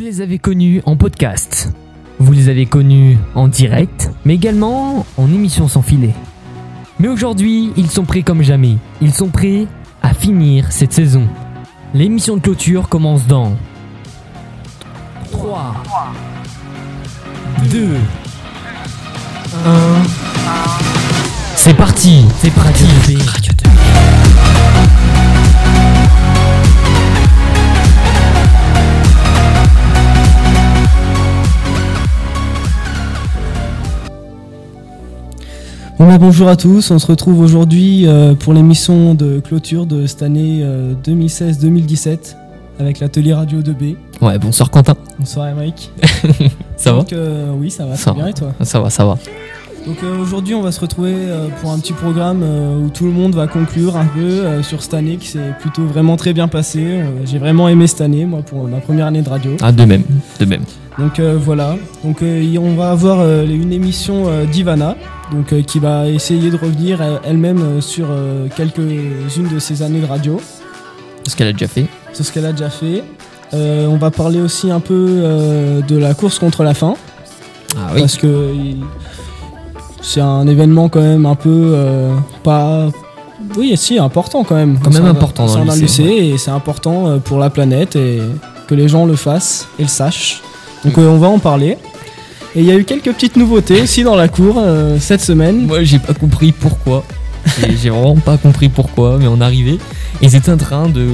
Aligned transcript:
Vous 0.00 0.06
les 0.06 0.22
avez 0.22 0.38
connus 0.38 0.80
en 0.86 0.96
podcast. 0.96 1.74
Vous 2.18 2.32
les 2.32 2.48
avez 2.48 2.64
connus 2.64 3.18
en 3.34 3.48
direct, 3.48 4.10
mais 4.24 4.34
également 4.34 5.04
en 5.18 5.26
émission 5.26 5.68
sans 5.68 5.82
filet. 5.82 6.14
Mais 6.98 7.08
aujourd'hui, 7.08 7.70
ils 7.76 7.90
sont 7.90 8.06
prêts 8.06 8.22
comme 8.22 8.40
jamais. 8.40 8.78
Ils 9.02 9.12
sont 9.12 9.28
prêts 9.28 9.66
à 10.02 10.14
finir 10.14 10.72
cette 10.72 10.94
saison. 10.94 11.28
L'émission 11.92 12.38
de 12.38 12.40
clôture 12.40 12.88
commence 12.88 13.26
dans 13.26 13.58
3, 15.32 15.82
2, 17.70 17.88
1. 19.66 19.80
C'est 21.56 21.76
parti, 21.76 22.24
c'est 22.38 22.54
parti. 22.54 22.86
Bon 36.00 36.16
bonjour 36.16 36.48
à 36.48 36.56
tous, 36.56 36.90
on 36.92 36.98
se 36.98 37.06
retrouve 37.06 37.40
aujourd'hui 37.40 38.06
euh, 38.06 38.32
pour 38.32 38.54
l'émission 38.54 39.14
de 39.14 39.38
clôture 39.38 39.84
de 39.84 40.06
cette 40.06 40.22
année 40.22 40.60
euh, 40.62 40.94
2016-2017 41.04 42.36
avec 42.78 43.00
l'atelier 43.00 43.34
radio 43.34 43.60
2B. 43.60 43.96
Ouais, 44.22 44.38
bonsoir 44.38 44.70
Quentin. 44.70 44.94
Bonsoir 45.18 45.48
Emric. 45.48 45.92
Ça 46.78 46.94
va? 46.94 47.04
Euh, 47.12 47.52
Oui 47.54 47.70
ça 47.70 47.84
va, 47.84 47.96
Ça 47.96 48.12
très 48.12 48.14
bien 48.14 48.24
va. 48.24 48.30
et 48.30 48.32
toi? 48.32 48.54
Ça 48.62 48.80
va, 48.80 48.88
ça 48.88 49.04
va. 49.04 49.18
Donc 49.86 49.96
euh, 50.02 50.18
aujourd'hui 50.20 50.54
on 50.54 50.60
va 50.60 50.72
se 50.72 50.80
retrouver 50.80 51.14
euh, 51.16 51.48
pour 51.60 51.72
un 51.72 51.78
petit 51.78 51.94
programme 51.94 52.42
euh, 52.42 52.78
où 52.84 52.90
tout 52.90 53.06
le 53.06 53.12
monde 53.12 53.34
va 53.34 53.46
conclure 53.46 53.96
un 53.96 54.04
peu 54.04 54.62
sur 54.62 54.82
cette 54.82 54.92
année 54.94 55.16
qui 55.16 55.28
s'est 55.28 55.54
plutôt 55.58 55.84
vraiment 55.84 56.16
très 56.16 56.32
bien 56.32 56.48
passée. 56.48 57.00
J'ai 57.24 57.38
vraiment 57.38 57.68
aimé 57.68 57.86
cette 57.86 58.02
année 58.02 58.24
moi 58.26 58.42
pour 58.42 58.68
ma 58.68 58.78
première 58.80 59.06
année 59.06 59.22
de 59.22 59.28
radio. 59.28 59.52
Ah, 59.62 59.72
de 59.72 59.84
même, 59.84 60.02
de 60.38 60.44
même. 60.44 60.62
Donc 60.98 61.18
voilà, 61.20 61.76
donc 62.04 62.18
on 62.22 62.74
va 62.74 62.90
avoir 62.90 63.24
une 63.44 63.72
émission 63.72 64.26
d'Ivana, 64.52 64.96
donc 65.32 65.58
qui 65.64 65.78
va 65.78 66.08
essayer 66.08 66.50
de 66.50 66.56
revenir 66.56 66.98
elle-même 67.24 67.80
sur 67.80 68.08
quelques-unes 68.56 69.48
de 69.52 69.58
ses 69.58 69.82
années 69.82 70.00
de 70.00 70.06
radio, 70.06 70.38
Ce 71.26 71.34
qu'elle 71.34 71.48
a 71.48 71.52
déjà 71.52 71.68
fait. 71.68 71.86
sur 72.12 72.24
ce 72.24 72.32
qu'elle 72.32 72.44
a 72.44 72.52
déjà 72.52 72.68
fait. 72.68 73.02
On 73.54 73.96
va 73.96 74.10
parler 74.10 74.40
aussi 74.42 74.70
un 74.70 74.80
peu 74.80 75.06
de 75.88 75.96
la 75.96 76.12
course 76.12 76.38
contre 76.38 76.64
la 76.64 76.74
faim, 76.74 76.94
Ah 77.76 77.92
oui. 77.94 78.00
parce 78.00 78.16
que 78.18 78.52
il- 78.54 78.84
c'est 80.02 80.20
un 80.20 80.46
événement 80.46 80.88
quand 80.88 81.00
même 81.00 81.26
un 81.26 81.34
peu 81.34 81.72
euh, 81.74 82.14
pas, 82.42 82.88
oui 83.56 83.76
si 83.76 83.98
important 83.98 84.44
quand 84.44 84.54
même. 84.56 84.78
Quand 84.82 84.92
même 84.92 85.04
un- 85.06 85.10
important 85.10 85.46
dans 85.46 85.52
c'est 85.52 85.64
le 85.64 85.70
un 85.70 85.76
lycée, 85.76 86.02
et 86.32 86.38
c'est 86.38 86.50
important 86.50 87.06
euh, 87.08 87.16
pour 87.18 87.38
la 87.38 87.50
planète 87.50 87.96
et 87.96 88.20
que 88.66 88.74
les 88.74 88.88
gens 88.88 89.04
le 89.06 89.16
fassent 89.16 89.68
et 89.78 89.82
le 89.82 89.88
sachent. 89.88 90.42
Donc 90.84 90.96
euh, 90.98 91.08
on 91.08 91.18
va 91.18 91.28
en 91.28 91.38
parler. 91.38 91.76
Et 92.56 92.60
il 92.60 92.64
y 92.66 92.72
a 92.72 92.76
eu 92.76 92.84
quelques 92.84 93.12
petites 93.12 93.36
nouveautés 93.36 93.82
aussi 93.82 94.02
dans 94.02 94.16
la 94.16 94.26
cour 94.28 94.56
euh, 94.58 94.96
cette 94.98 95.20
semaine. 95.20 95.66
Moi, 95.66 95.84
j'ai 95.84 96.00
pas 96.00 96.14
compris 96.14 96.50
pourquoi. 96.50 97.04
J'ai 97.80 97.90
vraiment 97.90 98.16
pas 98.16 98.36
compris 98.38 98.68
pourquoi, 98.68 99.18
mais 99.18 99.28
on 99.28 99.40
arrivait. 99.40 99.78
Et 100.20 100.26
ils 100.26 100.34
étaient 100.34 100.50
en 100.50 100.56
train 100.56 100.88
de, 100.88 101.06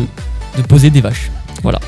de 0.56 0.62
poser 0.66 0.88
des 0.88 1.02
vaches. 1.02 1.30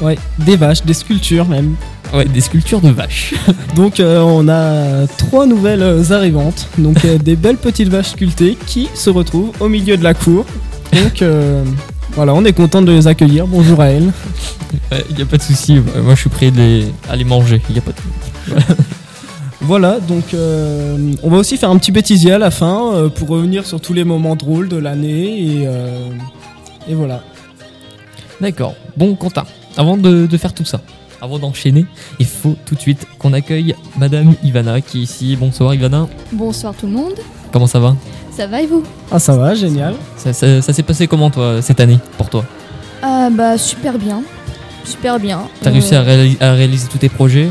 Ouais, 0.01 0.19
des 0.39 0.57
vaches, 0.57 0.83
des 0.85 0.95
sculptures 0.95 1.47
même. 1.47 1.75
Ouais, 2.13 2.25
des 2.25 2.41
sculptures 2.41 2.81
de 2.81 2.91
vaches. 2.91 3.35
Donc 3.77 4.01
euh, 4.01 4.21
on 4.21 4.49
a 4.49 5.07
trois 5.07 5.47
nouvelles 5.47 5.83
euh, 5.83 6.11
arrivantes. 6.11 6.69
Donc 6.79 7.05
euh, 7.05 7.19
des 7.19 7.37
belles 7.37 7.57
petites 7.57 7.89
vaches 7.89 8.11
sculptées 8.11 8.57
qui 8.67 8.89
se 8.95 9.11
retrouvent 9.11 9.53
au 9.61 9.69
milieu 9.69 9.97
de 9.97 10.05
la 10.05 10.15
cour. 10.15 10.47
Donc 10.93 11.23
euh, 11.23 11.63
voilà, 12.13 12.35
on 12.35 12.45
est 12.45 12.53
content 12.53 12.83
de 12.83 12.93
les 12.93 13.07
accueillir. 13.07 13.47
Bonjour 13.47 13.81
à 13.81 13.89
elles. 13.89 14.11
Il 15.11 15.19
y 15.19 15.23
a 15.23 15.27
pas 15.27 15.37
de 15.37 15.43
souci. 15.43 15.75
Moi, 15.75 16.15
je 16.15 16.21
suis 16.21 16.31
prêt 16.31 16.51
les, 16.51 16.87
à 17.09 17.17
les 17.17 17.25
manger. 17.25 17.61
Il 17.69 17.77
y 17.77 17.79
a 17.79 17.83
pas 17.83 17.93
de... 17.93 18.61
Voilà, 19.61 19.99
donc 20.01 20.25
on 20.33 21.29
va 21.29 21.37
aussi 21.37 21.59
faire 21.59 21.69
un 21.71 21.77
petit 21.77 21.93
bêtisier 21.93 22.33
à 22.33 22.39
la 22.39 22.51
fin 22.51 23.11
pour 23.15 23.29
revenir 23.29 23.67
sur 23.67 23.83
tous 23.83 23.93
les 23.93 24.05
moments 24.05 24.35
drôles 24.35 24.69
de 24.69 24.77
l'année 24.77 25.43
et, 25.43 25.69
et 26.89 26.95
voilà. 26.95 27.23
D'accord. 28.41 28.77
Bon, 28.97 29.15
Quentin, 29.15 29.45
avant 29.79 29.97
de, 29.97 30.27
de 30.27 30.37
faire 30.37 30.53
tout 30.53 30.65
ça, 30.67 30.81
avant 31.23 31.39
d'enchaîner, 31.39 31.87
il 32.19 32.27
faut 32.27 32.57
tout 32.67 32.75
de 32.75 32.81
suite 32.81 33.07
qu'on 33.19 33.33
accueille 33.33 33.75
Madame 33.97 34.35
Ivana 34.45 34.81
qui 34.83 34.99
est 34.99 35.03
ici. 35.05 35.37
Bonsoir 35.37 35.75
Ivana. 35.75 36.07
Bonsoir 36.33 36.75
tout 36.75 36.87
le 36.87 36.93
monde, 36.93 37.15
Comment 37.51 37.67
ça 37.67 37.81
va? 37.81 37.97
Ça 38.31 38.47
va 38.47 38.61
et 38.61 38.67
vous? 38.67 38.83
Ah 39.11 39.19
ça 39.19 39.35
va, 39.37 39.55
génial. 39.55 39.95
Ça, 40.19 40.35
ça- 40.35 40.61
ça 40.61 40.73
s'est 40.75 40.83
passé 40.83 41.07
comment 41.07 41.31
toi 41.31 41.63
cette 41.63 41.81
année 41.81 41.99
pour 42.19 42.29
toi? 42.29 42.45
Ah 43.03 43.31
bah 43.33 43.57
super 43.57 43.99
bien, 43.99 44.23
super 44.85 45.19
bien. 45.19 45.41
T'as 45.63 45.71
Euh, 45.71 45.73
réussi 45.73 45.95
à, 45.95 46.01
à 46.01 46.53
réaliser 46.53 46.89
tous 46.89 46.99
tes 46.99 47.09
projets? 47.09 47.49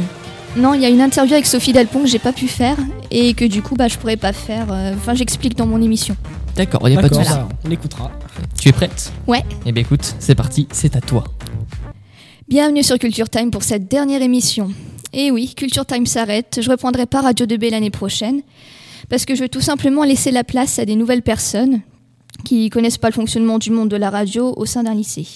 Non, 0.56 0.74
il 0.76 0.82
y 0.82 0.86
a 0.86 0.90
une 0.90 1.02
interview 1.02 1.34
avec 1.34 1.46
Sophie 1.48 1.74
Delpont 1.74 2.02
que 2.02 2.08
j'ai 2.08 2.20
pas 2.20 2.32
pu 2.34 2.48
faire 2.48 2.78
et 3.12 3.34
que 3.34 3.46
du 3.46 3.62
coup 3.64 3.76
bah 3.76 3.88
je 3.88 3.98
pourrais 3.98 4.18
pas 4.18 4.34
faire. 4.34 4.68
euh, 4.72 4.94
Enfin 4.96 5.14
j'explique 5.16 5.58
dans 5.58 5.66
mon 5.68 5.82
émission. 5.82 6.16
D'accord, 6.56 6.88
il 6.88 6.94
y 6.94 6.98
a 6.98 7.02
pas 7.02 7.10
de 7.10 7.14
souci. 7.16 7.30
bah, 7.30 7.48
on 7.66 7.70
l'écoutera. 7.70 8.12
Tu 8.60 8.70
es 8.70 8.72
prête? 8.72 9.12
Ouais. 9.28 9.44
Eh 9.66 9.72
bien 9.72 9.82
écoute, 9.82 10.16
c'est 10.20 10.36
parti, 10.36 10.68
c'est 10.72 10.96
à 10.96 11.02
toi. 11.02 11.24
Bienvenue 12.50 12.81
sur 12.81 12.97
Culture 12.97 13.30
Time 13.30 13.52
pour 13.52 13.63
cette 13.63 13.90
dernière 13.90 14.22
émission. 14.22 14.72
Et 15.12 15.31
oui, 15.31 15.53
Culture 15.53 15.85
Time 15.85 16.06
s'arrête. 16.06 16.59
Je 16.62 16.72
reprendrai 16.72 17.06
pas 17.06 17.19
Radio 17.19 17.46
2B 17.46 17.72
l'année 17.72 17.90
prochaine 17.90 18.41
parce 19.09 19.25
que 19.25 19.35
je 19.35 19.41
veux 19.41 19.50
tout 19.50 19.59
simplement 19.59 20.06
laisser 20.06 20.31
la 20.31 20.46
place 20.46 20.80
à 20.80 20.86
des 20.86 20.96
nouvelles 20.96 21.24
personnes 21.24 21.81
qui 22.46 22.69
connaissent 22.69 22.97
pas 22.97 23.09
le 23.09 23.16
fonctionnement 23.16 23.59
du 23.59 23.69
monde 23.69 23.90
de 23.90 23.97
la 23.97 24.09
radio 24.09 24.53
au 24.56 24.66
sein 24.66 24.84
d'un 24.84 24.94
lycée. 24.94 25.28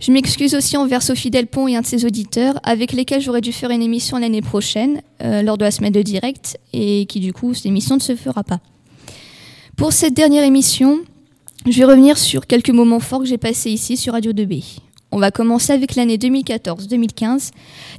Je 0.00 0.10
m'excuse 0.10 0.56
aussi 0.56 0.76
envers 0.76 1.04
Sophie 1.04 1.30
Delpont 1.30 1.68
et 1.68 1.76
un 1.76 1.82
de 1.82 1.86
ses 1.86 2.04
auditeurs 2.04 2.58
avec 2.64 2.90
lesquels 2.90 3.20
j'aurais 3.20 3.40
dû 3.40 3.52
faire 3.52 3.70
une 3.70 3.82
émission 3.82 4.18
l'année 4.18 4.42
prochaine 4.42 5.02
euh, 5.22 5.42
lors 5.42 5.56
de 5.56 5.62
la 5.62 5.70
semaine 5.70 5.92
de 5.92 6.02
direct 6.02 6.58
et 6.72 7.06
qui 7.06 7.20
du 7.20 7.32
coup 7.32 7.54
cette 7.54 7.66
émission 7.66 7.94
ne 7.94 8.00
se 8.00 8.16
fera 8.16 8.42
pas. 8.42 8.58
Pour 9.76 9.92
cette 9.92 10.14
dernière 10.14 10.42
émission, 10.42 10.98
je 11.64 11.78
vais 11.78 11.84
revenir 11.84 12.18
sur 12.18 12.48
quelques 12.48 12.70
moments 12.70 12.98
forts 12.98 13.20
que 13.20 13.26
j'ai 13.26 13.38
passés 13.38 13.70
ici 13.70 13.96
sur 13.96 14.14
Radio 14.14 14.32
2B. 14.32 14.80
On 15.10 15.18
va 15.18 15.30
commencer 15.30 15.72
avec 15.72 15.94
l'année 15.94 16.18
2014-2015, 16.18 17.50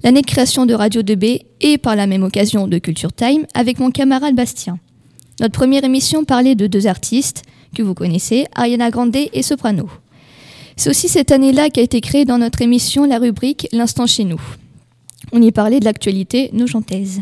l'année 0.03 0.22
de 0.22 0.28
création 0.28 0.66
de 0.66 0.74
Radio 0.74 1.02
2B 1.02 1.42
et 1.62 1.78
par 1.78 1.96
la 1.96 2.06
même 2.06 2.24
occasion 2.24 2.68
de 2.68 2.78
Culture 2.78 3.14
Time 3.14 3.46
avec 3.53 3.80
mon 3.80 3.90
camarade 3.90 4.36
Bastien. 4.36 4.78
Notre 5.40 5.53
première 5.53 5.84
émission 5.84 6.24
parlait 6.24 6.56
de 6.56 6.68
deux 6.68 6.86
artistes 6.86 7.44
que 7.75 7.81
vous 7.81 7.94
connaissez, 7.94 8.46
Ariana 8.56 8.92
Grande 8.92 9.16
et 9.16 9.42
Soprano. 9.42 9.90
C'est 10.75 10.90
aussi 10.90 11.09
cette 11.09 11.31
année-là 11.31 11.70
qu'a 11.70 11.81
été 11.81 12.00
créée 12.00 12.25
dans 12.25 12.38
notre 12.38 12.62
émission 12.62 13.06
la 13.06 13.18
rubrique 13.18 13.68
L'instant 13.72 14.08
chez 14.08 14.24
nous. 14.24 14.41
On 15.31 15.41
y 15.41 15.52
parlait 15.52 15.80
de 15.80 15.86
l'actualité 15.86 16.50
nogentaise. 16.53 17.22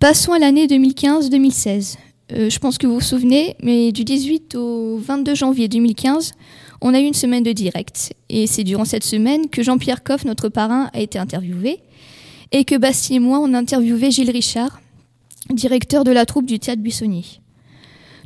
Passons 0.00 0.32
à 0.32 0.38
l'année 0.38 0.66
2015-2016. 0.66 1.96
Euh, 2.32 2.50
je 2.50 2.58
pense 2.58 2.76
que 2.76 2.86
vous 2.86 2.94
vous 2.94 3.00
souvenez, 3.00 3.56
mais 3.62 3.92
du 3.92 4.04
18 4.04 4.56
au 4.56 4.98
22 4.98 5.34
janvier 5.34 5.68
2015, 5.68 6.32
on 6.80 6.92
a 6.92 7.00
eu 7.00 7.04
une 7.04 7.14
semaine 7.14 7.44
de 7.44 7.52
direct. 7.52 8.14
Et 8.28 8.46
c'est 8.46 8.64
durant 8.64 8.84
cette 8.84 9.04
semaine 9.04 9.48
que 9.48 9.62
Jean-Pierre 9.62 10.02
Coff, 10.02 10.24
notre 10.24 10.48
parrain, 10.48 10.90
a 10.92 11.00
été 11.00 11.18
interviewé. 11.18 11.78
Et 12.52 12.64
que 12.64 12.76
Bastien 12.76 13.16
et 13.16 13.20
moi, 13.20 13.38
on 13.40 13.54
a 13.54 13.58
interviewé 13.58 14.10
Gilles 14.10 14.30
Richard, 14.30 14.80
directeur 15.50 16.04
de 16.04 16.10
la 16.10 16.26
troupe 16.26 16.46
du 16.46 16.58
théâtre 16.58 16.82
Buissonnier. 16.82 17.24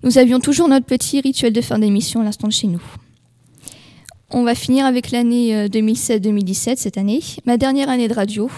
Nous 0.02 0.16
avions 0.16 0.40
toujours 0.40 0.68
notre 0.68 0.86
petit 0.86 1.20
rituel 1.20 1.52
de 1.52 1.60
fin 1.60 1.78
d'émission 1.78 2.20
à 2.20 2.24
l'instant 2.24 2.48
de 2.48 2.52
chez 2.52 2.66
nous. 2.66 2.82
On 4.30 4.44
va 4.44 4.54
finir 4.54 4.86
avec 4.86 5.10
l'année 5.10 5.54
euh, 5.54 5.68
2016-2017, 5.68 6.76
cette 6.76 6.96
année, 6.96 7.20
ma 7.44 7.56
dernière 7.56 7.90
année 7.90 8.08
de 8.08 8.14
radio. 8.14 8.50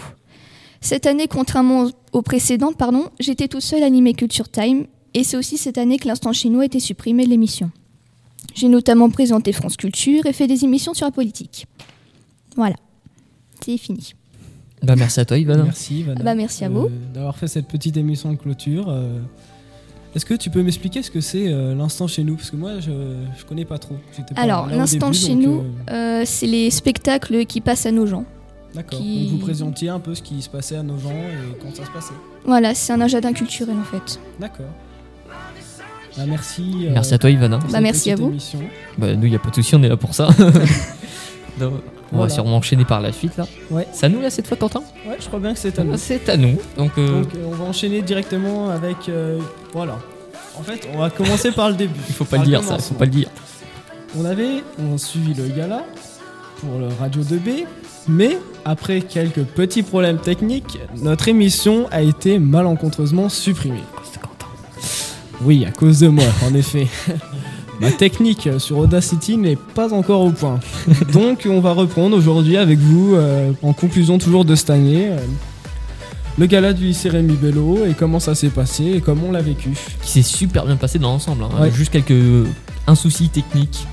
Cette 0.80 1.06
année, 1.06 1.28
contrairement 1.28 1.88
aux 2.12 2.22
précédentes, 2.22 2.76
pardon, 2.76 3.08
j'étais 3.18 3.48
toute 3.48 3.62
seule 3.62 3.82
à 3.82 3.86
animer 3.86 4.14
Culture 4.14 4.50
Time, 4.50 4.86
et 5.14 5.24
c'est 5.24 5.36
aussi 5.36 5.56
cette 5.58 5.78
année 5.78 5.98
que 5.98 6.08
l'instant 6.08 6.32
chez 6.32 6.48
nous 6.48 6.60
a 6.60 6.64
été 6.64 6.80
supprimé 6.80 7.24
de 7.24 7.30
l'émission. 7.30 7.70
J'ai 8.54 8.68
notamment 8.68 9.08
présenté 9.10 9.52
France 9.52 9.76
Culture 9.76 10.26
et 10.26 10.32
fait 10.32 10.46
des 10.46 10.64
émissions 10.64 10.94
sur 10.94 11.06
la 11.06 11.12
politique. 11.12 11.66
Voilà, 12.56 12.76
c'est 13.64 13.76
fini. 13.78 14.14
Bah 14.82 14.96
merci 14.96 15.20
à 15.20 15.24
toi 15.24 15.38
Ivana. 15.38 15.62
Merci 15.64 16.00
Ivana, 16.00 16.18
Ah 16.20 16.24
bah, 16.24 16.34
merci 16.34 16.64
à 16.64 16.68
vous. 16.68 16.88
d'avoir 17.14 17.36
fait 17.36 17.46
cette 17.46 17.68
petite 17.68 17.96
émission 17.96 18.32
de 18.32 18.36
clôture. 18.36 18.86
Euh, 18.88 19.20
Est-ce 20.14 20.26
que 20.26 20.34
tu 20.34 20.50
peux 20.50 20.62
m'expliquer 20.62 21.02
ce 21.02 21.10
que 21.10 21.20
c'est 21.20 21.48
euh, 21.52 21.74
l'instant 21.74 22.06
chez 22.08 22.24
nous? 22.24 22.34
Parce 22.36 22.50
que 22.50 22.56
moi 22.56 22.80
je, 22.80 22.90
je 23.38 23.44
connais 23.44 23.64
pas 23.64 23.78
trop. 23.78 23.94
Alors, 24.36 24.66
l'instant 24.66 25.12
chez 25.12 25.34
donc, 25.34 25.42
nous, 25.42 25.64
euh, 25.88 26.20
euh, 26.20 26.22
c'est 26.26 26.46
les 26.48 26.70
spectacles 26.70 27.46
qui 27.46 27.60
passent 27.60 27.86
à 27.86 27.92
nos 27.92 28.06
gens. 28.06 28.24
D'accord. 28.74 28.98
qui- 28.98 29.28
vous 29.28 29.36
présentiez 29.38 29.90
un 29.90 30.00
peu 30.00 30.14
ce 30.14 30.22
qui 30.22 30.40
se 30.42 30.48
passait 30.48 30.76
à 30.76 30.82
nos 30.82 30.98
gens 30.98 31.10
et 31.10 31.58
comment 31.60 31.74
ça 31.74 31.84
se 31.84 31.90
passait. 31.90 32.14
Voilà, 32.46 32.74
c'est 32.74 32.92
un 32.92 33.00
agenda 33.02 33.30
culturel 33.34 33.76
en 33.78 33.84
fait. 33.84 34.18
D'accord. 34.40 34.64
Bah, 36.16 36.24
merci. 36.26 36.86
euh, 36.86 36.90
Merci 36.92 37.14
à 37.14 37.18
toi 37.18 37.30
Ivana. 37.30 37.58
pour 37.58 37.70
Bah, 37.70 37.80
merci 37.80 38.10
à 38.10 38.16
vous. 38.16 38.28
émission. 38.28 38.60
Bah 38.98 39.14
nous, 39.14 39.26
il 39.26 39.32
y 39.32 39.36
a 39.36 39.38
pas 39.38 39.50
de 39.50 39.54
souci, 39.54 39.74
on 39.74 39.82
est 39.82 39.88
là 39.88 39.96
pour 39.96 40.14
ça. 40.14 40.28
Donc, 41.58 41.72
on 42.12 42.16
va 42.16 42.18
Voilà. 42.18 42.28
sûrement 42.34 42.56
enchaîner 42.56 42.84
par 42.84 43.00
la 43.00 43.12
suite 43.12 43.36
là. 43.36 43.46
Ouais. 43.70 43.86
C'est 43.92 44.06
à 44.06 44.08
nous 44.08 44.20
là 44.20 44.30
cette 44.30 44.46
fois 44.46 44.56
Quentin? 44.56 44.80
Ouais, 45.06 45.16
je 45.18 45.26
crois 45.26 45.40
bien 45.40 45.52
que 45.54 45.58
c'est 45.58 45.78
à 45.78 45.84
nous. 45.84 45.96
C'est 45.96 46.28
à 46.28 46.36
nous. 46.36 46.58
Donc, 46.76 46.92
euh, 46.98 47.22
Donc 47.22 47.34
euh, 47.34 47.44
on 47.46 47.52
va 47.54 47.64
enchaîner 47.64 48.02
directement 48.02 48.68
avec. 48.70 49.08
euh, 49.08 49.38
voilà. 49.72 49.98
En 50.58 50.62
fait, 50.62 50.86
on 50.94 50.98
va 50.98 51.08
commencer 51.10 51.50
par 51.52 51.70
le 51.70 51.74
début. 51.76 51.98
il 52.08 52.14
faut 52.14 52.24
pas 52.26 52.38
le 52.38 52.44
dire 52.44 52.62
ça, 52.62 52.76
il 52.78 52.82
faut 52.82 52.94
pas 52.94 53.06
le 53.06 53.10
dire. 53.10 53.28
On 54.18 54.24
avait 54.26 54.62
on 54.78 54.94
a 54.94 54.98
suivi 54.98 55.32
le 55.32 55.46
gala 55.48 55.84
pour 56.60 56.78
le 56.78 56.88
Radio 57.00 57.22
2B 57.22 57.64
Mais 58.08 58.36
après 58.66 59.00
quelques 59.00 59.44
petits 59.44 59.82
problèmes 59.82 60.18
techniques, 60.18 60.78
notre 61.02 61.28
émission 61.28 61.88
a 61.90 62.02
été 62.02 62.38
malencontreusement 62.38 63.30
supprimée. 63.30 63.80
Oui, 65.44 65.64
à 65.64 65.70
cause 65.70 66.00
de 66.00 66.08
moi, 66.08 66.24
en 66.48 66.54
effet. 66.54 66.86
Ma 67.80 67.90
technique 67.90 68.48
sur 68.58 68.78
Audacity 68.78 69.36
n'est 69.36 69.56
pas 69.56 69.92
encore 69.92 70.20
au 70.20 70.30
point. 70.30 70.60
Donc 71.12 71.48
on 71.50 71.60
va 71.60 71.72
reprendre 71.72 72.16
aujourd'hui 72.16 72.56
avec 72.56 72.78
vous, 72.78 73.14
euh, 73.16 73.50
en 73.62 73.72
conclusion 73.72 74.18
toujours 74.18 74.44
de 74.44 74.54
cette 74.54 74.70
année, 74.70 75.08
euh, 75.08 75.16
le 76.38 76.46
gala 76.46 76.72
du 76.74 76.84
lycée 76.84 77.08
Rémi 77.08 77.34
Bello 77.34 77.84
et 77.84 77.94
comment 77.94 78.20
ça 78.20 78.34
s'est 78.36 78.50
passé 78.50 78.84
et 78.84 79.00
comment 79.00 79.28
on 79.28 79.32
l'a 79.32 79.42
vécu. 79.42 79.70
Qui 80.02 80.10
s'est 80.10 80.22
super 80.22 80.64
bien 80.64 80.76
passé 80.76 80.98
dans 81.00 81.10
l'ensemble. 81.12 81.42
hein. 81.44 81.60
Ouais. 81.62 81.70
Juste 81.72 81.90
quelques. 81.92 82.46
Un 82.86 82.94
souci 82.94 83.28
technique, 83.30 83.84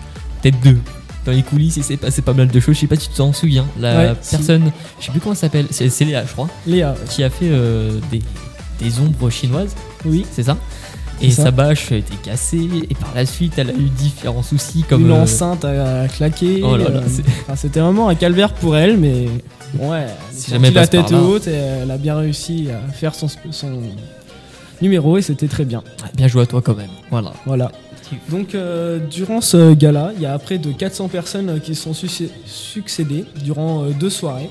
peut-être 0.42 0.60
deux. 0.62 0.78
Dans 1.26 1.32
les 1.32 1.44
coulisses, 1.44 1.78
il 1.78 1.84
s'est 1.84 1.98
passé 1.98 2.22
pas 2.22 2.34
mal 2.34 2.48
de 2.48 2.60
choses. 2.60 2.76
Je 2.76 2.82
sais 2.82 2.88
pas 2.88 2.96
si 2.96 3.10
tu 3.10 3.16
t'en 3.16 3.34
souviens. 3.34 3.66
La 3.80 3.98
Ouais, 3.98 4.14
si. 4.22 4.36
personne, 4.36 4.72
je 5.00 5.06
sais 5.06 5.12
plus 5.12 5.20
comment 5.20 5.34
elle 5.34 5.38
s'appelle, 5.40 5.66
c'est 5.72 5.90
c'est 5.90 6.06
Léa, 6.06 6.26
je 6.26 6.32
crois, 6.32 6.48
Léa, 6.68 6.96
qui 7.10 7.24
a 7.24 7.30
fait 7.30 7.50
euh, 7.50 8.00
des, 8.12 8.22
des 8.80 9.00
ombres 9.00 9.30
chinoises, 9.30 9.76
oui, 10.06 10.26
c'est 10.32 10.44
ça? 10.44 10.58
Et 11.22 11.32
ça. 11.32 11.44
sa 11.44 11.52
bâche 11.52 11.92
a 11.92 11.96
été 11.98 12.14
cassée, 12.24 12.70
et 12.90 12.96
par 12.96 13.14
la 13.16 13.26
suite, 13.26 13.54
elle 13.58 13.70
a 13.72 13.74
eu 13.74 13.90
différents 13.98 14.44
soucis 14.44 14.84
comme. 14.88 15.02
une 15.02 15.12
euh, 15.12 15.22
enceinte 15.24 15.66
a, 15.66 16.02
a 16.04 16.08
claqué. 16.08 16.62
Oh 16.64 16.78
là 16.78 16.86
là, 16.90 17.00
euh, 17.02 17.22
enfin, 17.44 17.56
C'était 17.56 17.80
vraiment 17.82 18.08
un 18.10 18.16
calvaire 18.16 18.54
pour 18.54 18.76
elle, 18.78 18.98
mais 18.98 19.28
bon, 19.74 19.92
ouais, 19.92 20.06
Si 20.32 20.52
jamais 20.52 20.72
la 20.72 20.88
tête 20.88 21.12
haute 21.12 21.48
et 21.48 21.52
elle 21.52 21.92
a 21.92 21.98
bien 21.98 22.16
réussi 22.18 22.70
à 22.72 22.92
faire 22.92 23.14
son, 23.16 23.28
son 23.52 23.82
numéro 24.82 25.18
et 25.18 25.22
c'était 25.22 25.48
très 25.48 25.66
bien. 25.66 25.84
Bien 26.16 26.28
joué 26.28 26.44
à 26.44 26.46
toi 26.46 26.62
quand 26.62 26.76
même. 26.76 26.90
Voilà. 27.12 27.34
Voilà. 27.46 27.72
Donc 28.30 28.56
euh, 28.56 28.98
durant 29.12 29.40
ce 29.42 29.74
gala, 29.76 30.12
il 30.16 30.22
y 30.22 30.26
a 30.26 30.40
près 30.40 30.58
de 30.58 30.72
400 30.72 31.10
personnes 31.10 31.60
qui 31.62 31.76
se 31.76 31.84
sont 31.84 31.94
succé- 31.94 32.32
succédées 32.46 33.26
durant 33.44 33.84
euh, 33.84 33.90
deux 33.92 34.10
soirées. 34.10 34.50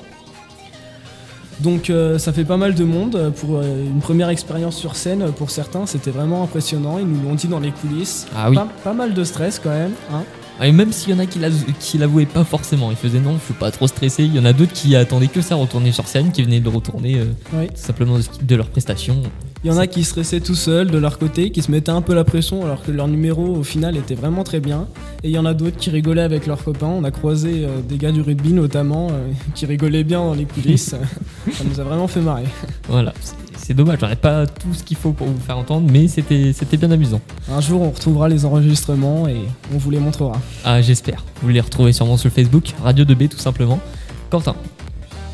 Donc 1.59 1.89
euh, 1.89 2.17
ça 2.17 2.31
fait 2.31 2.45
pas 2.45 2.57
mal 2.57 2.73
de 2.73 2.83
monde 2.85 3.15
euh, 3.15 3.29
pour 3.31 3.57
euh, 3.57 3.83
une 3.85 3.99
première 3.99 4.29
expérience 4.29 4.75
sur 4.77 4.95
scène 4.95 5.31
pour 5.33 5.49
certains, 5.49 5.85
c'était 5.85 6.11
vraiment 6.11 6.43
impressionnant, 6.43 6.97
ils 6.99 7.05
nous 7.05 7.21
l'ont 7.27 7.35
dit 7.35 7.47
dans 7.47 7.59
les 7.59 7.71
coulisses. 7.71 8.27
Ah 8.35 8.49
oui. 8.49 8.55
Pas, 8.55 8.67
pas 8.83 8.93
mal 8.93 9.13
de 9.13 9.23
stress 9.23 9.59
quand 9.59 9.69
même. 9.69 9.91
Hein. 10.13 10.23
Et 10.61 10.71
même 10.73 10.91
s'il 10.91 11.11
y 11.11 11.13
en 11.13 11.19
a 11.19 11.25
qui 11.25 11.39
la- 11.39 11.49
qui 11.79 11.97
l'avouaient 11.97 12.25
pas 12.25 12.43
forcément, 12.43 12.91
ils 12.91 12.97
faisaient 12.97 13.19
non, 13.21 13.35
je 13.39 13.45
suis 13.45 13.53
pas 13.53 13.71
trop 13.71 13.87
stressé. 13.87 14.23
Il 14.23 14.35
y 14.35 14.39
en 14.39 14.45
a 14.45 14.51
d'autres 14.53 14.73
qui 14.73 14.95
attendaient 14.95 15.27
que 15.27 15.41
ça 15.41 15.55
retourner 15.55 15.91
sur 15.93 16.07
scène, 16.07 16.31
qui 16.33 16.43
venaient 16.43 16.59
de 16.59 16.67
retourner 16.69 17.17
euh, 17.19 17.25
Oui. 17.53 17.67
tout 17.67 17.73
simplement 17.75 18.17
de, 18.17 18.23
de 18.41 18.55
leur 18.55 18.67
prestation. 18.67 19.21
Il 19.65 19.69
y 19.69 19.73
en 19.73 19.77
a 19.77 19.87
qui 19.87 20.05
stressaient 20.05 20.39
tout 20.39 20.55
seuls 20.55 20.89
de 20.89 20.97
leur 20.97 21.19
côté, 21.19 21.51
qui 21.51 21.61
se 21.61 21.69
mettaient 21.69 21.91
un 21.91 22.01
peu 22.01 22.15
la 22.15 22.23
pression 22.23 22.63
alors 22.63 22.81
que 22.81 22.91
leur 22.91 23.09
numéro 23.09 23.57
au 23.57 23.63
final 23.63 23.97
était 23.97 24.15
vraiment 24.15 24.45
très 24.45 24.61
bien. 24.61 24.87
Et 25.21 25.27
il 25.27 25.31
y 25.33 25.37
en 25.37 25.45
a 25.45 25.53
d'autres 25.53 25.75
qui 25.75 25.89
rigolaient 25.89 26.21
avec 26.21 26.47
leurs 26.47 26.63
copains. 26.63 26.87
On 26.87 27.03
a 27.03 27.11
croisé 27.11 27.65
euh, 27.65 27.81
des 27.81 27.97
gars 27.97 28.13
du 28.13 28.21
rugby 28.21 28.53
notamment 28.53 29.09
euh, 29.11 29.27
qui 29.55 29.65
rigolaient 29.65 30.05
bien 30.05 30.19
dans 30.19 30.33
les 30.33 30.45
coulisses. 30.45 30.95
Ça 31.51 31.63
nous 31.69 31.77
a 31.77 31.83
vraiment 31.83 32.07
fait 32.07 32.21
marrer. 32.21 32.45
Voilà, 32.87 33.13
c'est- 33.57 33.73
dommage, 33.73 33.99
j'aurais 33.99 34.15
pas 34.15 34.47
tout 34.47 34.73
ce 34.73 34.81
qu'il 34.83 34.97
faut 34.97 35.11
pour 35.11 35.27
vous 35.27 35.39
faire 35.39 35.57
entendre, 35.57 35.87
mais 35.91 36.07
c'était 36.07 36.77
bien 36.77 36.89
amusant. 36.89 37.21
Un 37.51 37.61
jour 37.61 37.81
on 37.81 37.91
retrouvera 37.91 38.27
les 38.27 38.43
enregistrements 38.45 39.27
et 39.27 39.41
on 39.73 39.77
vous 39.77 39.91
les 39.91 39.99
montrera. 39.99 40.39
Ah, 40.63 40.81
j'espère. 40.81 41.23
Vous 41.43 41.49
les 41.49 41.59
retrouvez 41.61 41.93
sûrement 41.93 42.17
sur 42.17 42.31
Facebook, 42.31 42.73
Radio 42.81 43.05
2B 43.05 43.27
tout 43.27 43.37
simplement. 43.37 43.79
Quentin. 44.31 44.55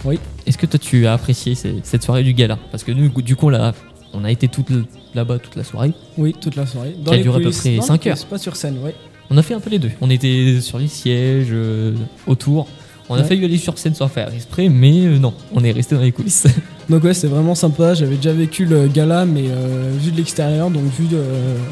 Oui. 0.04 0.20
Est-ce 0.46 0.58
que 0.58 0.66
toi 0.66 0.78
tu 0.80 1.08
as 1.08 1.14
apprécié 1.14 1.56
cette 1.56 2.04
soirée 2.04 2.24
du 2.24 2.34
gala? 2.34 2.58
Parce 2.72 2.84
que 2.84 2.92
nous, 2.92 3.10
du 3.22 3.36
coup, 3.38 3.48
on 3.50 3.54
a, 3.54 3.74
on 4.16 4.24
a 4.24 4.32
été 4.32 4.48
toute 4.48 4.68
là-bas 5.14 5.40
toute 5.40 5.56
la 5.56 5.64
soirée. 5.64 5.92
Oui, 6.18 6.36
toute 6.40 6.56
la 6.56 6.66
soirée. 6.66 6.96
Qui 7.06 7.14
a 7.14 7.18
duré 7.18 7.38
à 7.38 7.40
peu 7.44 7.52
près 7.52 7.76
dans 7.78 7.82
cinq 7.82 8.04
les 8.06 8.12
heures. 8.12 8.16
coulisses, 8.18 8.24
Pas 8.30 8.38
sur 8.38 8.56
scène, 8.56 8.78
oui. 8.84 8.92
On 9.30 9.38
a 9.38 9.42
fait 9.44 9.54
un 9.54 9.60
peu 9.60 9.70
les 9.70 9.80
deux. 9.80 9.92
On 10.02 10.10
était 10.10 10.60
sur 10.62 10.78
les 10.80 10.88
sièges, 10.88 11.48
euh, 11.52 11.94
autour. 12.28 12.68
On 13.10 13.16
a 13.16 13.20
Ouais. 13.20 13.24
failli 13.24 13.46
aller 13.46 13.58
sur 13.58 13.78
scène 13.78 13.94
sans 13.94 14.08
faire 14.08 14.34
exprès, 14.34 14.68
mais 14.70 15.06
euh, 15.06 15.18
non, 15.20 15.34
on 15.54 15.64
est 15.64 15.72
resté 15.72 15.96
dans 15.96 16.02
les 16.02 16.12
coulisses. 16.12 16.48
Donc 16.90 17.04
ouais, 17.04 17.14
c'est 17.14 17.28
vraiment 17.28 17.54
sympa. 17.56 17.94
J'avais 17.94 18.16
déjà 18.16 18.34
vécu 18.34 18.66
le 18.66 18.88
gala, 18.88 19.26
mais 19.26 19.44
euh, 19.48 19.92
vu 20.00 20.12
de 20.12 20.18
l'extérieur, 20.18 20.70
donc 20.70 20.84
vu 21.00 21.06
de, 21.08 21.20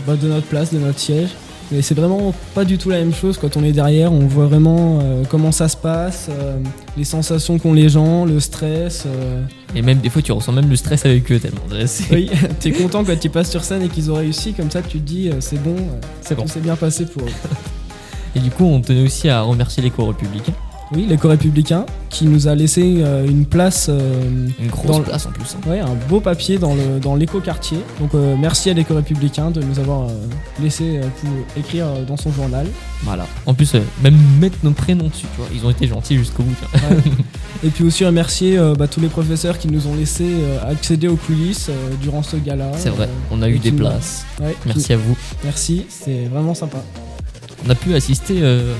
bah, 0.07 0.15
de 0.15 0.27
notre 0.27 0.45
place, 0.47 0.73
de 0.73 0.79
notre 0.79 0.99
siège. 0.99 1.29
Mais 1.73 1.81
c'est 1.81 1.95
vraiment 1.95 2.35
pas 2.53 2.65
du 2.65 2.77
tout 2.77 2.91
la 2.91 2.99
même 2.99 3.13
chose 3.13 3.39
quand 3.39 3.57
on 3.57 3.63
est 3.63 3.71
derrière. 3.71 4.13
On 4.13 4.27
voit 4.27 4.45
vraiment 4.45 4.99
euh, 5.01 5.23
comment 5.27 5.51
ça 5.51 5.67
se 5.67 5.75
passe, 5.75 6.27
euh, 6.29 6.57
les 6.95 7.03
sensations 7.03 7.57
qu'ont 7.57 7.73
les 7.73 7.89
gens, 7.89 8.25
le 8.25 8.39
stress. 8.39 9.05
euh. 9.07 9.43
Et 9.75 9.81
même 9.81 9.97
des 9.97 10.09
fois, 10.09 10.21
tu 10.21 10.31
ressens 10.31 10.51
même 10.51 10.69
le 10.69 10.75
stress 10.75 11.05
avec 11.05 11.31
eux 11.31 11.39
tellement. 11.39 11.61
Oui, 12.11 12.29
t'es 12.59 12.71
content 12.71 13.03
quand 13.03 13.25
ils 13.25 13.31
passent 13.31 13.49
sur 13.49 13.63
scène 13.63 13.81
et 13.81 13.89
qu'ils 13.89 14.11
ont 14.11 14.15
réussi. 14.15 14.53
Comme 14.53 14.69
ça, 14.69 14.83
tu 14.83 14.99
te 14.99 15.03
dis, 15.03 15.31
c'est 15.39 15.61
bon, 15.61 15.75
c'est 16.21 16.35
bon. 16.35 16.45
bien 16.61 16.75
passé 16.75 17.05
pour 17.05 17.23
eux. 17.23 17.31
Et 18.35 18.39
du 18.39 18.49
coup, 18.49 18.65
on 18.65 18.81
tenait 18.81 19.03
aussi 19.03 19.29
à 19.29 19.41
remercier 19.41 19.83
les 19.83 19.91
co-républicains. 19.91 20.53
Oui, 20.95 21.05
l'éco-républicain 21.07 21.85
qui 22.09 22.25
nous 22.25 22.47
a 22.47 22.53
laissé 22.55 22.97
euh, 22.99 23.25
une 23.27 23.45
place. 23.45 23.87
euh, 23.89 24.47
Une 24.59 24.67
grosse 24.69 24.97
Dans 24.97 25.01
place 25.01 25.25
en 25.25 25.31
plus. 25.31 25.55
hein. 25.55 25.69
Ouais, 25.69 25.79
un 25.79 25.95
beau 26.07 26.19
papier 26.19 26.57
dans 26.59 26.75
le 26.75 26.99
dans 27.01 27.15
l'éco-quartier. 27.15 27.79
Donc 27.99 28.13
euh, 28.13 28.35
merci 28.39 28.69
à 28.69 28.73
l'éco-républicain 28.73 29.49
de 29.51 29.61
nous 29.61 29.79
avoir 29.79 30.07
laissé 30.61 30.99
pour 31.21 31.29
écrire 31.57 31.87
dans 32.07 32.17
son 32.17 32.31
journal. 32.31 32.67
Voilà. 33.03 33.25
En 33.45 33.53
plus, 33.53 33.73
même 34.03 34.17
mettre 34.39 34.57
nos 34.63 34.71
prénoms 34.71 35.07
dessus, 35.07 35.25
tu 35.33 35.37
vois. 35.39 35.47
Ils 35.53 35.65
ont 35.65 35.69
été 35.71 35.87
gentils 35.87 36.17
jusqu'au 36.17 36.43
bout. 36.43 36.53
tu 36.61 36.79
vois. 36.79 36.97
Et 37.63 37.69
puis 37.69 37.83
aussi 37.85 38.05
remercier 38.05 38.59
bah, 38.77 38.87
tous 38.87 38.99
les 38.99 39.07
professeurs 39.07 39.57
qui 39.57 39.67
nous 39.69 39.87
ont 39.87 39.95
laissé 39.95 40.25
accéder 40.69 41.07
aux 41.07 41.15
coulisses 41.15 41.69
durant 42.01 42.21
ce 42.21 42.35
gala. 42.37 42.71
C'est 42.77 42.89
vrai, 42.89 43.09
on 43.31 43.41
a 43.41 43.49
eu 43.49 43.57
des 43.57 43.71
places. 43.71 44.25
ouais, 44.41 44.51
qui- 44.61 44.67
Merci 44.67 44.93
à 44.93 44.97
vous. 44.97 45.17
Merci, 45.43 45.85
c'est 45.89 46.25
vraiment 46.31 46.53
sympa. 46.53 46.77
On 47.65 47.69
a 47.69 47.75
pu 47.75 47.95
assister 47.95 48.39
euh, 48.41 48.73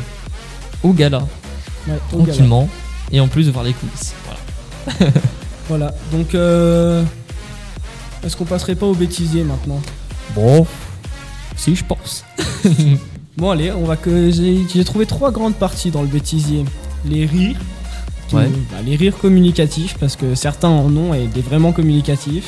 au 0.84 0.92
gala 0.94 1.26
Ouais, 1.88 2.00
tranquillement 2.10 2.70
et 3.12 3.20
en 3.20 3.28
plus 3.28 3.50
voir 3.50 3.64
les 3.64 3.74
coulisses. 3.74 4.14
Voilà. 4.26 5.12
Voilà, 5.70 5.94
donc 6.12 6.36
euh, 6.36 7.04
est-ce 8.24 8.36
qu'on 8.36 8.44
passerait 8.44 8.76
pas 8.76 8.86
au 8.86 8.94
bêtisier 8.94 9.44
maintenant? 9.46 9.80
Bon, 10.36 10.68
si 11.56 11.76
je 11.76 11.84
pense. 11.86 12.26
Bon 13.38 13.50
allez, 13.50 13.72
on 13.72 13.86
va 13.86 13.96
que 13.96 14.30
j'ai 14.30 14.84
trouvé 14.84 15.06
trois 15.08 15.32
grandes 15.32 15.56
parties 15.56 15.90
dans 15.90 16.02
le 16.04 16.08
bêtisier. 16.08 16.66
Les 17.06 17.26
rires, 17.26 17.58
qui- 18.28 18.36
Ouais. 18.36 18.48
bah, 18.72 18.78
les 18.86 18.96
rires 18.96 19.18
communicatifs 19.18 19.96
parce 20.00 20.16
que 20.16 20.36
certains 20.36 20.68
en 20.70 20.96
ont 20.96 21.14
et 21.16 21.26
des 21.28 21.42
vraiment 21.42 21.72
communicatifs. 21.72 22.46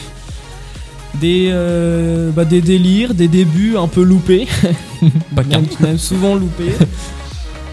Des, 1.15 1.47
euh, 1.51 2.29
bah, 2.31 2.43
des 2.45 2.61
délires, 2.61 3.13
des 3.15 3.27
débuts 3.29 3.77
un 3.77 3.87
peu 3.87 4.03
loupés, 4.03 4.47
même 5.49 5.97
souvent 5.97 6.35
loupés. 6.35 6.73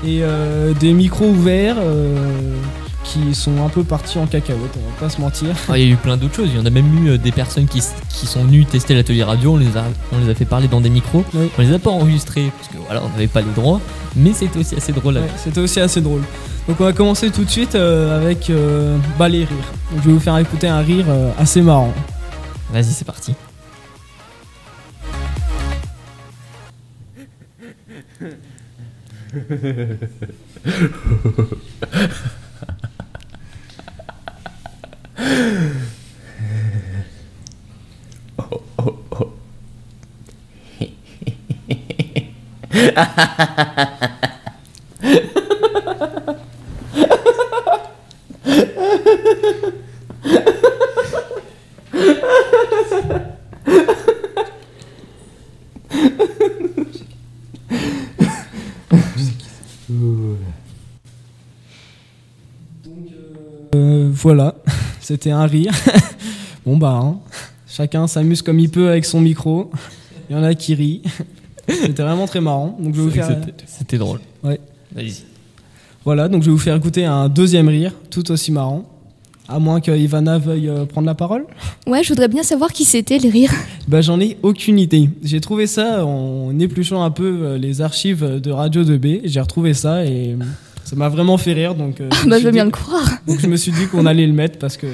Et 0.05 0.21
euh, 0.23 0.75
des 0.75 0.93
micros 0.93 1.27
ouverts 1.29 1.77
euh, 1.79 2.57
qui 3.05 3.35
sont 3.35 3.65
un 3.65 3.69
peu 3.69 3.85
partis 3.85 4.19
en 4.19 4.27
cacahuète, 4.27 4.73
on 4.77 4.91
va 4.91 4.97
pas 4.99 5.09
se 5.09 5.21
mentir. 5.21 5.55
Ah, 5.69 5.79
Il 5.79 5.85
y 5.85 5.91
a 5.91 5.93
eu 5.93 5.97
plein 5.97 6.17
d'autres 6.17 6.35
choses. 6.35 6.49
Il 6.53 6.57
y 6.57 6.61
en 6.61 6.67
a 6.67 6.71
même 6.71 7.05
eu 7.05 7.11
euh, 7.11 7.19
des 7.19 7.33
personnes 7.33 7.67
qui, 7.67 7.81
qui 8.09 8.27
sont 8.27 8.45
venues 8.45 8.65
tester 8.65 8.95
l'atelier 8.95 9.23
radio. 9.23 9.55
On 9.55 9.57
les, 9.59 9.77
a, 9.77 9.85
on 10.13 10.19
les 10.19 10.31
a 10.31 10.35
fait 10.35 10.45
parler 10.45 10.69
dans 10.69 10.81
des 10.81 10.91
micros. 10.91 11.25
Oui. 11.35 11.51
On 11.57 11.63
les 11.63 11.73
a 11.73 11.79
pas 11.79 11.91
enregistrés 11.91 12.51
parce 12.59 12.69
que 12.69 12.79
voilà, 12.85 13.03
on 13.05 13.09
n'avait 13.11 13.29
pas 13.29 13.43
les 13.43 13.53
droits. 13.55 13.81
Mais 14.17 14.33
c'était 14.33 14.59
aussi 14.59 14.75
assez 14.75 14.93
drôle. 14.93 15.15
Ouais. 15.15 15.29
C'était 15.37 15.61
aussi 15.61 15.81
assez 15.81 16.01
drôle. 16.01 16.23
Donc 16.69 16.81
on 16.81 16.85
va 16.85 16.93
commencer 16.93 17.31
tout 17.31 17.45
de 17.45 17.51
suite 17.51 17.75
euh, 17.75 18.21
avec 18.21 18.49
euh, 18.51 18.97
bah, 19.19 19.29
les 19.29 19.45
rires. 19.45 19.73
Donc, 19.91 20.03
je 20.03 20.09
vais 20.09 20.13
vous 20.15 20.21
faire 20.21 20.39
écouter 20.39 20.69
un 20.69 20.81
rire 20.81 21.07
euh, 21.09 21.31
assez 21.39 21.61
marrant. 21.61 21.93
Vas-y, 22.73 22.85
c'est 22.85 23.05
parti. 23.05 23.35
Euh, 29.35 29.97
voilà, 64.23 64.55
c'était 65.01 65.33
un 65.33 65.47
rire. 65.47 65.73
bon 66.67 66.77
bah, 66.77 67.01
hein, 67.03 67.19
chacun 67.69 68.07
s'amuse 68.07 68.41
comme 68.41 68.61
il 68.61 68.71
peut 68.71 68.89
avec 68.89 69.05
son 69.05 69.21
micro. 69.21 69.71
Il 70.31 70.37
y 70.37 70.39
en 70.39 70.45
a 70.45 70.55
qui 70.55 70.75
rient. 70.75 71.03
C'était 71.69 72.03
vraiment 72.03 72.27
très 72.27 72.41
marrant. 72.41 72.77
Donc 72.81 72.95
je 72.95 73.01
vais 73.01 73.07
vous 73.07 73.11
C'est 73.11 73.21
vrai 73.21 73.35
faire, 73.35 73.47
que 73.47 73.63
C'était 73.67 73.99
drôle. 73.99 74.21
Ouais. 74.43 74.61
Vas-y. 74.95 75.23
voilà, 76.05 76.29
donc 76.29 76.43
je 76.43 76.47
vais 76.47 76.53
vous 76.53 76.59
faire 76.59 76.77
écouter 76.77 77.05
un 77.05 77.29
deuxième 77.29 77.69
rire, 77.69 77.93
tout 78.11 78.31
aussi 78.31 78.53
marrant. 78.53 78.85
À 79.49 79.59
moins 79.59 79.81
que 79.81 79.91
Ivana 79.91 80.39
veuille 80.39 80.69
euh, 80.69 80.85
prendre 80.85 81.07
la 81.07 81.15
parole. 81.15 81.45
Ouais, 81.87 82.03
je 82.05 82.09
voudrais 82.09 82.29
bien 82.29 82.43
savoir 82.43 82.73
qui 82.73 82.85
c'était, 82.85 83.19
les 83.19 83.29
rires. 83.29 83.53
Bah 83.89 84.01
j'en 84.01 84.21
ai 84.21 84.37
aucune 84.43 84.79
idée. 84.79 85.11
J'ai 85.23 85.41
trouvé 85.41 85.67
ça 85.67 86.07
en 86.07 86.59
épluchant 86.59 87.03
un 87.03 87.11
peu 87.11 87.41
euh, 87.43 87.59
les 87.59 87.81
archives 87.81 88.41
de 88.41 88.51
Radio 88.51 88.85
2B. 88.85 89.23
J'ai 89.25 89.41
retrouvé 89.41 89.75
ça 89.75 90.05
et 90.05 90.37
ça 90.93 90.97
m'a 90.99 91.09
vraiment 91.09 91.39
fait 91.39 91.55
rire, 91.55 91.75
donc, 91.75 92.03
euh, 92.03 92.11
je 92.23 92.29
bah, 92.29 92.39
je 92.39 92.45
veux 92.45 92.51
bien 92.51 92.67
le 92.67 92.71
croire. 92.71 93.09
donc 93.27 93.41
je 93.41 93.47
me 93.47 93.57
suis 93.57 93.73
dit 93.73 93.87
qu'on 93.87 94.05
allait 94.05 94.27
le 94.27 94.35
mettre 94.35 94.59
parce 94.59 94.77
que 94.77 94.87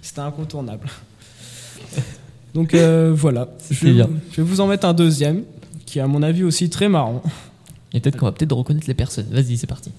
c'était 0.00 0.22
incontournable. 0.22 0.88
Donc 2.54 2.72
euh, 2.72 3.12
voilà, 3.14 3.48
je 3.70 3.86
bien. 3.90 4.06
vous- 4.06 4.16
je 4.32 4.36
vais 4.38 4.42
vous 4.42 4.62
en 4.62 4.66
mettre 4.66 4.86
un 4.86 4.94
deuxième 4.94 5.42
qui 5.84 5.98
est 5.98 6.00
à 6.02 6.06
mon 6.06 6.22
avis 6.22 6.42
aussi 6.42 6.70
très 6.70 6.88
marrant. 6.88 7.22
Et 7.92 8.00
peut-être 8.00 8.16
qu'on 8.16 8.24
va 8.24 8.32
peut-être 8.32 8.56
reconnaître 8.56 8.86
les 8.88 8.94
personnes. 8.94 9.26
Vas-y, 9.30 9.58
c'est 9.58 9.66
parti. 9.66 9.90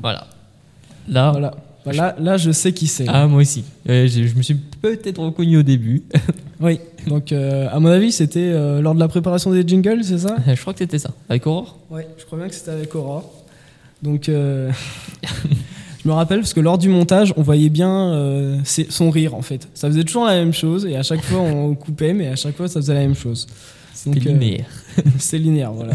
voilà. 0.00 0.26
Là, 1.08 1.30
Voilà. 1.32 1.54
Bah, 1.84 1.92
là, 1.92 2.14
là, 2.18 2.36
je 2.36 2.52
sais 2.52 2.72
qui 2.72 2.86
c'est. 2.86 3.06
ah 3.08 3.26
moi 3.26 3.40
aussi. 3.40 3.64
Ouais, 3.88 4.06
je, 4.08 4.24
je 4.26 4.34
me 4.36 4.42
suis 4.42 4.54
peut-être 4.54 5.20
reconnu 5.20 5.56
au 5.58 5.62
début. 5.64 6.02
Oui, 6.60 6.78
donc 7.06 7.32
euh, 7.32 7.68
à 7.70 7.80
mon 7.80 7.88
avis, 7.88 8.12
c'était 8.12 8.40
euh, 8.40 8.80
lors 8.80 8.94
de 8.94 9.00
la 9.00 9.08
préparation 9.08 9.50
des 9.50 9.66
jingles, 9.66 10.04
c'est 10.04 10.18
ça? 10.18 10.36
Je 10.46 10.60
crois 10.60 10.72
que 10.72 10.80
c'était 10.80 10.98
ça. 10.98 11.10
Avec 11.28 11.46
Aurore? 11.46 11.78
Oui, 11.90 12.02
je 12.18 12.24
crois 12.24 12.38
bien 12.38 12.48
que 12.48 12.54
c'était 12.54 12.70
avec 12.70 12.94
Aurore. 12.94 13.30
Donc, 14.02 14.28
euh, 14.28 14.70
je 16.04 16.08
me 16.08 16.12
rappelle 16.12 16.40
parce 16.40 16.54
que 16.54 16.60
lors 16.60 16.78
du 16.78 16.88
montage, 16.88 17.32
on 17.36 17.42
voyait 17.42 17.68
bien 17.68 18.60
son 18.64 19.10
rire 19.10 19.34
en 19.34 19.42
fait. 19.42 19.68
Ça 19.74 19.88
faisait 19.88 20.04
toujours 20.04 20.24
la 20.26 20.34
même 20.34 20.52
chose 20.52 20.86
et 20.86 20.96
à 20.96 21.02
chaque 21.02 21.22
fois 21.22 21.40
on 21.40 21.74
coupait, 21.76 22.12
mais 22.12 22.28
à 22.28 22.36
chaque 22.36 22.56
fois 22.56 22.68
ça 22.68 22.80
faisait 22.80 22.94
la 22.94 23.00
même 23.00 23.14
chose. 23.14 23.46
C'était 23.94 24.28
euh, 24.28 24.32
linéaire. 24.32 24.66
C'est 25.18 25.38
linéaire, 25.38 25.72
voilà. 25.72 25.92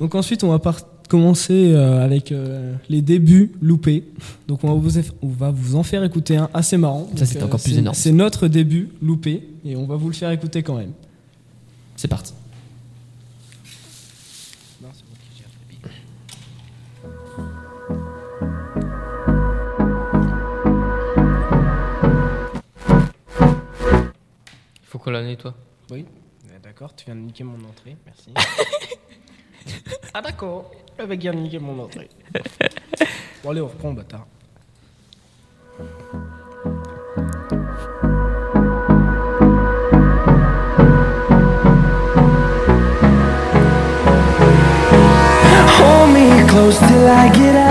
Donc 0.00 0.14
ensuite, 0.14 0.44
on 0.44 0.50
va 0.50 0.58
par- 0.58 0.80
commencer 1.08 1.72
euh, 1.74 2.04
avec 2.04 2.30
euh, 2.32 2.74
les 2.88 3.02
débuts 3.02 3.52
loupés. 3.60 4.04
Donc 4.46 4.62
on 4.64 4.68
va, 4.68 4.74
vous, 4.74 4.98
eff- 4.98 5.12
on 5.22 5.28
va 5.28 5.50
vous 5.50 5.76
en 5.76 5.82
faire 5.82 6.04
écouter 6.04 6.36
un 6.36 6.48
assez 6.54 6.76
marrant. 6.76 7.08
Ça, 7.16 7.26
c'est 7.26 7.42
encore 7.42 7.60
plus 7.60 7.78
énorme. 7.78 7.94
C'est 7.94 8.12
notre 8.12 8.48
début 8.48 8.90
loupé 9.02 9.42
et 9.64 9.76
on 9.76 9.86
va 9.86 9.96
vous 9.96 10.08
le 10.08 10.14
faire 10.14 10.30
écouter 10.30 10.62
quand 10.62 10.76
même. 10.76 10.92
C'est 11.96 12.08
parti. 12.08 12.32
Il 24.00 24.86
faut 24.86 24.98
qu'on 24.98 25.10
la 25.10 25.22
nettoie. 25.22 25.54
Oui, 25.90 26.04
d'accord, 26.62 26.94
tu 26.94 27.06
viens 27.06 27.14
de 27.16 27.20
niquer 27.20 27.44
mon 27.44 27.58
entrée, 27.68 27.96
merci. 28.06 28.30
ah 30.14 30.20
d'accord, 30.20 30.70
le 30.98 31.06
mec 31.06 31.20
vient 31.20 31.32
de 31.32 31.38
niquer 31.38 31.58
mon 31.58 31.78
entrée. 31.78 32.08
Bon 33.44 33.50
allez, 33.50 33.60
on 33.60 33.68
reprend, 33.68 33.92
bâtard. 33.92 34.26
Hold 45.78 46.12
me 46.12 46.46
close 46.48 46.78
till 46.80 47.06
I 47.06 47.30
get 47.32 47.54
up. 47.54 47.67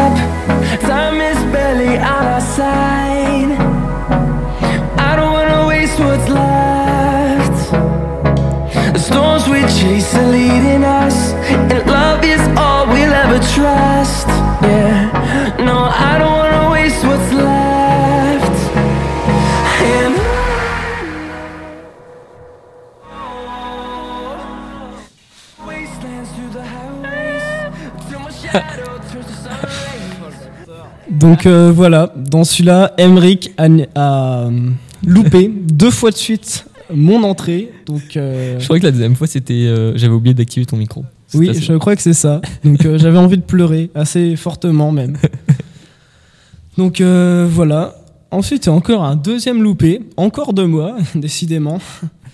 Donc 31.28 31.46
euh, 31.46 31.74
voilà, 31.76 32.14
dans 32.16 32.46
celui-là, 32.46 32.94
Emric 32.98 33.52
a, 33.58 33.68
a, 33.96 34.46
euh, 34.46 34.70
loupé 35.06 35.52
deux 35.54 35.92
fois 35.92 36.12
de 36.12 36.16
suite 36.16 36.66
mon 36.94 37.22
entrée. 37.24 37.70
Donc 37.86 38.16
euh, 38.16 38.58
Je 38.60 38.64
crois 38.64 38.80
que 38.80 38.86
la 38.86 38.92
deuxième 38.92 39.16
fois, 39.16 39.28
c'était. 39.28 39.54
euh, 39.54 39.92
J'avais 39.98 40.14
oublié 40.14 40.34
d'activer 40.34 40.66
ton 40.66 40.78
micro. 40.78 41.04
Oui, 41.34 41.50
je 41.54 41.74
crois 41.74 41.98
que 41.98 42.02
c'est 42.02 42.14
ça. 42.14 42.40
Donc 42.64 42.82
j'avais 42.96 43.18
envie 43.18 43.36
de 43.36 43.42
pleurer 43.44 43.90
assez 43.94 44.38
fortement 44.38 44.94
même. 44.94 45.18
Donc 46.78 47.02
voilà. 47.02 47.96
Ensuite, 48.32 48.66
il 48.66 48.70
y 48.70 48.72
a 48.72 48.76
encore 48.76 49.04
un 49.04 49.16
deuxième 49.18 49.62
loupé, 49.62 50.02
encore 50.16 50.54
de 50.54 50.64
moi, 50.64 50.96
décidément. 51.16 51.80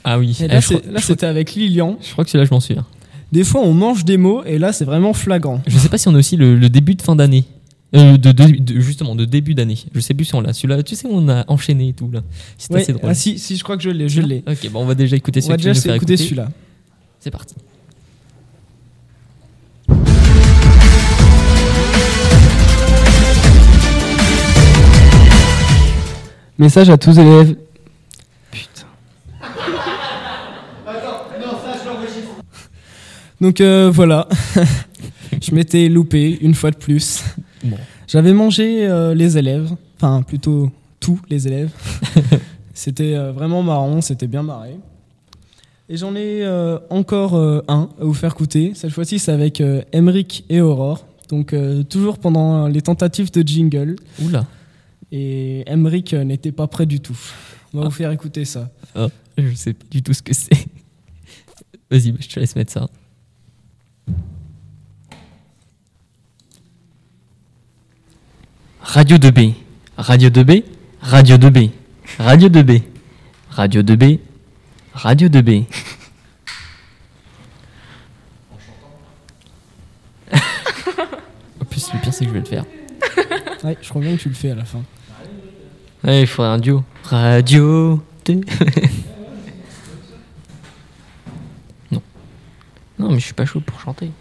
Ah 0.04 0.20
oui. 0.20 0.38
Et 0.40 0.46
Eh, 0.46 0.48
là, 0.50 0.62
c'était 1.02 1.26
avec 1.26 1.54
Lilian. 1.56 1.98
je 2.02 2.12
crois 2.12 2.24
que 2.26 2.30
celui-là, 2.30 2.46
je 2.48 2.54
m'en 2.54 2.60
souviens. 2.60 2.86
Des 3.32 3.44
fois, 3.44 3.62
on 3.62 3.74
mange 3.74 4.06
des 4.06 4.18
mots, 4.18 4.44
et 4.46 4.60
là, 4.60 4.72
c'est 4.74 4.86
vraiment 4.86 5.14
flagrant. 5.14 5.62
Je 5.66 5.78
sais 5.80 5.90
pas 5.90 5.98
si 5.98 6.08
on 6.08 6.14
a 6.14 6.20
aussi 6.20 6.36
le, 6.38 6.56
le 6.56 6.70
début 6.70 6.94
de 6.96 7.02
fin 7.02 7.16
d'année. 7.16 7.46
Euh, 7.96 8.18
de, 8.18 8.32
de- 8.32 8.58
de- 8.60 8.80
justement, 8.80 9.16
de 9.16 9.24
début 9.26 9.54
d'année. 9.54 9.78
Je 9.94 10.00
sais 10.00 10.14
plus 10.16 10.26
si 10.26 10.34
on 10.34 10.42
l'a. 10.42 10.52
Celui-là, 10.54 10.82
tu 10.82 10.96
sais, 10.96 11.08
on 11.10 11.30
a 11.30 11.46
enchaîné 11.48 11.90
et 11.90 11.94
tout 11.94 12.10
là. 12.12 12.22
C'était 12.58 12.74
Ouais, 12.74 12.82
assez 12.82 12.94
drôle. 12.94 13.10
ah 13.10 13.14
si, 13.14 13.38
si, 13.38 13.56
je 13.56 13.64
crois 13.64 13.78
que 13.78 13.84
je 13.84 13.90
l'ai, 13.92 14.10
je 14.10 14.22
l'ai. 14.22 14.44
Ok, 14.48 14.68
bon, 14.72 14.82
on 14.82 14.86
va 14.86 14.96
déjà 14.96 15.16
écouter 15.16 15.42
On 15.46 15.50
va 15.50 15.58
déjà 15.58 15.96
écouter 15.96 16.18
celui-là. 16.18 16.50
C'est 17.20 17.30
parti. 17.32 17.54
Message 26.58 26.90
à 26.90 26.98
tous 26.98 27.18
élèves. 27.18 27.56
Putain. 28.52 28.88
Donc 33.42 33.60
euh, 33.60 33.92
voilà, 33.94 34.28
je 35.42 35.54
m'étais 35.54 35.90
loupé 35.90 36.38
une 36.42 36.54
fois 36.54 36.72
de 36.72 36.78
plus. 36.78 37.24
Bon. 37.64 37.78
J'avais 38.08 38.34
mangé 38.34 38.86
euh, 38.88 39.14
les 39.14 39.38
élèves, 39.38 39.72
enfin 39.96 40.22
plutôt 40.22 40.72
tous 41.00 41.20
les 41.30 41.48
élèves. 41.48 41.72
c'était 42.74 43.14
euh, 43.16 43.32
vraiment 43.32 43.64
marrant, 43.64 44.02
c'était 44.02 44.28
bien 44.28 44.44
marré. 44.44 44.76
Et 45.90 45.98
j'en 45.98 46.16
ai 46.16 46.44
euh, 46.44 46.80
encore 46.90 47.36
un 47.36 47.90
à 48.00 48.04
vous 48.04 48.14
faire 48.14 48.32
écouter. 48.32 48.72
Cette 48.76 48.92
fois-ci, 48.92 49.20
c'est 49.20 49.32
avec 49.32 49.62
Emric 49.94 50.46
et 50.50 50.62
Aurore. 50.62 51.06
Donc 51.30 51.56
toujours 51.90 52.20
pendant 52.20 52.68
les 52.68 52.82
tentatives 52.82 53.32
de 53.32 53.42
jingle. 53.48 53.96
Oula. 54.24 54.46
Et 55.12 55.64
Emric 55.68 56.14
n'était 56.14 56.52
pas 56.52 56.68
prêt 56.68 56.86
du 56.86 57.00
tout. 57.00 57.18
On 57.74 57.78
va 57.80 57.84
Ah. 57.86 57.88
vous 57.90 57.96
faire 57.96 58.12
écouter 58.12 58.46
ça. 58.46 58.70
Ah, 58.96 59.08
je 59.38 59.54
sais 59.56 59.74
pas 59.74 59.86
du 59.90 60.02
tout 60.04 60.14
ce 60.14 60.22
que 60.22 60.34
c'est. 60.34 60.52
Vas-y, 61.92 62.12
bah, 62.12 62.18
je 62.22 62.28
te 62.30 62.40
laisse 62.40 62.56
mettre 62.56 62.72
ça. 62.72 62.88
Radio 68.84 69.18
2B, 69.18 69.54
Radio 69.98 70.30
2B, 70.30 70.64
Radio 71.02 71.38
2B, 71.38 71.72
Radio 72.20 72.50
2B, 72.50 72.82
Radio 73.50 73.82
2B, 73.82 74.20
Radio 74.94 75.28
2B. 75.30 75.66
En 81.62 81.66
plus, 81.66 81.94
le 81.94 82.00
pire, 82.00 82.14
c'est 82.14 82.26
que 82.26 82.30
je 82.30 82.34
vais 82.34 82.40
le 82.40 82.46
faire. 82.46 82.66
Ouais, 83.64 83.78
je 83.82 83.88
crois 83.88 84.02
bien 84.02 84.14
que 84.18 84.22
tu 84.22 84.28
le 84.28 84.36
fais 84.36 84.52
à 84.52 84.56
la 84.56 84.66
fin. 84.66 84.84
Ouais, 86.04 86.24
il 86.24 86.28
faudrait 86.28 86.52
un 86.52 86.58
duo. 86.58 86.84
Radio 87.06 88.04
2. 88.26 88.42
non. 91.94 92.02
Non, 93.00 93.10
mais 93.12 93.20
je 93.20 93.24
suis 93.24 93.34
pas 93.34 93.46
chaud 93.46 93.62
pour 93.62 93.80
chanter. 93.80 94.12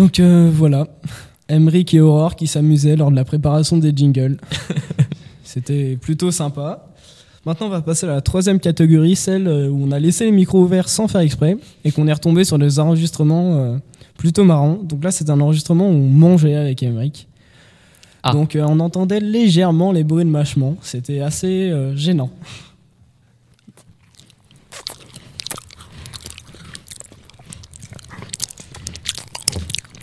Donc 0.00 0.18
euh, 0.18 0.50
voilà, 0.50 0.86
Emric 1.50 1.92
et 1.92 2.00
Aurore 2.00 2.34
qui 2.34 2.46
s'amusaient 2.46 2.96
lors 2.96 3.10
de 3.10 3.16
la 3.16 3.24
préparation 3.26 3.76
des 3.76 3.92
jingles. 3.94 4.38
C'était 5.44 5.98
plutôt 6.00 6.30
sympa. 6.30 6.86
Maintenant, 7.44 7.66
on 7.66 7.70
va 7.70 7.82
passer 7.82 8.06
à 8.06 8.08
la 8.14 8.22
troisième 8.22 8.60
catégorie, 8.60 9.14
celle 9.14 9.46
euh, 9.46 9.68
où 9.68 9.84
on 9.84 9.90
a 9.90 9.98
laissé 9.98 10.24
les 10.24 10.32
micros 10.32 10.62
ouverts 10.62 10.88
sans 10.88 11.06
faire 11.06 11.20
exprès 11.20 11.58
et 11.84 11.92
qu'on 11.92 12.08
est 12.08 12.14
retombé 12.14 12.44
sur 12.44 12.58
des 12.58 12.78
enregistrements 12.78 13.56
euh, 13.56 13.76
plutôt 14.16 14.42
marrants. 14.42 14.78
Donc 14.82 15.04
là, 15.04 15.10
c'est 15.10 15.28
un 15.28 15.38
enregistrement 15.38 15.90
où 15.90 15.92
on 15.92 16.08
mangeait 16.08 16.54
avec 16.54 16.82
Emric. 16.82 17.28
Ah. 18.22 18.32
Donc 18.32 18.56
euh, 18.56 18.64
on 18.68 18.80
entendait 18.80 19.20
légèrement 19.20 19.92
les 19.92 20.04
bruits 20.04 20.24
de 20.24 20.30
mâchement. 20.30 20.76
C'était 20.82 21.20
assez 21.20 21.70
euh, 21.70 21.96
gênant. 21.96 22.30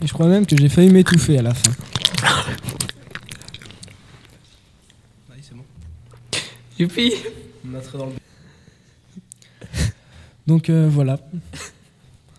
Et 0.02 0.06
je 0.06 0.12
crois 0.12 0.26
même 0.26 0.46
que 0.46 0.56
j'ai 0.56 0.68
failli 0.68 0.90
m'étouffer 0.90 1.38
à 1.38 1.42
la 1.42 1.54
fin. 1.54 1.72
Youpi 6.78 7.12
Donc 10.46 10.70
euh, 10.70 10.88
voilà. 10.88 11.18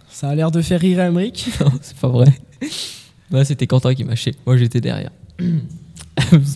Ça 0.10 0.30
a 0.30 0.36
l'air 0.36 0.50
de 0.52 0.62
faire 0.62 0.80
rire 0.80 1.00
Emric. 1.00 1.50
Non, 1.60 1.72
c'est 1.82 1.98
pas 1.98 2.08
vrai. 2.08 2.28
Bah, 3.30 3.44
c'était 3.46 3.68
Quentin 3.68 3.94
qui 3.94 4.04
m'a 4.04 4.12
mâchait. 4.12 4.36
Moi, 4.46 4.58
j'étais 4.58 4.82
derrière. 4.82 5.12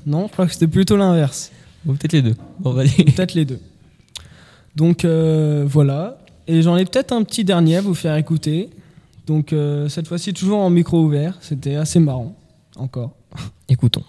Non, 0.06 0.28
je 0.28 0.34
crois 0.34 0.46
que 0.46 0.54
c'était 0.54 0.68
plutôt 0.68 0.98
l'inverse. 0.98 1.52
Bon, 1.86 1.96
peut-être 1.96 2.12
les 2.14 2.22
deux. 2.22 2.36
Bon. 2.60 2.74
Peut-être 2.76 3.34
les 3.34 3.46
deux. 3.46 3.60
Donc 4.76 5.06
euh, 5.06 5.64
voilà. 5.66 6.18
Et 6.48 6.62
j'en 6.62 6.76
ai 6.76 6.84
peut-être 6.84 7.14
un 7.14 7.24
petit 7.24 7.46
dernier 7.46 7.78
à 7.78 7.82
vous 7.82 7.94
faire 7.94 8.16
écouter. 8.18 8.70
Donc 9.26 9.54
euh, 9.54 9.88
cette 9.88 10.08
fois-ci 10.08 10.34
toujours 10.34 10.60
en 10.60 10.70
micro 10.70 11.02
ouvert. 11.02 11.38
C'était 11.42 11.76
assez 11.76 12.00
marrant. 12.00 12.36
Encore. 12.76 13.12
Écoutons. 13.70 14.04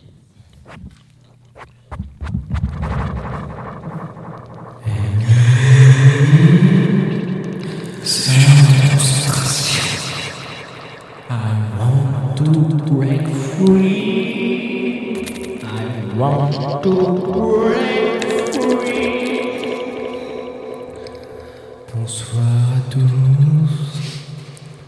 Bonsoir 21.94 22.42
à 22.76 22.90
tous. 22.90 24.13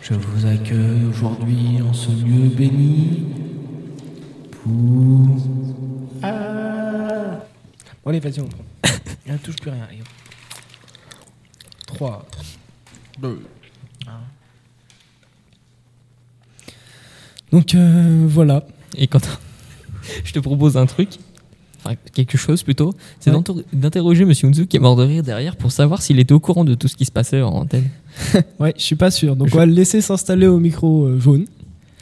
Je 0.08 0.14
vous 0.14 0.46
accueille 0.46 1.04
aujourd'hui 1.10 1.82
en 1.82 1.92
ce 1.92 2.10
lieu 2.10 2.48
béni 2.48 3.24
pour. 4.52 4.70
Bon, 8.04 8.10
allez, 8.10 8.20
vas-y, 8.20 8.38
on 8.38 8.46
prend. 8.46 8.62
ne 9.26 9.36
touche 9.38 9.56
plus 9.56 9.70
rien. 9.72 9.88
3, 11.88 12.24
2, 13.20 13.42
Donc 17.50 17.74
euh, 17.74 18.26
voilà. 18.28 18.64
Et 18.96 19.08
quand 19.08 19.40
je 20.24 20.32
te 20.32 20.38
propose 20.38 20.76
un 20.76 20.86
truc, 20.86 21.18
enfin 21.84 21.96
quelque 22.14 22.38
chose 22.38 22.62
plutôt, 22.62 22.94
c'est 23.18 23.32
Ouais. 23.32 23.42
d'interroger 23.72 24.24
Monsieur 24.24 24.46
Unzu 24.46 24.68
qui 24.68 24.76
est 24.76 24.80
mort 24.80 24.94
de 24.94 25.02
rire 25.02 25.24
derrière 25.24 25.56
pour 25.56 25.72
savoir 25.72 26.00
s'il 26.00 26.20
était 26.20 26.32
au 26.32 26.38
courant 26.38 26.64
de 26.64 26.76
tout 26.76 26.86
ce 26.86 26.94
qui 26.94 27.06
se 27.06 27.12
passait 27.12 27.42
en 27.42 27.50
antenne. 27.54 27.88
Ouais, 28.60 28.74
je 28.76 28.82
suis 28.82 28.96
pas 28.96 29.10
sûr. 29.10 29.36
Donc 29.36 29.48
Je- 29.48 29.54
on 29.54 29.58
va 29.58 29.66
le 29.66 29.72
laisser 29.72 30.00
s'installer 30.00 30.46
au 30.46 30.58
micro 30.58 31.04
euh, 31.04 31.20
jaune. 31.20 31.46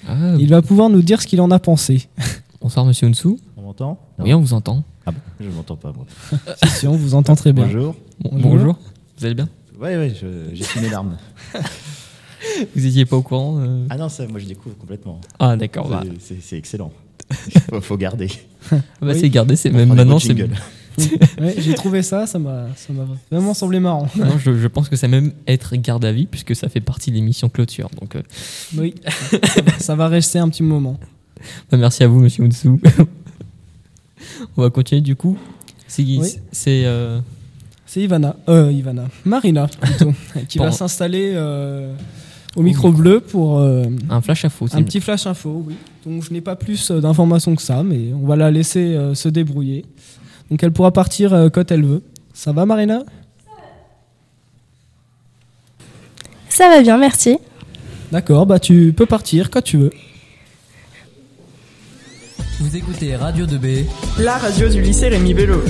Ah, 0.08 0.34
Il 0.38 0.48
va 0.48 0.62
pouvoir 0.62 0.90
nous 0.90 1.02
dire 1.02 1.20
ce 1.22 1.26
qu'il 1.26 1.40
en 1.40 1.50
a 1.50 1.58
pensé. 1.58 2.08
bonsoir 2.60 2.84
Monsieur 2.84 3.06
Unzu. 3.08 3.36
On 3.56 3.62
m'entend? 3.62 3.98
Oui, 4.18 4.32
on 4.34 4.40
vous 4.40 4.52
entend. 4.54 4.84
Ah 5.06 5.12
bon, 5.12 5.18
je 5.40 5.48
m'entends 5.48 5.76
pas 5.76 5.92
moi. 5.92 6.06
si, 6.62 6.68
si, 6.68 6.86
on 6.86 6.96
vous 6.96 7.14
entend 7.14 7.34
très 7.36 7.52
bien. 7.52 7.64
Bonjour. 7.66 7.94
Bon- 8.20 8.30
Bonjour. 8.32 8.50
bonjour. 8.50 8.78
Vous 9.18 9.24
allez 9.26 9.34
bien? 9.34 9.48
Ouais, 9.80 10.12
je- 10.20 10.54
j'ai 10.54 10.64
fini 10.64 10.88
l'arme. 10.88 11.16
Vous 12.76 12.86
étiez 12.86 13.04
pas 13.06 13.16
au 13.16 13.22
courant 13.22 13.58
euh? 13.60 13.86
Ah 13.90 13.96
non, 13.96 14.08
ça, 14.08 14.26
moi 14.28 14.38
je 14.38 14.44
découvre 14.46 14.76
complètement. 14.76 15.20
Ah 15.38 15.56
d'accord. 15.56 15.88
Bah, 15.88 16.02
C'est- 16.20 16.40
c'est 16.42 16.56
excellent. 16.58 16.92
faut, 17.70 17.80
faut 17.80 17.96
garder. 17.96 18.28
bah, 18.70 18.78
Oui. 19.02 19.18
c'est 19.18 19.30
gardé, 19.30 19.56
c'est 19.56 19.70
même 19.70 19.92
maintenant. 19.94 20.18
c'est-. 20.18 20.34
Ouais, 21.40 21.54
J'ai 21.58 21.74
trouvé 21.74 22.02
ça, 22.02 22.26
ça 22.26 22.38
m'a 22.38 22.66
vraiment 23.30 23.54
semblé 23.54 23.80
marrant. 23.80 24.08
Non, 24.16 24.38
je, 24.38 24.56
je 24.56 24.66
pense 24.68 24.88
que 24.88 24.96
ça 24.96 25.08
même 25.08 25.32
être 25.46 25.74
garde 25.76 26.04
à 26.04 26.12
vie 26.12 26.26
puisque 26.26 26.54
ça 26.54 26.68
fait 26.68 26.80
partie 26.80 27.10
de 27.10 27.16
l'émission 27.16 27.48
clôture. 27.48 27.90
Donc 28.00 28.16
euh, 28.16 28.22
Oui, 28.76 28.94
ça 29.06 29.62
va- 29.62 29.78
ça 29.78 29.94
va 29.96 30.08
rester 30.08 30.38
un 30.38 30.48
petit 30.48 30.62
moment. 30.62 30.98
bah, 31.70 31.76
merci 31.78 32.02
à 32.04 32.08
vous 32.08 32.20
Monsieur 32.20 32.44
Unzu. 32.44 32.68
on 34.56 34.62
va 34.62 34.70
continuer 34.70 35.00
du 35.02 35.16
coup. 35.16 35.36
C'est 35.88 36.02
Oui. 36.02 36.20
c'est 36.52 36.84
euh, 36.86 37.20
Ivana, 37.96 38.34
euh, 38.48 38.72
Ivana, 38.72 39.04
Marina 39.24 39.68
plutôt, 39.68 40.12
qui 40.48 40.58
va 40.58 40.72
s'installer 40.72 41.32
euh, 41.34 41.94
au 42.56 42.62
micro 42.62 42.90
bleu 42.90 43.20
pour 43.20 43.58
euh, 43.60 43.84
un 44.10 44.20
flash 44.20 44.44
info. 44.44 44.66
un 44.72 44.82
petit 44.82 45.00
flash 45.00 45.26
info. 45.26 45.62
Oui. 45.66 45.76
Donc 46.04 46.24
je 46.24 46.32
n'ai 46.32 46.40
pas 46.40 46.56
plus 46.56 46.90
d'informations 46.90 47.54
que 47.54 47.62
ça, 47.62 47.82
mais 47.84 48.12
on 48.12 48.26
va 48.26 48.34
la 48.36 48.50
laisser 48.50 48.80
euh, 48.96 49.14
se 49.14 49.28
débrouiller. 49.28 49.84
Donc 50.50 50.62
elle 50.62 50.72
pourra 50.72 50.92
partir 50.92 51.32
euh, 51.32 51.48
quand 51.48 51.70
elle 51.70 51.84
veut. 51.84 52.02
Ça 52.32 52.52
va 52.52 52.66
Marina? 52.66 53.02
Ça 56.48 56.68
va 56.68 56.82
bien, 56.82 56.98
merci. 56.98 57.38
D'accord, 58.12 58.46
bah 58.46 58.60
tu 58.60 58.92
peux 58.96 59.06
partir 59.06 59.50
quand 59.50 59.62
tu 59.62 59.76
veux. 59.78 59.90
Vous 62.60 62.76
écoutez 62.76 63.16
Radio 63.16 63.46
2B. 63.46 63.86
La 64.18 64.38
radio 64.38 64.68
du 64.68 64.80
lycée 64.80 65.08
Rémi 65.08 65.34
Bello. 65.34 65.60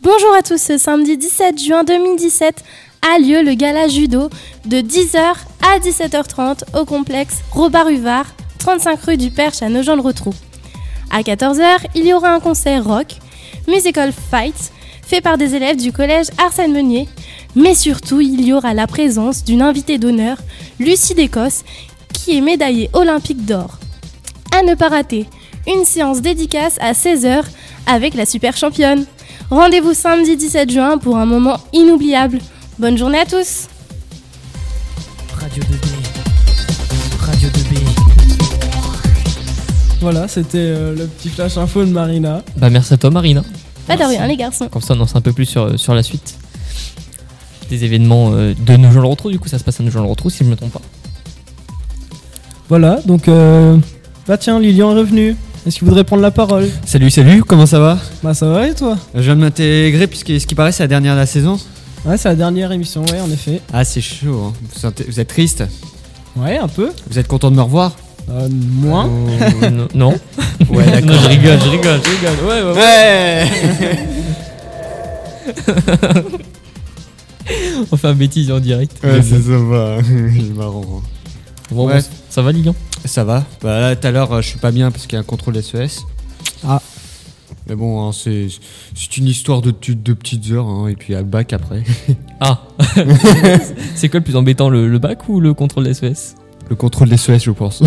Bonjour 0.00 0.32
à 0.38 0.42
tous, 0.42 0.62
ce 0.62 0.78
samedi 0.78 1.16
17 1.18 1.60
juin 1.60 1.82
2017 1.82 2.62
a 3.02 3.18
lieu 3.18 3.42
le 3.42 3.54
gala 3.54 3.88
judo 3.88 4.30
de 4.64 4.76
10h 4.76 5.45
à 5.62 5.78
17h30 5.78 6.62
au 6.78 6.84
complexe 6.84 7.42
Robert 7.52 7.88
Huvard, 7.88 8.26
35 8.58 9.00
rue 9.02 9.16
du 9.16 9.30
Perche 9.30 9.62
à 9.62 9.68
Nogent-le-Rotrou. 9.68 10.34
À 11.10 11.22
14h, 11.22 11.86
il 11.94 12.06
y 12.06 12.12
aura 12.12 12.30
un 12.30 12.40
concert 12.40 12.84
rock, 12.84 13.16
musical 13.68 14.12
fight, 14.12 14.72
fait 15.06 15.20
par 15.20 15.38
des 15.38 15.54
élèves 15.54 15.76
du 15.76 15.92
collège 15.92 16.26
Arsène 16.38 16.72
Meunier, 16.72 17.08
mais 17.54 17.74
surtout 17.74 18.20
il 18.20 18.44
y 18.44 18.52
aura 18.52 18.74
la 18.74 18.86
présence 18.86 19.44
d'une 19.44 19.62
invitée 19.62 19.98
d'honneur, 19.98 20.38
Lucie 20.78 21.14
d'Écosse, 21.14 21.64
qui 22.12 22.36
est 22.36 22.40
médaillée 22.40 22.90
olympique 22.92 23.44
d'or. 23.44 23.78
À 24.56 24.62
ne 24.62 24.74
pas 24.74 24.88
rater, 24.88 25.26
une 25.66 25.84
séance 25.84 26.20
dédicace 26.20 26.76
à 26.80 26.92
16h 26.92 27.44
avec 27.86 28.14
la 28.14 28.26
super 28.26 28.56
championne. 28.56 29.04
Rendez-vous 29.50 29.94
samedi 29.94 30.36
17 30.36 30.70
juin 30.70 30.98
pour 30.98 31.16
un 31.16 31.26
moment 31.26 31.58
inoubliable. 31.72 32.38
Bonne 32.78 32.98
journée 32.98 33.20
à 33.20 33.26
tous 33.26 33.68
Radio 35.56 35.74
2B. 35.74 35.88
Radio 37.18 37.48
2B. 37.48 37.78
Voilà, 40.02 40.28
c'était 40.28 40.58
euh, 40.58 40.94
le 40.94 41.06
petit 41.06 41.30
flash 41.30 41.56
info 41.56 41.82
de 41.82 41.90
Marina. 41.90 42.42
Bah 42.58 42.68
merci 42.68 42.92
à 42.92 42.98
toi 42.98 43.08
Marina. 43.08 43.42
Pas 43.86 43.96
de 43.96 44.02
rien 44.02 44.26
les 44.26 44.36
garçons. 44.36 44.68
Comme 44.68 44.82
ça 44.82 44.92
on 44.92 45.00
en 45.00 45.06
sait 45.06 45.16
un 45.16 45.22
peu 45.22 45.32
plus 45.32 45.46
sur, 45.46 45.80
sur 45.80 45.94
la 45.94 46.02
suite 46.02 46.36
des 47.70 47.84
événements 47.84 48.32
euh, 48.34 48.52
de 48.66 48.76
Nogent-le-Rotrou. 48.76 49.30
Du 49.30 49.38
coup 49.38 49.48
ça 49.48 49.58
se 49.58 49.64
passe 49.64 49.80
à 49.80 49.82
Nogent-le-Rotrou 49.82 50.28
si 50.28 50.44
je 50.44 50.50
me 50.50 50.56
trompe 50.56 50.72
pas. 50.72 50.82
Voilà, 52.68 53.00
donc 53.06 53.26
euh, 53.28 53.78
bah 54.28 54.36
tiens, 54.36 54.60
Lilian 54.60 54.92
est 54.92 54.98
revenu. 54.98 55.36
Est-ce 55.66 55.78
qu'il 55.78 55.88
voudrait 55.88 56.04
prendre 56.04 56.22
la 56.22 56.32
parole? 56.32 56.68
Salut, 56.84 57.10
salut, 57.10 57.42
comment 57.42 57.64
ça 57.64 57.80
va? 57.80 57.98
Bah 58.22 58.34
ça 58.34 58.46
va 58.46 58.68
et 58.68 58.74
toi? 58.74 58.98
Je 59.14 59.22
viens 59.22 59.36
de 59.36 59.40
m'intégrer 59.40 60.06
puisque 60.06 60.38
ce 60.38 60.46
qui 60.46 60.54
paraît 60.54 60.72
c'est 60.72 60.82
la 60.82 60.88
dernière 60.88 61.14
de 61.14 61.20
la 61.20 61.26
saison. 61.26 61.58
Ouais, 62.06 62.16
c'est 62.16 62.28
la 62.28 62.34
dernière 62.36 62.70
émission, 62.72 63.04
ouais, 63.06 63.20
en 63.20 63.30
effet. 63.30 63.60
Ah 63.72 63.84
c'est 63.84 64.00
chaud, 64.00 64.52
hein. 64.52 64.92
vous, 65.08 65.20
êtes 65.20 65.28
triste 65.28 65.64
Ouais, 66.36 66.56
un 66.58 66.68
peu. 66.68 66.90
Vous 67.10 67.18
êtes 67.18 67.26
content 67.28 67.50
de 67.50 67.56
me 67.56 67.62
revoir 67.62 67.96
Euh, 68.30 68.48
moins. 68.50 69.08
Euh, 69.08 69.70
non- 69.70 69.88
non. 69.94 70.10
Ouais 70.70 71.00
Non, 71.02 71.12
je 71.14 71.26
rigole, 71.28 71.58
je 71.60 71.68
rigole, 71.68 72.00
je 72.04 72.10
rigole. 72.10 72.38
Ouais, 72.48 72.62
ouais, 72.62 72.72
ouais. 72.72 72.78
Ouais 72.78 73.44
On 77.92 77.96
fait 77.96 78.08
un 78.08 78.14
bêtise 78.14 78.50
en 78.50 78.58
direct. 78.58 78.96
Ouais 79.04 79.22
c'est 79.22 79.40
ça 79.40 79.56
va, 79.58 79.98
c'est 80.36 80.54
marrant. 80.54 81.02
Bon, 81.70 81.86
Ouais. 81.88 82.00
bon, 82.00 82.04
ça 82.30 82.42
va 82.42 82.50
Lilian? 82.52 82.74
Ça 83.04 83.22
va 83.24 83.44
Bah 83.62 83.80
là 83.80 83.94
tout 83.96 84.06
à 84.06 84.10
l'heure 84.10 84.32
euh, 84.32 84.40
je 84.42 84.48
suis 84.48 84.58
pas 84.58 84.70
bien 84.72 84.90
parce 84.90 85.04
qu'il 85.06 85.14
y 85.14 85.16
a 85.16 85.20
un 85.20 85.24
contrôle 85.24 85.60
SES. 85.62 86.02
Ah. 86.66 86.80
Mais 87.68 87.74
bon, 87.74 88.06
hein, 88.06 88.12
c'est 88.12 88.46
c'est 88.94 89.16
une 89.16 89.26
histoire 89.26 89.60
de, 89.60 89.70
petites- 89.72 90.02
de 90.02 90.12
petites 90.12 90.50
heures 90.52 90.66
hein, 90.68 90.86
et 90.88 90.94
puis 90.94 91.14
à 91.14 91.18
le 91.18 91.24
bac 91.26 91.52
après. 91.52 91.82
Ah 92.40 92.60
C'est 93.94 94.10
quoi 94.10 94.20
le 94.20 94.24
plus 94.24 94.36
embêtant, 94.36 94.68
le, 94.68 94.88
le 94.88 94.98
bac 94.98 95.26
ou 95.30 95.40
le 95.40 95.54
contrôle 95.54 95.92
SES 95.94 96.34
Le 96.68 96.76
contrôle 96.76 97.08
SES 97.16 97.38
je 97.42 97.50
pense. 97.50 97.82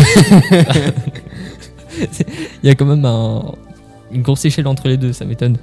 Il 2.62 2.66
y 2.66 2.70
a 2.70 2.74
quand 2.74 2.84
même 2.84 3.04
un- 3.04 3.42
une 4.12 4.22
grosse 4.22 4.44
échelle 4.44 4.66
entre 4.66 4.88
les 4.88 4.96
deux, 4.96 5.12
ça 5.12 5.24
m'étonne. 5.24 5.56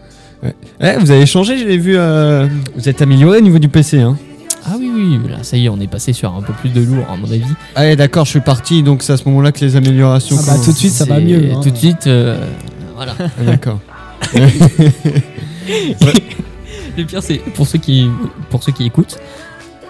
Eh, 0.81 0.93
vous 0.99 1.11
avez 1.11 1.25
changé, 1.25 1.57
je 1.57 1.65
l'ai 1.65 1.77
vu, 1.77 1.97
euh, 1.97 2.47
vous 2.75 2.87
êtes 2.87 3.01
amélioré 3.01 3.39
au 3.39 3.41
niveau 3.41 3.59
du 3.59 3.69
PC 3.69 3.99
hein. 3.99 4.17
Ah 4.65 4.75
oui, 4.79 4.89
oui, 4.93 5.19
là 5.29 5.43
ça 5.43 5.57
y 5.57 5.65
est, 5.65 5.69
on 5.69 5.79
est 5.79 5.87
passé 5.87 6.13
sur 6.13 6.33
un 6.35 6.41
peu 6.41 6.53
plus 6.53 6.69
de 6.69 6.81
lourd 6.81 7.05
à 7.11 7.15
mon 7.17 7.25
avis. 7.31 7.43
Ah 7.75 7.81
ouais, 7.81 7.95
d'accord, 7.95 8.25
je 8.25 8.31
suis 8.31 8.39
parti, 8.41 8.83
donc 8.83 9.01
c'est 9.03 9.13
à 9.13 9.17
ce 9.17 9.25
moment-là 9.25 9.51
que 9.51 9.59
les 9.65 9.75
améliorations 9.75 10.37
Ah 10.39 10.43
bah, 10.45 10.55
tout 10.63 10.71
de 10.71 10.77
suite, 10.77 10.91
ça 10.93 11.05
va 11.05 11.19
mieux, 11.19 11.51
hein. 11.53 11.59
Tout 11.63 11.71
de 11.71 11.77
suite, 11.77 12.07
euh, 12.07 12.37
voilà. 12.95 13.15
Ah, 13.19 13.43
d'accord. 13.45 13.79
Le 16.97 17.03
pire, 17.05 17.21
c'est 17.21 17.37
pour 17.37 17.67
ceux 17.67 17.77
qui, 17.79 18.09
pour 18.49 18.63
ceux 18.63 18.71
qui 18.71 18.85
écoutent, 18.85 19.17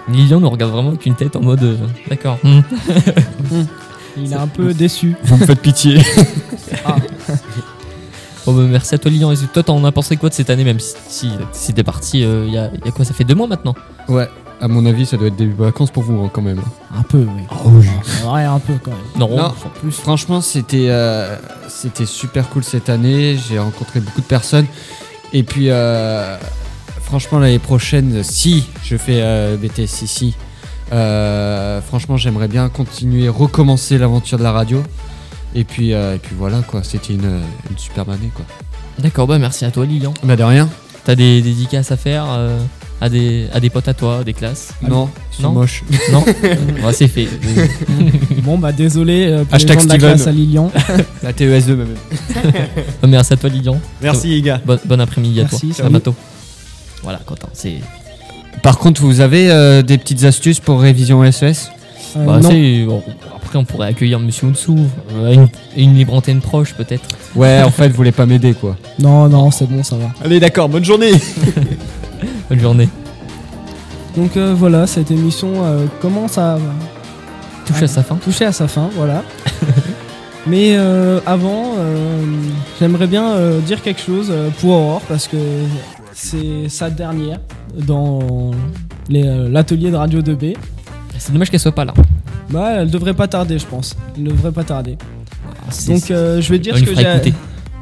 Lilian 0.10 0.40
nous 0.40 0.50
regarde 0.50 0.72
vraiment 0.72 0.90
avec 0.90 1.06
une 1.06 1.16
tête 1.16 1.36
en 1.36 1.42
mode 1.42 1.64
euh, 1.64 1.78
d'accord. 2.10 2.38
hmm. 2.44 2.62
Il 4.18 4.34
est 4.34 4.36
un 4.36 4.48
peu 4.48 4.74
déçu. 4.74 5.16
Vous 5.24 5.38
me 5.38 5.46
faites 5.46 5.62
pitié. 5.62 6.00
Bon, 8.48 8.54
bah, 8.54 8.64
merci 8.64 8.96
à 8.96 8.98
toi, 8.98 9.12
Lilian. 9.12 9.32
Et 9.34 9.36
toi, 9.54 9.62
t'en 9.62 9.84
as 9.84 9.92
pensé 9.92 10.16
quoi 10.16 10.30
de 10.30 10.34
cette 10.34 10.50
année, 10.50 10.64
même 10.64 10.80
si, 10.80 10.96
si, 11.10 11.30
si 11.52 11.74
t'es 11.74 11.84
parti 11.84 12.24
euh, 12.24 12.46
il 12.48 12.54
y, 12.54 12.58
a, 12.58 12.72
il 12.74 12.86
y 12.86 12.88
a 12.88 12.92
quoi 12.92 13.04
Ça 13.04 13.14
fait 13.14 13.26
deux 13.26 13.36
mois 13.36 13.46
maintenant? 13.48 13.76
Ouais, 14.08 14.30
à 14.60 14.68
mon 14.68 14.86
avis, 14.86 15.06
ça 15.06 15.18
doit 15.18 15.28
être 15.28 15.36
des 15.36 15.48
vacances 15.48 15.92
pour 15.92 16.04
vous 16.04 16.24
hein, 16.24 16.30
quand 16.34 16.42
même. 16.42 16.62
Un 16.96 17.04
peu, 17.04 17.26
oui. 17.66 17.86
Ouais, 18.32 18.44
un 18.44 18.60
peu 18.60 18.74
quand 18.84 18.92
même. 18.92 19.00
Non, 19.18 19.30
Non. 19.38 19.46
enfin, 19.46 19.70
plus. 19.82 19.92
Franchement, 19.92 20.42
c'était 20.42 20.88
euh, 20.90 21.36
c'était 21.68 22.06
super 22.06 22.50
cool 22.50 22.64
cette 22.64 22.90
année. 22.90 23.38
J'ai 23.50 23.60
rencontré 23.60 24.00
beaucoup 24.00 24.22
de 24.22 24.26
personnes. 24.26 24.66
Et 25.34 25.44
puis, 25.44 25.70
euh, 25.70 26.38
franchement, 27.02 27.40
l'année 27.40 27.60
prochaine, 27.60 28.24
si 28.24 28.66
je 28.84 28.98
fais 28.98 29.22
euh, 29.22 29.58
BTS 29.58 30.02
ici, 30.04 30.36
euh, 30.94 31.82
franchement, 31.82 32.18
j'aimerais 32.18 32.48
bien 32.48 32.70
continuer, 32.70 33.28
recommencer 33.30 33.98
l'aventure 33.98 34.38
de 34.38 34.44
la 34.44 34.52
radio. 34.52 34.82
Et 35.56 35.64
puis, 35.64 35.94
euh, 35.94 36.16
et 36.16 36.20
puis 36.20 36.36
voilà 36.38 36.62
quoi, 36.62 36.84
c'était 36.84 37.14
une, 37.14 37.42
une 37.70 37.78
superbe 37.78 38.10
année 38.10 38.32
quoi. 38.36 38.46
D'accord, 39.00 39.28
bah 39.28 39.38
merci 39.40 39.66
à 39.66 39.72
toi 39.72 39.86
Lilian. 39.86 40.14
Bah 40.24 40.36
de 40.36 40.44
rien. 40.44 40.70
T'as 41.04 41.16
des 41.16 41.42
dédicaces 41.42 41.92
à 41.92 41.98
faire 41.98 42.26
euh, 42.30 42.60
à, 43.00 43.10
des, 43.10 43.48
à 43.54 43.60
des 43.60 43.70
potes 43.70 43.88
à 43.88 43.94
toi, 43.94 44.24
des 44.24 44.34
classes 44.34 44.70
Non, 44.88 45.10
c'est 45.32 45.44
Non 45.44 45.52
moche. 45.52 45.84
Non 46.12 46.24
Ouais, 46.86 46.94
C'est 46.94 47.08
fait. 47.08 47.28
Bon, 48.44 48.58
bah 48.58 48.72
désolé 48.72 49.28
euh, 49.28 49.44
pour 49.44 49.56
Hashtag 49.56 49.76
les 49.78 49.82
gens 49.82 49.86
de 49.88 49.90
la 49.92 49.98
Steven. 49.98 50.16
classe 50.16 50.28
à 50.28 50.32
Lilian. 50.32 50.72
La 51.22 51.34
TES2 51.34 51.76
même. 51.76 51.88
Bah, 53.02 53.08
merci 53.08 53.34
à 53.34 53.38
toi 53.38 53.50
Lilian. 53.50 53.80
Merci 54.02 54.28
les 54.30 54.42
gars. 54.42 54.62
Bon, 54.66 54.80
bon 54.86 55.00
après-midi 55.02 55.40
à 55.42 55.44
Merci, 55.44 55.68
toi. 55.68 55.76
salut. 55.76 55.88
À 55.88 55.90
bientôt. 55.90 56.16
Voilà, 57.04 57.20
Quentin, 57.26 57.50
c'est. 57.54 57.76
Par 58.64 58.78
contre, 58.80 59.02
vous 59.02 59.20
avez 59.22 59.52
euh, 59.52 59.82
des 59.82 59.98
petites 59.98 60.24
astuces 60.24 60.60
pour 60.60 60.80
révision 60.82 61.30
SES 61.32 61.70
Euh, 62.16 62.26
Bah, 62.26 62.40
non. 62.42 62.50
c'est- 62.50 62.86
bon, 62.86 63.04
après, 63.36 63.60
on 63.60 63.66
pourrait 63.66 63.90
accueillir 63.90 64.20
Monsieur 64.20 64.48
Onsou, 64.48 64.78
euh, 65.14 65.34
une, 65.34 65.48
une 65.76 65.96
libre 65.96 66.14
antenne 66.14 66.40
proche 66.42 66.74
peut-être. 66.74 67.04
Ouais, 67.36 67.62
en 67.64 67.70
fait, 67.72 67.90
vous 67.90 67.96
voulez 67.96 68.12
pas 68.14 68.26
m'aider 68.26 68.54
quoi. 68.54 68.78
non, 69.00 69.28
non, 69.30 69.52
c'est 69.52 69.68
bon, 69.70 69.84
ça 69.84 69.98
va. 69.98 70.10
Allez 70.24 70.40
d'accord, 70.40 70.70
bonne 70.70 70.84
journée. 70.86 71.12
Bonne 72.50 72.60
journée. 72.60 72.90
Donc 74.16 74.36
euh, 74.38 74.54
voilà, 74.58 74.88
cette 74.88 75.12
émission 75.12 75.64
euh, 75.64 75.86
commence 76.02 76.38
à 76.38 76.58
Touche 77.66 77.84
à 77.84 77.88
sa 77.88 78.02
fin. 78.04 78.16
toucher 78.16 78.46
à 78.46 78.52
sa 78.52 78.68
fin, 78.68 78.90
voilà. 78.96 79.24
Mais 80.48 80.76
euh, 80.78 81.20
avant, 81.26 81.74
j'aimerais 82.80 83.08
bien 83.08 83.36
dire 83.66 83.82
quelque 83.82 84.02
chose 84.02 84.32
pour 84.62 84.70
Aurore 84.72 85.02
parce 85.02 85.28
que 85.28 85.36
c'est 86.14 86.70
sa 86.70 86.90
dernière 86.90 87.40
dans 87.78 88.52
l'atelier 89.10 89.92
de 89.92 89.98
Radio 89.98 90.22
2B. 90.22 90.56
C'est 91.18 91.34
dommage 91.34 91.50
qu'elle 91.50 91.60
soit 91.60 91.74
pas 91.74 91.84
là. 91.84 91.94
Bah, 92.50 92.70
elle 92.78 92.90
devrait 92.90 93.14
pas 93.14 93.28
tarder, 93.28 93.60
je 93.60 93.66
pense. 93.66 93.98
Elle 94.16 94.24
devrait 94.24 94.54
pas 94.54 94.64
tarder. 94.64 94.98
C'est- 95.70 95.92
Donc 95.92 96.06
je 96.08 96.50
vais 96.50 96.60
dire 96.60 96.78
ce 96.78 96.84
que 96.84 96.96
j'ai. 96.96 97.34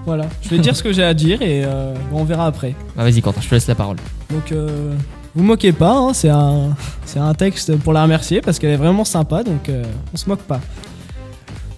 Voilà, 0.05 0.25
je 0.41 0.49
vais 0.49 0.59
dire 0.59 0.75
ce 0.75 0.83
que 0.83 0.93
j'ai 0.93 1.03
à 1.03 1.13
dire 1.15 1.41
et 1.41 1.63
euh, 1.65 1.93
on 2.13 2.23
verra 2.23 2.45
après. 2.45 2.75
Bah, 2.95 3.03
vas-y, 3.03 3.21
Quentin, 3.21 3.41
je 3.41 3.49
te 3.49 3.55
laisse 3.55 3.67
la 3.67 3.73
parole. 3.75 3.97
Donc, 4.29 4.51
euh, 4.51 4.93
vous 5.33 5.43
moquez 5.43 5.71
pas, 5.71 5.97
hein, 5.97 6.13
c'est 6.13 6.29
un, 6.29 6.75
c'est 7.05 7.19
un 7.19 7.33
texte 7.33 7.75
pour 7.77 7.91
la 7.91 8.03
remercier 8.03 8.41
parce 8.41 8.59
qu'elle 8.59 8.69
est 8.71 8.75
vraiment 8.77 9.03
sympa, 9.03 9.43
donc 9.43 9.67
euh, 9.67 9.83
on 10.13 10.17
se 10.17 10.29
moque 10.29 10.41
pas. 10.43 10.61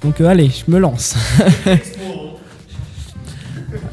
Donc, 0.04 0.20
euh, 0.20 0.28
allez, 0.28 0.50
je 0.50 0.70
me 0.72 0.78
lance. 0.78 1.16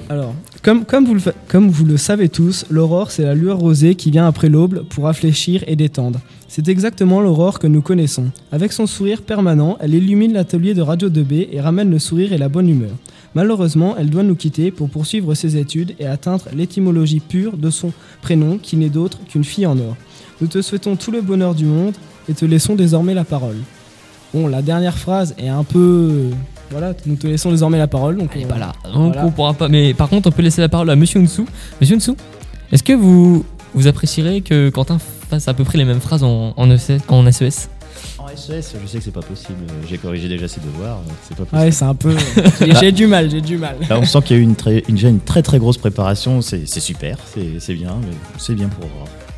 Alors, 0.08 0.34
comme, 0.62 0.84
comme, 0.84 1.04
vous 1.04 1.14
le, 1.14 1.20
fa- 1.20 1.32
comme 1.48 1.68
vous 1.70 1.84
le 1.84 1.96
savez 1.96 2.28
tous, 2.28 2.66
l'aurore, 2.70 3.10
c'est 3.10 3.22
la 3.24 3.34
lueur 3.34 3.58
rosée 3.58 3.94
qui 3.94 4.10
vient 4.10 4.26
après 4.26 4.48
l'aube 4.48 4.84
pour 4.88 5.04
rafraîchir 5.04 5.62
et 5.66 5.76
détendre. 5.76 6.20
C'est 6.48 6.68
exactement 6.68 7.20
l'aurore 7.20 7.58
que 7.58 7.66
nous 7.66 7.82
connaissons. 7.82 8.26
Avec 8.52 8.72
son 8.72 8.86
sourire 8.86 9.22
permanent, 9.22 9.76
elle 9.80 9.94
illumine 9.94 10.32
l'atelier 10.32 10.74
de 10.74 10.82
Radio 10.82 11.08
2B 11.08 11.48
et 11.52 11.60
ramène 11.60 11.90
le 11.90 11.98
sourire 11.98 12.32
et 12.32 12.38
la 12.38 12.48
bonne 12.48 12.68
humeur. 12.68 12.90
Malheureusement, 13.34 13.96
elle 13.98 14.10
doit 14.10 14.22
nous 14.22 14.36
quitter 14.36 14.70
pour 14.70 14.88
poursuivre 14.88 15.34
ses 15.34 15.56
études 15.56 15.94
et 15.98 16.06
atteindre 16.06 16.44
l'étymologie 16.54 17.20
pure 17.20 17.56
de 17.56 17.70
son 17.70 17.92
prénom 18.22 18.58
qui 18.58 18.76
n'est 18.76 18.88
d'autre 18.90 19.18
qu'une 19.28 19.44
fille 19.44 19.66
en 19.66 19.76
or. 19.78 19.96
Nous 20.40 20.46
te 20.46 20.62
souhaitons 20.62 20.96
tout 20.96 21.10
le 21.10 21.20
bonheur 21.20 21.54
du 21.54 21.64
monde 21.64 21.94
et 22.28 22.34
te 22.34 22.44
laissons 22.44 22.74
désormais 22.74 23.14
la 23.14 23.24
parole. 23.24 23.56
Bon, 24.32 24.46
la 24.48 24.62
dernière 24.62 24.96
phrase 24.98 25.34
est 25.38 25.48
un 25.48 25.64
peu... 25.64 26.30
Voilà, 26.70 26.92
nous 27.06 27.16
te 27.16 27.26
laissons 27.26 27.50
désormais 27.50 27.78
la 27.78 27.86
parole. 27.86 28.16
Donc 28.16 28.30
on- 28.36 28.46
pas 28.48 28.58
là. 28.58 28.72
Donc 28.92 29.12
Voilà. 29.12 29.26
on 29.26 29.30
pourra 29.30 29.54
pas. 29.54 29.68
Mais 29.68 29.94
par 29.94 30.08
contre, 30.08 30.28
on 30.28 30.32
peut 30.32 30.42
laisser 30.42 30.60
la 30.60 30.68
parole 30.68 30.90
à 30.90 30.96
Monsieur 30.96 31.20
Onsou. 31.20 31.44
Monsieur 31.80 31.96
Onsou, 31.96 32.16
est-ce 32.72 32.82
que 32.82 32.92
vous, 32.94 33.44
vous 33.74 33.86
apprécierez 33.86 34.40
que 34.40 34.70
Quentin 34.70 34.98
fasse 35.28 35.46
à 35.46 35.54
peu 35.54 35.62
près 35.64 35.78
les 35.78 35.84
mêmes 35.84 36.00
phrases 36.00 36.24
en, 36.24 36.52
en, 36.56 36.68
en 36.68 37.26
E 37.26 37.30
SES 37.30 37.68
Je 38.36 38.86
sais 38.86 38.98
que 38.98 39.04
c'est 39.04 39.10
pas 39.12 39.20
possible. 39.22 39.58
J'ai 39.88 39.98
corrigé 39.98 40.28
déjà 40.28 40.48
ses 40.48 40.60
devoirs. 40.60 40.98
C'est 41.28 41.36
pas 41.36 41.44
possible. 41.44 41.62
Ouais, 41.62 41.70
c'est 41.70 41.84
un 41.84 41.94
peu... 41.94 42.16
j'ai- 42.80 42.92
du 42.92 43.06
mal, 43.06 43.30
j'ai 43.30 43.40
du 43.40 43.56
mal. 43.58 43.76
Là, 43.88 43.98
on 43.98 44.04
sent 44.04 44.18
qu'il 44.24 44.36
y 44.36 44.38
a 44.38 44.42
eu 44.42 44.44
une 44.44 44.56
très, 44.56 44.82
une, 44.88 44.94
déjà 44.96 45.08
une 45.08 45.20
très 45.20 45.42
très 45.42 45.58
grosse 45.58 45.78
préparation. 45.78 46.40
C'est 46.42 46.66
super, 46.66 47.18
c'est 47.26 47.74
bien, 47.74 47.96
mais 48.02 48.14
c'est 48.38 48.54
bien 48.54 48.68
pour. 48.68 48.88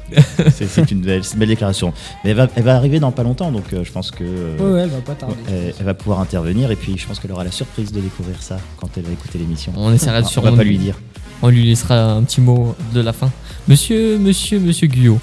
C'est 0.53 0.93
une 0.93 1.01
belle, 1.01 1.25
c'est 1.25 1.33
une 1.33 1.41
belle 1.41 1.49
déclaration. 1.49 1.93
Mais 2.23 2.31
elle 2.31 2.37
va, 2.37 2.47
elle 2.55 2.63
va 2.63 2.77
arriver 2.77 3.01
dans 3.01 3.11
pas 3.11 3.25
longtemps, 3.25 3.51
donc 3.51 3.65
euh, 3.73 3.83
je 3.83 3.91
pense 3.91 4.13
que 4.13 4.23
euh, 4.23 4.57
Ouais, 4.57 4.73
ouais, 4.75 4.81
elle 4.83 4.89
va 4.91 5.01
pas 5.01 5.17
tarder. 5.17 5.35
elle, 5.49 5.75
elle 5.81 5.85
va 5.85 5.95
pouvoir 5.95 6.21
intervenir. 6.21 6.71
Et 6.71 6.77
puis 6.77 6.97
je 6.97 7.05
pense 7.09 7.19
qu'elle 7.19 7.33
aura 7.33 7.43
la 7.43 7.51
surprise 7.51 7.91
de 7.91 7.99
découvrir 8.01 8.41
ça 8.41 8.57
quand 8.77 8.89
elle 8.97 9.03
va 9.03 9.11
écouter 9.11 9.39
l'émission. 9.39 9.73
On 9.75 9.93
essaiera 9.93 10.23
de 10.23 10.27
Ah, 10.29 10.33
On 10.37 10.43
va 10.43 10.53
pas 10.53 10.63
lui 10.63 10.79
dire. 10.79 10.95
On 11.43 11.49
lui 11.49 11.65
laissera 11.65 12.13
un 12.13 12.23
petit 12.23 12.41
mot 12.41 12.77
de 12.95 13.01
la 13.01 13.13
fin. 13.13 13.33
Monsieur, 13.67 14.17
monsieur, 14.19 14.61
monsieur 14.61 14.87
Guyot. 14.87 15.19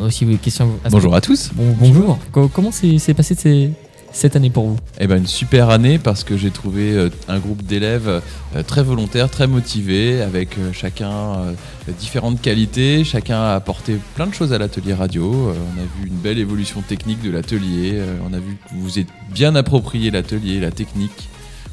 Aussi, 0.00 0.24
oui, 0.24 0.38
question. 0.38 0.70
à- 0.84 0.88
Bonjour 0.90 1.14
à 1.14 1.20
tous. 1.20 1.50
Bon, 1.54 1.74
bonjour. 1.78 2.18
Co- 2.32 2.48
comment 2.48 2.72
s'est 2.72 2.98
passé 3.14 3.34
ces- 3.36 3.70
cette 4.12 4.34
année 4.36 4.50
pour 4.50 4.66
vous? 4.66 4.76
Eh 5.00 5.06
ben 5.06 5.18
une 5.18 5.26
super 5.26 5.70
année 5.70 5.98
parce 5.98 6.24
que 6.24 6.36
j'ai 6.36 6.50
trouvé 6.50 6.92
euh, 6.92 7.10
un 7.28 7.38
groupe 7.38 7.62
d'élèves 7.62 8.08
euh, 8.56 8.62
très 8.64 8.82
volontaires, 8.82 9.30
très 9.30 9.46
motivés, 9.46 10.20
avec 10.20 10.58
euh, 10.58 10.72
chacun 10.72 11.10
euh, 11.12 11.52
différentes 11.98 12.40
qualités. 12.40 13.04
Chacun 13.04 13.40
a 13.40 13.54
apporté 13.54 13.96
plein 14.16 14.26
de 14.26 14.34
choses 14.34 14.52
à 14.52 14.58
l'atelier 14.58 14.94
radio. 14.94 15.32
Euh, 15.32 15.54
on 15.76 15.80
a 15.80 15.84
vu 16.02 16.08
une 16.08 16.14
belle 16.16 16.38
évolution 16.38 16.80
technique 16.82 17.22
de 17.22 17.30
l'atelier. 17.30 17.92
Euh, 17.94 18.16
on 18.28 18.32
a 18.32 18.38
vu 18.38 18.56
que 18.68 18.74
vous 18.74 18.82
vous 18.82 18.98
êtes 18.98 19.08
bien 19.32 19.54
approprié 19.54 20.10
l'atelier, 20.10 20.58
la 20.60 20.70
technique. 20.72 21.28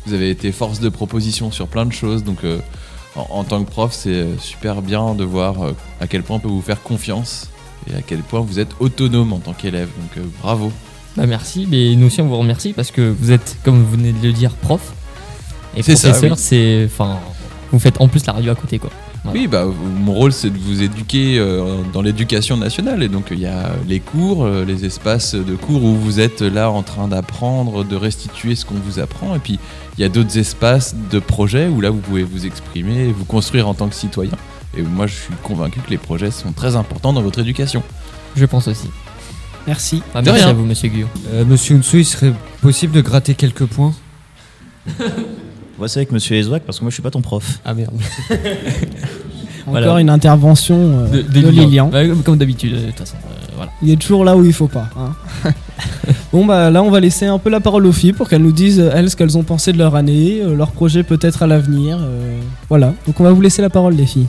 Vous 0.06 0.14
avez 0.14 0.30
été 0.30 0.52
force 0.52 0.80
de 0.80 0.90
proposition 0.90 1.52
sur 1.52 1.68
plein 1.68 1.86
de 1.88 1.94
choses. 1.94 2.24
Donc 2.24 2.44
euh, 2.44 2.60
en, 3.16 3.44
tant 3.44 3.64
que 3.64 3.70
prof, 3.70 3.92
c'est 3.94 4.10
euh, 4.10 4.38
super 4.40 4.82
bien 4.84 5.16
de 5.16 5.24
voir 5.24 5.62
euh, 5.64 5.72
à 6.00 6.08
quel 6.08 6.22
point 6.24 6.38
on 6.38 6.40
peut 6.40 6.48
vous 6.48 6.62
faire 6.62 6.82
confiance 6.84 7.50
et 7.90 7.96
à 7.96 8.02
quel 8.02 8.20
point 8.20 8.42
vous 8.42 8.60
êtes 8.60 8.72
autonome 8.80 9.34
en 9.34 9.40
tant 9.40 9.54
qu'élève. 9.54 9.90
Donc 10.00 10.18
euh, 10.18 10.28
bravo. 10.42 10.72
Bah 11.18 11.26
merci, 11.28 11.68
mais 11.70 11.96
nous 11.96 12.08
aussi 12.08 12.22
on 12.22 12.28
vous 12.28 12.38
remercie 12.38 12.74
parce 12.74 12.92
que 12.92 13.02
vous 13.02 13.32
êtes, 13.32 13.58
comme 13.64 13.84
vous 13.84 13.92
venez 13.92 14.14
de 14.14 14.28
le 14.28 14.34
dire, 14.34 14.52
prof. 14.54 14.94
Et 15.76 15.82
professeur, 15.82 16.24
oui. 16.24 16.30
c'est. 16.36 16.86
Enfin, 16.86 17.20
vous 17.72 17.80
faites 17.80 18.00
en 18.02 18.08
plus 18.08 18.26
la 18.26 18.34
radio 18.34 18.52
à 18.52 18.56
côté 18.56 18.80
quoi. 18.80 18.90
Voilà. 19.24 19.40
Oui, 19.40 19.48
bah, 19.48 19.66
mon 19.66 20.14
rôle 20.14 20.32
c'est 20.32 20.50
de 20.50 20.58
vous 20.58 20.82
éduquer 20.82 21.38
euh, 21.38 21.82
dans 21.94 22.02
l'éducation 22.02 22.58
nationale. 22.58 23.04
Et 23.04 23.08
donc 23.08 23.28
il 23.32 23.40
y 23.40 23.46
a 23.46 23.72
les 23.88 24.00
cours, 24.00 24.44
euh, 24.44 24.66
les 24.66 24.84
espaces 24.86 25.36
de 25.36 25.56
cours 25.56 25.84
où 25.84 25.96
vous 25.96 26.20
êtes 26.20 26.42
là 26.42 26.72
en 26.72 26.82
train 26.82 27.08
d'apprendre, 27.08 27.84
de 27.84 27.96
restituer 27.96 28.56
ce 28.56 28.66
qu'on 28.66 28.76
vous 28.76 29.00
apprend. 29.00 29.36
Et 29.36 29.40
puis 29.40 29.60
il 29.98 30.02
y 30.02 30.04
a 30.04 30.10
d'autres 30.10 30.38
espaces 30.38 30.96
de 31.12 31.20
projets 31.20 31.68
où 31.68 31.82
là 31.82 31.92
vous 31.92 32.00
pouvez 32.00 32.24
vous 32.24 32.46
exprimer, 32.46 33.12
vous 33.12 33.26
construire 33.26 33.68
en 33.68 33.74
tant 33.74 33.88
que 33.90 33.96
citoyen. 33.96 34.34
Et 34.78 34.82
moi 34.82 35.08
je 35.08 35.16
suis 35.16 35.34
convaincu 35.44 35.80
que 35.82 35.90
les 35.90 35.98
projets 35.98 36.32
sont 36.32 36.52
très 36.54 36.76
importants 36.76 37.14
dans 37.14 37.22
votre 37.22 37.40
éducation. 37.40 37.84
Je 38.36 38.46
pense 38.46 38.68
aussi. 38.68 38.88
Merci. 39.68 39.98
De 39.98 40.22
merci 40.22 40.32
rien. 40.32 40.48
à 40.50 40.54
vous, 40.54 40.66
monsieur 40.66 40.90
Guyot. 40.90 41.08
Euh, 41.34 41.46
Monsieur 41.46 41.76
Unsu, 41.76 42.00
il 42.00 42.06
serait 42.06 42.34
possible 42.62 42.94
de 42.94 43.02
gratter 43.02 43.36
quelques 43.36 43.66
points 43.66 43.94
Moi, 45.78 45.88
c'est 45.88 46.00
avec 46.00 46.12
Monsieur 46.12 46.36
Ezouak 46.38 46.64
parce 46.64 46.80
que 46.80 46.84
moi, 46.84 46.90
je 46.90 46.96
suis 46.96 47.04
pas 47.04 47.12
ton 47.12 47.22
prof. 47.22 47.60
Ah 47.66 47.74
merde. 47.74 47.94
Encore 49.68 49.72
Voilà. 49.84 50.00
une 50.02 50.10
intervention 50.10 50.76
euh, 50.78 51.08
De, 51.08 51.22
de, 51.22 51.42
de 51.42 51.50
Lilian. 51.50 51.90
Bah, 51.90 52.00
comme- 52.26 52.38
d'habitude, 52.38 52.74
de 52.74 52.88
toute 52.88 52.98
façon. 53.00 53.16
euh, 53.18 53.52
voilà. 53.56 53.72
Il 53.84 53.92
est 53.92 53.96
toujours 53.98 54.26
là 54.26 54.36
où 54.36 54.44
il 54.44 54.54
faut 54.54 54.68
pas. 54.68 54.90
hein. 54.98 55.14
bon 56.34 56.46
bah 56.46 56.72
là 56.72 56.82
on 56.82 56.90
va 56.90 57.00
laisser 57.00 57.26
un 57.28 57.38
peu 57.38 57.50
la 57.52 57.60
parole 57.60 57.86
aux 57.86 57.92
filles 57.92 58.14
pour 58.14 58.28
qu'elles 58.30 58.42
nous 58.42 58.52
disent 58.52 58.80
euh, 58.80 58.92
elles 58.94 59.10
ce 59.12 59.16
qu'elles 59.16 59.38
ont 59.38 59.44
pensé 59.44 59.72
de 59.74 59.78
leur 59.78 59.96
année, 59.96 60.40
euh, 60.42 60.56
leurs 60.56 60.72
projets 60.72 61.04
peut-être 61.04 61.44
à 61.44 61.48
l'avenir. 61.48 61.98
euh, 62.02 62.40
voilà. 62.70 62.94
Donc 63.06 63.20
on 63.20 63.24
va 63.24 63.32
vous 63.32 63.42
laisser 63.42 63.62
la 63.62 63.70
parole 63.70 63.94
les 63.94 64.06
filles. 64.08 64.28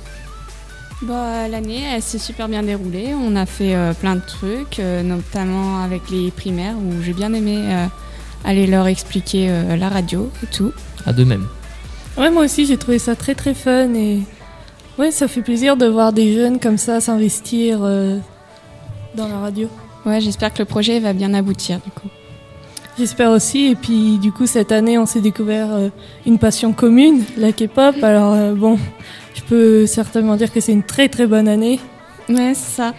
Bah, 1.03 1.49
L'année, 1.49 1.83
elle 1.95 2.03
s'est 2.03 2.19
super 2.19 2.49
bien 2.49 2.63
déroulée. 2.63 3.09
On 3.15 3.35
a 3.35 3.45
fait 3.47 3.75
euh, 3.75 3.93
plein 3.93 4.15
de 4.15 4.21
trucs, 4.25 4.79
euh, 4.79 5.03
notamment 5.03 5.83
avec 5.83 6.11
les 6.11 6.31
primaires, 6.31 6.77
où 6.77 7.03
j'ai 7.03 7.13
bien 7.13 7.33
aimé 7.33 7.57
euh, 7.59 7.87
aller 8.45 8.67
leur 8.67 8.87
expliquer 8.87 9.49
euh, 9.51 9.77
la 9.77 9.89
radio 9.89 10.31
et 10.43 10.47
tout. 10.47 10.73
À 11.05 11.13
de 11.13 11.25
même. 11.25 11.47
Ouais, 12.17 12.31
moi 12.31 12.45
aussi, 12.45 12.67
j'ai 12.67 12.77
trouvé 12.77 12.99
ça 12.99 13.17
très 13.17 13.35
très 13.35 13.55
fun 13.55 13.95
et 13.95 14.21
ouais, 14.99 15.11
ça 15.11 15.27
fait 15.27 15.43
plaisir 15.43 15.77
de 15.77 15.87
voir 15.87 16.13
des 16.13 16.35
jeunes 16.35 16.61
comme 16.61 16.79
ça 16.79 17.01
s'investir 17.01 17.81
euh, 17.83 18.19
dans 19.17 19.27
la 19.29 19.39
radio. 19.39 19.69
Ouais, 20.07 20.21
j'espère 20.21 20.53
que 20.53 20.61
le 20.61 20.67
projet 20.67 21.01
va 21.01 21.13
bien 21.13 21.35
aboutir 21.35 21.81
du 21.85 21.91
coup. 21.91 22.09
J'espère 22.99 23.31
aussi. 23.31 23.67
Et 23.67 23.75
puis, 23.75 24.19
du 24.19 24.33
coup, 24.33 24.47
cette 24.47 24.71
année, 24.71 24.99
on 24.99 25.07
s'est 25.07 25.23
découvert 25.23 25.73
euh, 25.73 25.89
une 26.27 26.39
passion 26.39 26.73
commune, 26.73 27.25
la 27.39 27.53
K-pop. 27.53 27.97
Alors, 28.03 28.35
euh, 28.35 28.53
bon, 28.53 28.79
je 29.53 29.57
peux 29.57 29.87
certainement 29.87 30.37
dire 30.37 30.51
que 30.51 30.61
c'est 30.61 30.73
une 30.73 30.83
très 30.83 31.09
très 31.09 31.27
bonne 31.27 31.47
année. 31.47 31.79
Ouais, 32.29 32.53
c'est 32.55 32.77
ça. 32.77 32.95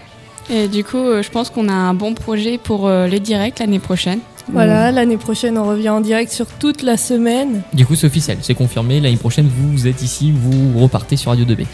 Et 0.49 0.67
du 0.67 0.83
coup, 0.83 0.97
euh, 0.97 1.23
je 1.23 1.31
pense 1.31 1.49
qu'on 1.49 1.67
a 1.67 1.73
un 1.73 1.93
bon 1.93 2.13
projet 2.13 2.59
pour 2.59 2.87
euh, 2.87 3.07
les 3.07 3.19
directs 3.19 3.59
l'année 3.59 3.79
prochaine. 3.79 4.19
Voilà, 4.51 4.91
l'année 4.91 5.17
prochaine, 5.17 5.57
on 5.57 5.65
revient 5.65 5.89
en 5.89 6.01
direct 6.01 6.31
sur 6.31 6.45
toute 6.45 6.83
la 6.83 6.97
semaine. 6.97 7.61
Du 7.73 7.85
coup, 7.85 7.95
c'est 7.95 8.07
officiel, 8.07 8.37
c'est 8.41 8.53
confirmé. 8.53 8.99
L'année 8.99 9.17
prochaine, 9.17 9.47
vous 9.47 9.87
êtes 9.87 10.03
ici, 10.03 10.33
vous 10.35 10.79
repartez 10.79 11.15
sur 11.15 11.31
Radio 11.31 11.45
2B. 11.45 11.65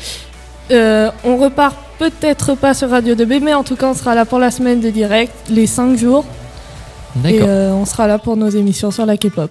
Euh, 0.71 1.09
on 1.25 1.37
repart 1.37 1.75
peut-être 1.97 2.53
pas 2.55 2.75
sur 2.75 2.91
Radio 2.91 3.15
2B, 3.15 3.41
mais 3.43 3.55
en 3.55 3.63
tout 3.63 3.75
cas, 3.75 3.87
on 3.89 3.95
sera 3.95 4.13
là 4.13 4.25
pour 4.25 4.37
la 4.37 4.51
semaine 4.51 4.79
de 4.81 4.91
direct, 4.91 5.33
les 5.49 5.65
5 5.65 5.97
jours. 5.97 6.25
Et 7.25 7.33
D'accord. 7.33 7.47
euh, 7.49 7.71
on 7.71 7.85
sera 7.85 8.05
là 8.05 8.19
pour 8.19 8.37
nos 8.37 8.49
émissions 8.49 8.91
sur 8.91 9.05
la 9.07 9.17
K-pop. 9.17 9.49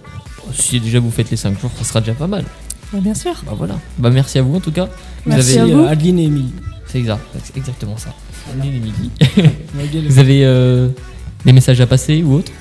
Si 0.53 0.79
déjà 0.79 0.99
vous 0.99 1.11
faites 1.11 1.29
les 1.29 1.37
5 1.37 1.59
jours, 1.59 1.71
ça 1.77 1.83
sera 1.83 1.99
déjà 1.99 2.13
pas 2.13 2.27
mal. 2.27 2.45
Bah, 2.93 2.99
bien 3.01 3.13
sûr. 3.13 3.33
Bah 3.45 3.53
voilà. 3.55 3.75
Bah 3.97 4.09
merci 4.09 4.39
à 4.39 4.41
vous 4.41 4.55
en 4.55 4.59
tout 4.59 4.71
cas. 4.71 4.85
Vous 5.25 5.31
Merci 5.31 5.59
avez- 5.59 5.71
à 5.71 5.75
vous. 5.75 5.83
Euh, 5.83 5.87
Adeline 5.89 6.19
et 6.19 6.23
Émilie. 6.25 6.53
C'est 6.87 6.97
exact, 6.99 7.21
c'est 7.43 7.55
exactement 7.57 7.97
ça. 7.97 8.09
Adeline 8.51 8.83
et 8.83 9.41
les- 9.43 10.07
vous 10.09 10.19
avez 10.19 10.43
euh, 10.45 10.89
des 11.45 11.53
messages 11.53 11.79
à 11.81 11.87
passer 11.87 12.23
ou 12.23 12.33
autre? 12.35 12.51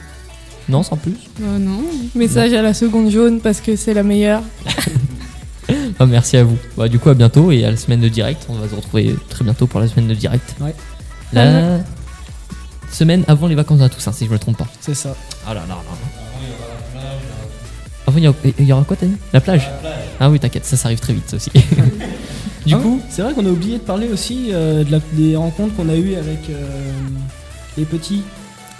Non, 0.69 0.83
sans 0.83 0.97
plus? 0.99 1.14
Bah 1.41 1.59
non. 1.59 1.81
Message 2.14 2.53
à 2.53 2.61
la 2.61 2.75
seconde 2.75 3.11
jaune 3.11 3.41
parce 3.41 3.61
que 3.62 3.75
c'est 3.77 3.95
la 3.95 4.03
meilleure. 4.03 4.43
Ah, 6.01 6.07
merci 6.07 6.37
à 6.38 6.45
vous. 6.45 6.57
Bah, 6.79 6.88
du 6.88 6.99
coup, 6.99 7.11
à 7.11 7.14
bientôt 7.14 7.51
et 7.51 7.62
à 7.64 7.71
la 7.71 7.77
semaine 7.77 8.01
de 8.01 8.09
direct. 8.09 8.47
On 8.49 8.55
va 8.55 8.67
se 8.69 8.75
retrouver 8.75 9.14
très 9.29 9.45
bientôt 9.45 9.67
pour 9.67 9.81
la 9.81 9.88
semaine 9.88 10.09
de 10.09 10.14
direct. 10.14 10.55
Ouais. 10.61 10.75
La 11.35 11.81
semaine 12.91 13.23
avant 13.29 13.49
les 13.49 13.55
vacances 13.55 13.83
à 13.83 13.88
Toussaint, 13.91 14.12
si 14.12 14.25
je 14.25 14.31
me 14.31 14.38
trompe 14.38 14.57
pas. 14.57 14.67
C'est 14.81 14.95
ça. 14.95 15.14
Ah 15.47 15.53
là 15.53 15.61
là 15.69 15.75
là. 15.75 15.77
Il 18.19 18.67
y, 18.67 18.73
aura 18.73 18.85
quoi, 18.85 18.97
t'as 18.97 19.07
dit 19.07 19.17
La 19.33 19.41
plage 19.41 19.69
Ah 20.21 20.31
oui, 20.31 20.39
t'inquiète, 20.41 20.65
ça, 20.65 20.77
ça 20.77 20.89
arrive 20.89 21.01
très 21.01 21.13
vite, 21.15 21.29
ça 21.29 21.37
aussi. 21.37 21.51
du 22.67 22.75
Ah, 22.75 22.79
coup, 22.79 23.01
c'est 23.09 23.23
vrai 23.23 23.33
qu'on 23.35 23.47
a 23.47 23.51
oublié 23.51 23.75
de 23.79 23.83
parler 23.83 24.09
aussi 24.09 24.49
euh, 24.53 24.85
de 24.85 24.91
la- 24.93 25.01
des 25.13 25.37
rencontres 25.37 25.75
qu'on 25.77 25.89
a 25.89 25.95
eues 25.97 26.15
avec 26.15 26.51
euh, 26.51 26.91
les 27.77 27.85
petits. 27.85 28.23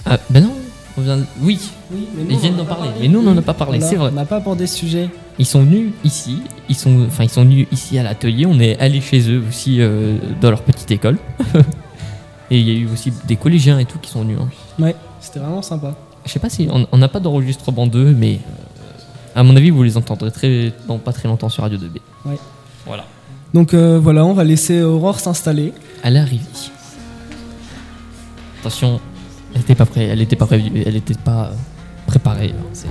ah, 0.07 0.19
ben 0.31 0.43
non, 0.45 0.53
on 0.97 1.01
vient. 1.03 1.17
de- 1.19 1.25
Oui, 1.41 1.59
Oui, 1.93 2.07
mais 2.17 2.25
nous, 2.25 2.31
ils 2.33 2.39
viennent 2.39 2.57
d'en 2.57 2.65
parler. 2.65 2.89
parlé. 2.89 3.01
Mais 3.03 3.09
nous, 3.09 3.21
on 3.21 3.23
n'en 3.23 3.37
a 3.37 3.43
pas 3.43 3.55
parlé, 3.55 3.81
c'est 3.81 3.97
vrai. 3.97 4.11
On 4.13 4.15
n'a 4.17 4.25
pas 4.27 4.37
abordé 4.37 4.67
ce 4.67 4.77
sujet. 4.77 5.09
Ils 5.39 5.47
sont 5.47 5.63
venus 5.63 5.93
ici, 6.05 6.43
ils 6.69 6.75
sont, 6.75 7.05
enfin, 7.07 7.23
ils 7.25 7.31
sont 7.31 7.45
venus 7.45 7.69
ici 7.71 7.97
à 7.99 8.03
l'atelier. 8.03 8.45
On 8.47 8.59
est 8.59 8.77
allé 8.81 9.01
chez 9.01 9.21
eux 9.31 9.43
aussi 9.49 9.81
euh, 9.81 10.17
dans 10.41 10.51
leur 10.51 10.63
petite 10.63 10.91
école. 10.91 11.17
et 12.51 12.59
il 12.59 12.69
y 12.69 12.71
a 12.71 12.75
eu 12.75 12.89
aussi 12.93 13.13
des 13.27 13.37
collégiens 13.37 13.79
et 13.79 13.85
tout 13.85 13.99
qui 14.01 14.11
sont 14.11 14.23
venus. 14.23 14.39
hein. 14.41 14.49
Ouais, 14.83 14.97
c'était 15.21 15.39
vraiment 15.39 15.63
sympa. 15.63 15.95
Je 16.27 16.33
sais 16.33 16.41
pas 16.41 16.51
si 16.51 16.69
on 16.93 16.99
n'a 16.99 17.09
pas 17.09 17.21
d'enregistrement 17.21 17.87
d'eux, 17.87 18.15
mais 18.19 18.41
à 19.39 19.45
mon 19.45 19.55
avis, 19.55 19.71
vous 19.71 19.85
les 19.85 19.97
entendrez 19.97 20.33
très, 20.33 20.73
dans 20.89 20.99
pas 20.99 21.13
très 21.13 21.29
longtemps 21.29 21.49
sur 21.49 21.63
Radio 21.63 21.79
2B. 21.79 21.99
Ouais. 22.27 22.39
Voilà. 22.85 23.05
Donc 23.55 23.73
euh, 23.73 23.99
voilà, 24.03 24.25
on 24.25 24.33
va 24.33 24.43
laisser 24.43 24.83
Aurore 24.83 25.21
s'installer. 25.21 25.73
Elle 26.03 26.17
est 26.17 26.19
arrivée. 26.19 26.45
Attention, 28.61 29.01
elle 29.55 29.61
était 29.61 29.77
pas 29.77 29.87
prête, 29.87 30.09
elle 30.11 30.21
était 30.21 30.35
pas 30.35 30.47
prévue, 30.47 30.83
elle 30.85 30.97
était 30.97 31.15
pas 31.15 31.45
euh, 31.45 31.55
préparée. 32.09 32.53
hein, 32.59 32.89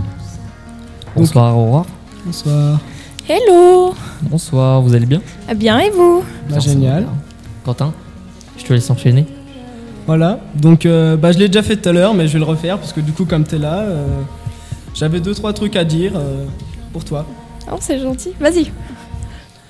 Bonsoir 1.18 1.58
Aurore. 1.58 1.86
Bonsoir. 2.26 2.80
Hello 3.28 3.94
Bonsoir, 4.22 4.82
vous 4.82 4.96
allez 4.96 5.06
bien? 5.06 5.22
Ah 5.50 5.54
bien 5.54 5.80
et 5.80 5.90
vous? 5.90 6.24
Bah, 6.50 6.60
génial. 6.60 7.08
Quentin, 7.66 7.94
je 8.58 8.64
te 8.64 8.72
laisse 8.74 8.90
enchaîner. 8.90 9.26
Voilà, 10.06 10.40
donc 10.56 10.86
euh, 10.86 11.18
bah, 11.18 11.34
je 11.34 11.40
l'ai 11.40 11.48
déjà 11.50 11.62
fait 11.62 11.76
tout 11.76 11.90
à 11.90 11.92
l'heure, 11.92 12.14
mais 12.14 12.28
je 12.28 12.34
vais 12.34 12.40
le 12.40 12.46
refaire 12.46 12.78
parce 12.78 12.94
que 12.94 13.02
du 13.02 13.12
coup, 13.12 13.26
comme 13.26 13.44
t'es 13.44 13.58
là, 13.58 13.80
euh, 13.82 14.06
j'avais 14.98 15.20
deux 15.20 15.36
trois 15.36 15.54
trucs 15.54 15.76
à 15.76 15.86
dire 15.86 16.14
euh, 16.16 16.46
pour 16.92 17.06
toi. 17.06 17.26
Oh 17.72 17.78
c'est 17.80 18.00
gentil. 18.00 18.32
Vas-y. 18.40 18.72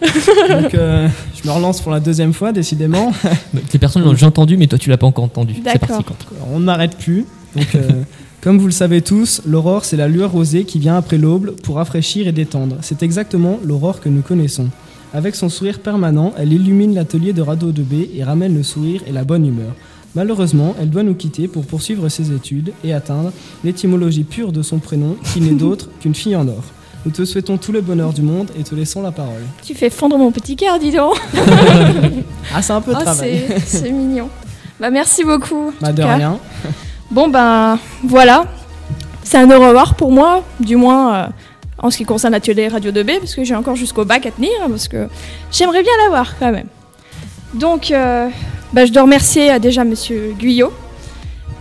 Donc 0.02 0.74
euh, 0.74 1.08
je 1.36 1.48
me 1.48 1.54
relance 1.54 1.82
pour 1.82 1.92
la 1.92 2.00
deuxième 2.00 2.34
fois, 2.34 2.52
décidément. 2.52 3.12
Les 3.74 3.80
personnes 3.80 4.04
l'ont 4.04 4.14
déjà 4.14 4.28
entendu, 4.28 4.56
mais 4.56 4.68
toi 4.68 4.80
tu 4.80 4.90
l'as 4.90 4.98
pas 4.98 5.08
encore 5.08 5.26
entendu. 5.26 5.56
C'est 5.56 5.64
D'accord. 5.64 6.04
parti 6.04 6.26
on 6.54 6.62
n'arrête 6.62 6.98
plus. 6.98 7.26
Donc, 7.56 7.76
euh, 7.76 8.04
comme 8.42 8.58
vous 8.58 8.68
le 8.68 8.72
savez 8.72 9.02
tous, 9.02 9.42
l'aurore, 9.46 9.84
c'est 9.84 9.98
la 9.98 10.08
lueur 10.08 10.32
rosée 10.32 10.64
qui 10.64 10.80
vient 10.80 10.96
après 10.96 11.18
l'aube 11.18 11.56
pour 11.62 11.76
rafraîchir 11.76 12.28
et 12.28 12.32
détendre. 12.32 12.78
C'est 12.82 13.04
exactement 13.04 13.60
l'aurore 13.66 14.00
que 14.00 14.10
nous 14.10 14.22
connaissons. 14.22 14.70
Avec 15.14 15.36
son 15.36 15.50
sourire 15.50 15.80
permanent, 15.80 16.34
elle 16.38 16.54
illumine 16.54 16.94
l'atelier 16.94 17.34
de 17.34 17.42
Radio 17.42 17.72
2B 17.72 18.10
et 18.16 18.24
ramène 18.24 18.56
le 18.56 18.64
sourire 18.64 19.02
et 19.08 19.12
la 19.12 19.24
bonne 19.24 19.46
humeur. 19.46 19.74
Malheureusement, 20.16 20.76
elle 20.80 20.90
doit 20.90 21.04
nous 21.04 21.14
quitter 21.16 21.48
pour 21.48 21.66
poursuivre 21.66 22.10
ses 22.10 22.32
études 22.32 22.74
et 22.84 22.94
atteindre 22.94 23.32
l'étymologie 23.64 24.24
pure 24.24 24.52
de 24.52 24.62
son 24.62 24.80
prénom, 24.80 25.16
qui 25.34 25.42
n'est 25.42 25.52
d'autre 25.52 25.90
qu'une 26.00 26.16
fille 26.16 26.36
en 26.36 26.48
or. 26.48 26.64
Nous 27.06 27.12
te 27.12 27.24
souhaitons 27.24 27.58
tout 27.58 27.72
le 27.72 27.82
bonheur 27.82 28.12
du 28.14 28.22
monde 28.22 28.50
et 28.60 28.64
te 28.64 28.74
laissons 28.76 29.02
la 29.02 29.12
parole. 29.12 29.44
Tu 29.64 29.74
fais 29.76 29.90
fondre 29.90 30.18
mon 30.18 30.32
petit 30.32 30.56
cœur, 30.56 30.80
dis 30.80 30.92
donc. 30.92 31.16
Ah, 32.54 32.62
c'est 32.62 32.74
un 32.74 32.82
peu 32.82 32.92
de 32.94 32.98
Oh, 33.00 33.04
travail. 33.04 33.44
c'est 33.66 33.92
mignon. 33.92 34.30
Bah 34.80 34.90
merci 34.90 35.24
beaucoup. 35.24 35.72
Bah, 35.82 35.92
de 35.92 36.02
cas. 36.02 36.16
rien. 36.16 36.40
Bon 37.12 37.28
ben 37.30 37.78
voilà, 38.04 38.46
c'est 39.24 39.38
un 39.38 39.50
au 39.50 39.60
revoir 39.60 39.96
pour 39.96 40.12
moi, 40.12 40.44
du 40.60 40.76
moins 40.76 41.16
euh, 41.16 41.28
en 41.78 41.90
ce 41.90 41.98
qui 41.98 42.06
concerne 42.06 42.34
l'atelier 42.34 42.68
Radio 42.68 42.92
2B, 42.92 43.20
parce 43.20 43.36
que 43.36 43.44
j'ai 43.44 43.56
encore 43.56 43.76
jusqu'au 43.76 44.04
bac 44.06 44.26
à 44.26 44.32
tenir, 44.32 44.52
parce 44.70 44.88
que 44.88 45.08
j'aimerais 45.52 45.84
bien 45.84 45.92
l'avoir 46.04 46.38
quand 46.38 46.52
même. 46.52 46.68
Donc 47.54 47.92
euh, 47.92 48.28
bah, 48.74 48.86
je 48.86 48.92
dois 48.92 49.04
remercier 49.04 49.52
euh, 49.52 49.60
déjà 49.60 49.84
Monsieur 49.84 50.34
Guyot, 50.38 50.74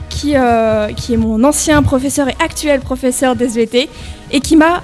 qui, 0.09 0.37
euh, 0.37 0.93
qui 0.93 1.15
est 1.15 1.17
mon 1.17 1.43
ancien 1.45 1.83
professeur 1.83 2.29
et 2.29 2.37
actuel 2.41 2.81
professeur 2.81 3.37
d'SVT, 3.37 3.89
et 4.33 4.41
qui 4.41 4.57
m'a, 4.57 4.83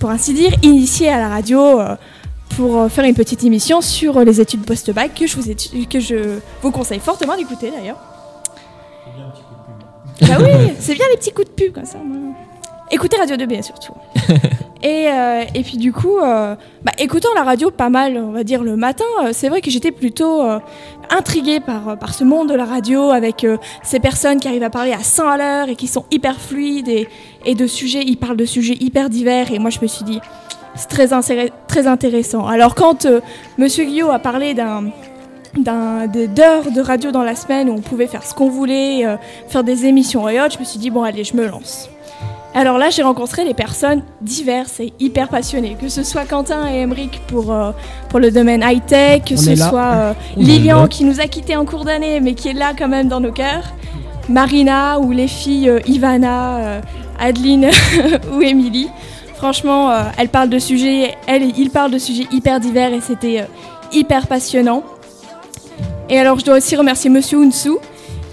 pour 0.00 0.10
ainsi 0.10 0.32
dire, 0.34 0.52
initié 0.62 1.08
à 1.10 1.18
la 1.18 1.28
radio 1.28 1.80
euh, 1.80 1.96
pour 2.56 2.90
faire 2.90 3.04
une 3.04 3.14
petite 3.14 3.44
émission 3.44 3.80
sur 3.80 4.20
les 4.20 4.40
études 4.40 4.64
post-bac 4.64 5.14
que 5.14 5.26
je 5.26 5.36
vous, 5.36 5.86
que 5.86 6.00
je 6.00 6.38
vous 6.62 6.70
conseille 6.70 7.00
fortement 7.00 7.36
d'écouter 7.36 7.70
d'ailleurs. 7.70 7.98
Bah 10.22 10.36
oui, 10.40 10.72
c'est 10.80 10.94
bien 10.94 11.04
les 11.10 11.16
petits 11.16 11.32
coups 11.32 11.48
de 11.48 11.52
pub 11.52 11.72
comme 11.72 11.84
ça. 11.84 11.98
moi. 11.98 12.27
Écoutez 12.90 13.18
Radio 13.18 13.36
2B 13.36 13.62
surtout. 13.62 13.92
et, 14.82 15.08
euh, 15.08 15.44
et 15.54 15.62
puis 15.62 15.76
du 15.76 15.92
coup, 15.92 16.16
euh, 16.18 16.54
bah, 16.82 16.92
écoutant 16.98 17.28
la 17.34 17.42
radio 17.42 17.70
pas 17.70 17.90
mal, 17.90 18.16
on 18.16 18.32
va 18.32 18.44
dire 18.44 18.62
le 18.62 18.76
matin, 18.76 19.04
euh, 19.22 19.30
c'est 19.32 19.50
vrai 19.50 19.60
que 19.60 19.70
j'étais 19.70 19.90
plutôt 19.90 20.42
intriguée 21.10 21.60
par, 21.60 21.98
par 21.98 22.14
ce 22.14 22.24
monde 22.24 22.48
de 22.48 22.54
la 22.54 22.64
radio 22.64 23.10
avec 23.10 23.46
ces 23.82 24.00
personnes 24.00 24.40
qui 24.40 24.48
arrivent 24.48 24.62
à 24.62 24.70
parler 24.70 24.92
à 24.92 25.00
100 25.00 25.28
à 25.28 25.36
l'heure 25.36 25.68
et 25.68 25.76
qui 25.76 25.86
sont 25.86 26.06
hyper 26.10 26.40
fluides 26.40 26.88
et, 26.88 27.08
et 27.44 27.54
de 27.54 27.66
sujets, 27.66 28.02
ils 28.06 28.16
parlent 28.16 28.36
de 28.36 28.46
sujets 28.46 28.76
hyper 28.80 29.10
divers. 29.10 29.52
Et 29.52 29.58
moi 29.58 29.70
je 29.70 29.80
me 29.82 29.86
suis 29.86 30.04
dit, 30.04 30.20
c'est 30.74 30.88
très, 30.88 31.08
très 31.66 31.86
intéressant. 31.86 32.46
Alors 32.46 32.74
quand 32.74 33.06
Monsieur 33.58 33.84
Guillot 33.84 34.10
a 34.10 34.18
parlé 34.18 34.54
d'un 34.54 34.92
d'heures 35.56 36.70
de 36.70 36.80
radio 36.80 37.10
dans 37.10 37.22
la 37.22 37.34
semaine 37.34 37.68
où 37.68 37.74
on 37.74 37.80
pouvait 37.80 38.06
faire 38.06 38.24
ce 38.24 38.32
qu'on 38.32 38.48
voulait, 38.48 39.04
faire 39.48 39.64
des 39.64 39.84
émissions 39.84 40.26
et 40.28 40.40
autres, 40.40 40.54
je 40.54 40.58
me 40.58 40.64
suis 40.64 40.78
dit, 40.78 40.90
bon, 40.90 41.02
allez, 41.02 41.24
je 41.24 41.36
me 41.36 41.46
lance. 41.46 41.90
Alors 42.58 42.76
là, 42.76 42.90
j'ai 42.90 43.02
rencontré 43.02 43.44
des 43.44 43.54
personnes 43.54 44.02
diverses 44.20 44.80
et 44.80 44.92
hyper 44.98 45.28
passionnées, 45.28 45.76
que 45.80 45.88
ce 45.88 46.02
soit 46.02 46.24
Quentin 46.24 46.68
et 46.68 46.80
Emeric 46.80 47.20
pour, 47.28 47.52
euh, 47.52 47.70
pour 48.08 48.18
le 48.18 48.32
domaine 48.32 48.64
high-tech, 48.66 49.22
que 49.22 49.34
On 49.34 49.36
ce 49.36 49.54
soit 49.54 49.92
euh, 49.94 50.12
Lilian 50.36 50.88
qui 50.88 51.04
nous 51.04 51.20
a 51.20 51.28
quittés 51.28 51.54
en 51.54 51.64
cours 51.64 51.84
d'année, 51.84 52.18
mais 52.18 52.34
qui 52.34 52.48
est 52.48 52.54
là 52.54 52.72
quand 52.76 52.88
même 52.88 53.06
dans 53.06 53.20
nos 53.20 53.30
cœurs, 53.30 53.62
Marina 54.28 54.98
ou 54.98 55.12
les 55.12 55.28
filles 55.28 55.68
euh, 55.68 55.78
Ivana, 55.86 56.80
Adeline 57.20 57.70
ou 58.32 58.42
Émilie. 58.42 58.88
Franchement, 59.36 59.92
elles 60.16 60.28
parlent 60.28 60.50
de 60.50 60.58
sujets, 60.58 61.14
elles, 61.28 61.56
ils 61.56 61.70
parlent 61.70 61.92
de 61.92 61.98
sujets 61.98 62.26
hyper 62.32 62.58
divers 62.58 62.92
et 62.92 63.00
c'était 63.00 63.46
hyper 63.92 64.26
passionnant. 64.26 64.82
Et 66.10 66.18
alors, 66.18 66.40
je 66.40 66.44
dois 66.44 66.56
aussi 66.56 66.74
remercier 66.74 67.08
Monsieur 67.08 67.38
Unsu 67.38 67.74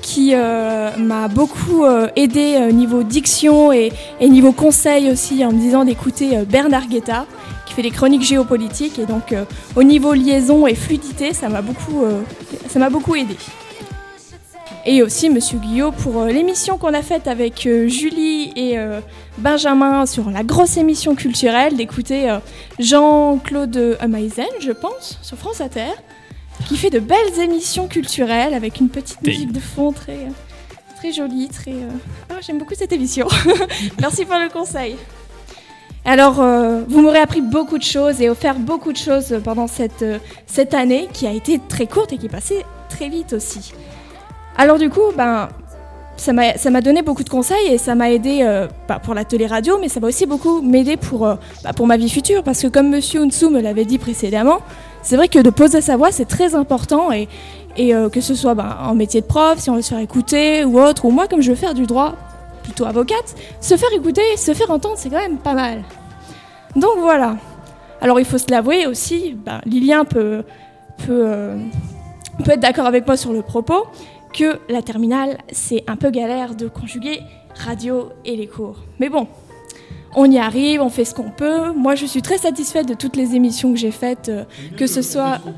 qui 0.05 0.35
euh, 0.35 0.91
m'a 0.97 1.27
beaucoup 1.27 1.83
euh, 1.83 2.07
aidé 2.15 2.57
au 2.69 2.71
niveau 2.71 3.01
diction 3.01 3.73
et, 3.73 3.91
et 4.19 4.29
niveau 4.29 4.51
conseil 4.51 5.09
aussi 5.09 5.43
en 5.43 5.51
me 5.51 5.57
disant 5.57 5.83
d'écouter 5.83 6.37
euh, 6.37 6.45
Bernard 6.45 6.85
Guetta 6.87 7.25
qui 7.65 7.73
fait 7.73 7.81
des 7.81 7.89
chroniques 7.89 8.21
géopolitiques 8.21 8.99
et 8.99 9.07
donc 9.07 9.31
euh, 9.31 9.45
au 9.75 9.81
niveau 9.81 10.13
liaison 10.13 10.67
et 10.67 10.75
fluidité 10.75 11.33
ça 11.33 11.49
m'a 11.49 11.63
beaucoup 11.63 12.03
euh, 12.03 12.21
ça 12.69 12.77
m'a 12.77 12.91
beaucoup 12.91 13.15
aidé. 13.15 13.35
Et 14.85 15.01
aussi 15.01 15.31
Monsieur 15.31 15.57
Guillot 15.57 15.91
pour 15.91 16.21
euh, 16.21 16.27
l'émission 16.27 16.77
qu'on 16.77 16.93
a 16.93 17.01
faite 17.01 17.27
avec 17.27 17.65
euh, 17.65 17.87
Julie 17.87 18.53
et 18.55 18.77
euh, 18.77 18.99
Benjamin 19.39 20.05
sur 20.05 20.29
la 20.29 20.43
grosse 20.43 20.77
émission 20.77 21.15
culturelle 21.15 21.75
d'écouter 21.75 22.29
euh, 22.29 22.37
Jean-Claude 22.77 23.97
Amaisen, 23.99 24.45
je 24.59 24.71
pense, 24.71 25.17
sur 25.23 25.35
France 25.37 25.61
Inter, 25.61 25.89
qui 26.67 26.77
fait 26.77 26.89
de 26.89 26.99
belles 26.99 27.39
émissions 27.39 27.87
culturelles 27.87 28.53
avec 28.53 28.79
une 28.79 28.89
petite 28.89 29.21
musique 29.21 29.51
de 29.51 29.59
fond 29.59 29.91
très, 29.91 30.17
très 30.97 31.11
jolie, 31.11 31.49
très. 31.49 31.71
euh, 31.71 31.89
Ah, 32.29 32.35
j'aime 32.45 32.57
beaucoup 32.57 32.73
cette 32.75 32.91
émission. 32.93 33.27
Merci 34.01 34.25
pour 34.25 34.35
le 34.35 34.49
conseil. 34.51 34.95
Alors, 36.05 36.39
euh, 36.39 36.81
vous 36.87 37.01
m'aurez 37.01 37.19
appris 37.19 37.41
beaucoup 37.41 37.77
de 37.79 37.83
choses 37.83 38.21
et 38.21 38.29
offert 38.29 38.55
beaucoup 38.55 38.91
de 38.93 38.97
choses 38.97 39.39
pendant 39.43 39.67
cette, 39.67 40.03
euh, 40.03 40.19
cette 40.45 40.73
année 40.73 41.07
qui 41.13 41.25
a 41.27 41.31
été 41.31 41.59
très 41.67 41.87
courte 41.87 42.13
et 42.13 42.17
qui 42.17 42.27
est 42.27 42.29
passée 42.29 42.63
très 42.89 43.09
vite 43.09 43.33
aussi. 43.33 43.73
Alors 44.55 44.77
du 44.77 44.89
coup, 44.89 45.11
ben, 45.17 45.49
ça 46.15 46.31
m'a 46.31 46.81
donné 46.81 47.01
beaucoup 47.01 47.23
de 47.23 47.29
conseils 47.29 47.67
et 47.71 47.77
ça 47.77 47.95
m'a 47.95 48.11
aidé 48.11 48.39
euh, 48.43 48.67
pour 49.03 49.13
la 49.15 49.25
télé 49.25 49.47
radio, 49.47 49.77
mais 49.81 49.89
ça 49.89 49.99
va 49.99 50.07
aussi 50.07 50.25
beaucoup 50.27 50.61
m'aider 50.61 50.95
pour, 50.95 51.21
bah, 51.63 51.73
pour 51.75 51.87
ma 51.87 51.97
vie 51.97 52.09
future 52.09 52.43
parce 52.43 52.61
que 52.61 52.67
comme 52.67 52.89
Monsieur 52.89 53.21
Unsu 53.21 53.49
me 53.49 53.59
l'avait 53.59 53.83
dit 53.85 53.97
précédemment, 53.97 54.59
c'est 55.05 55.15
vrai 55.15 55.27
que 55.27 55.39
de 55.39 55.51
poser 55.51 55.81
sa 55.81 55.95
voix 55.95 56.11
c'est 56.11 56.25
très 56.25 56.55
important 56.55 57.11
et, 57.11 57.27
euh, 57.79 58.09
que 58.09 58.21
ce 58.21 58.33
soit 58.33 58.55
ben, 58.55 58.75
en 58.81 58.95
métier 58.95 59.21
de 59.21 59.25
prof, 59.25 59.59
si 59.59 59.69
on 59.69 59.75
veut 59.75 59.81
se 59.81 59.89
faire 59.89 59.99
écouter 59.99 60.65
ou 60.65 60.79
autre, 60.79 61.05
ou 61.05 61.11
moi 61.11 61.27
comme 61.27 61.41
je 61.41 61.51
veux 61.51 61.55
faire 61.55 61.75
du 61.75 61.85
droit, 61.85 62.15
plutôt 62.63 62.85
avocate, 62.85 63.35
se 63.61 63.77
faire 63.77 63.93
écouter, 63.93 64.23
se 64.35 64.53
faire 64.53 64.71
entendre 64.71 64.95
c'est 64.97 65.09
quand 65.09 65.19
même 65.19 65.37
pas 65.37 65.53
mal. 65.53 65.83
Donc 66.75 66.97
voilà. 66.99 67.37
Alors 68.01 68.19
il 68.19 68.25
faut 68.25 68.39
se 68.39 68.49
l'avouer 68.49 68.87
aussi, 68.87 69.33
ben, 69.45 69.61
Lilien 69.65 70.05
peut, 70.05 70.43
peut, 71.05 71.23
euh, 71.27 71.55
peut 72.43 72.51
être 72.51 72.59
d'accord 72.59 72.87
avec 72.87 73.05
moi 73.05 73.15
sur 73.15 73.31
le 73.31 73.43
propos 73.43 73.85
que 74.33 74.59
la 74.67 74.81
terminale, 74.81 75.37
c'est 75.51 75.83
un 75.87 75.95
peu 75.95 76.09
galère 76.09 76.55
de 76.55 76.67
conjuguer 76.67 77.21
radio 77.53 78.09
et 78.25 78.35
les 78.35 78.47
cours. 78.47 78.79
Mais 78.99 79.09
bon, 79.09 79.27
on 80.15 80.29
y 80.29 80.37
arrive, 80.37 80.81
on 80.81 80.89
fait 80.89 81.05
ce 81.05 81.13
qu'on 81.13 81.29
peut. 81.29 81.71
Moi, 81.75 81.95
je 81.95 82.05
suis 82.05 82.21
très 82.21 82.37
satisfaite 82.37 82.87
de 82.87 82.93
toutes 82.93 83.15
les 83.15 83.35
émissions 83.35 83.71
que 83.73 83.79
j'ai 83.79 83.91
faites, 83.91 84.29
euh, 84.29 84.43
que 84.77 84.87
ce 84.87 85.01
soit... 85.01 85.39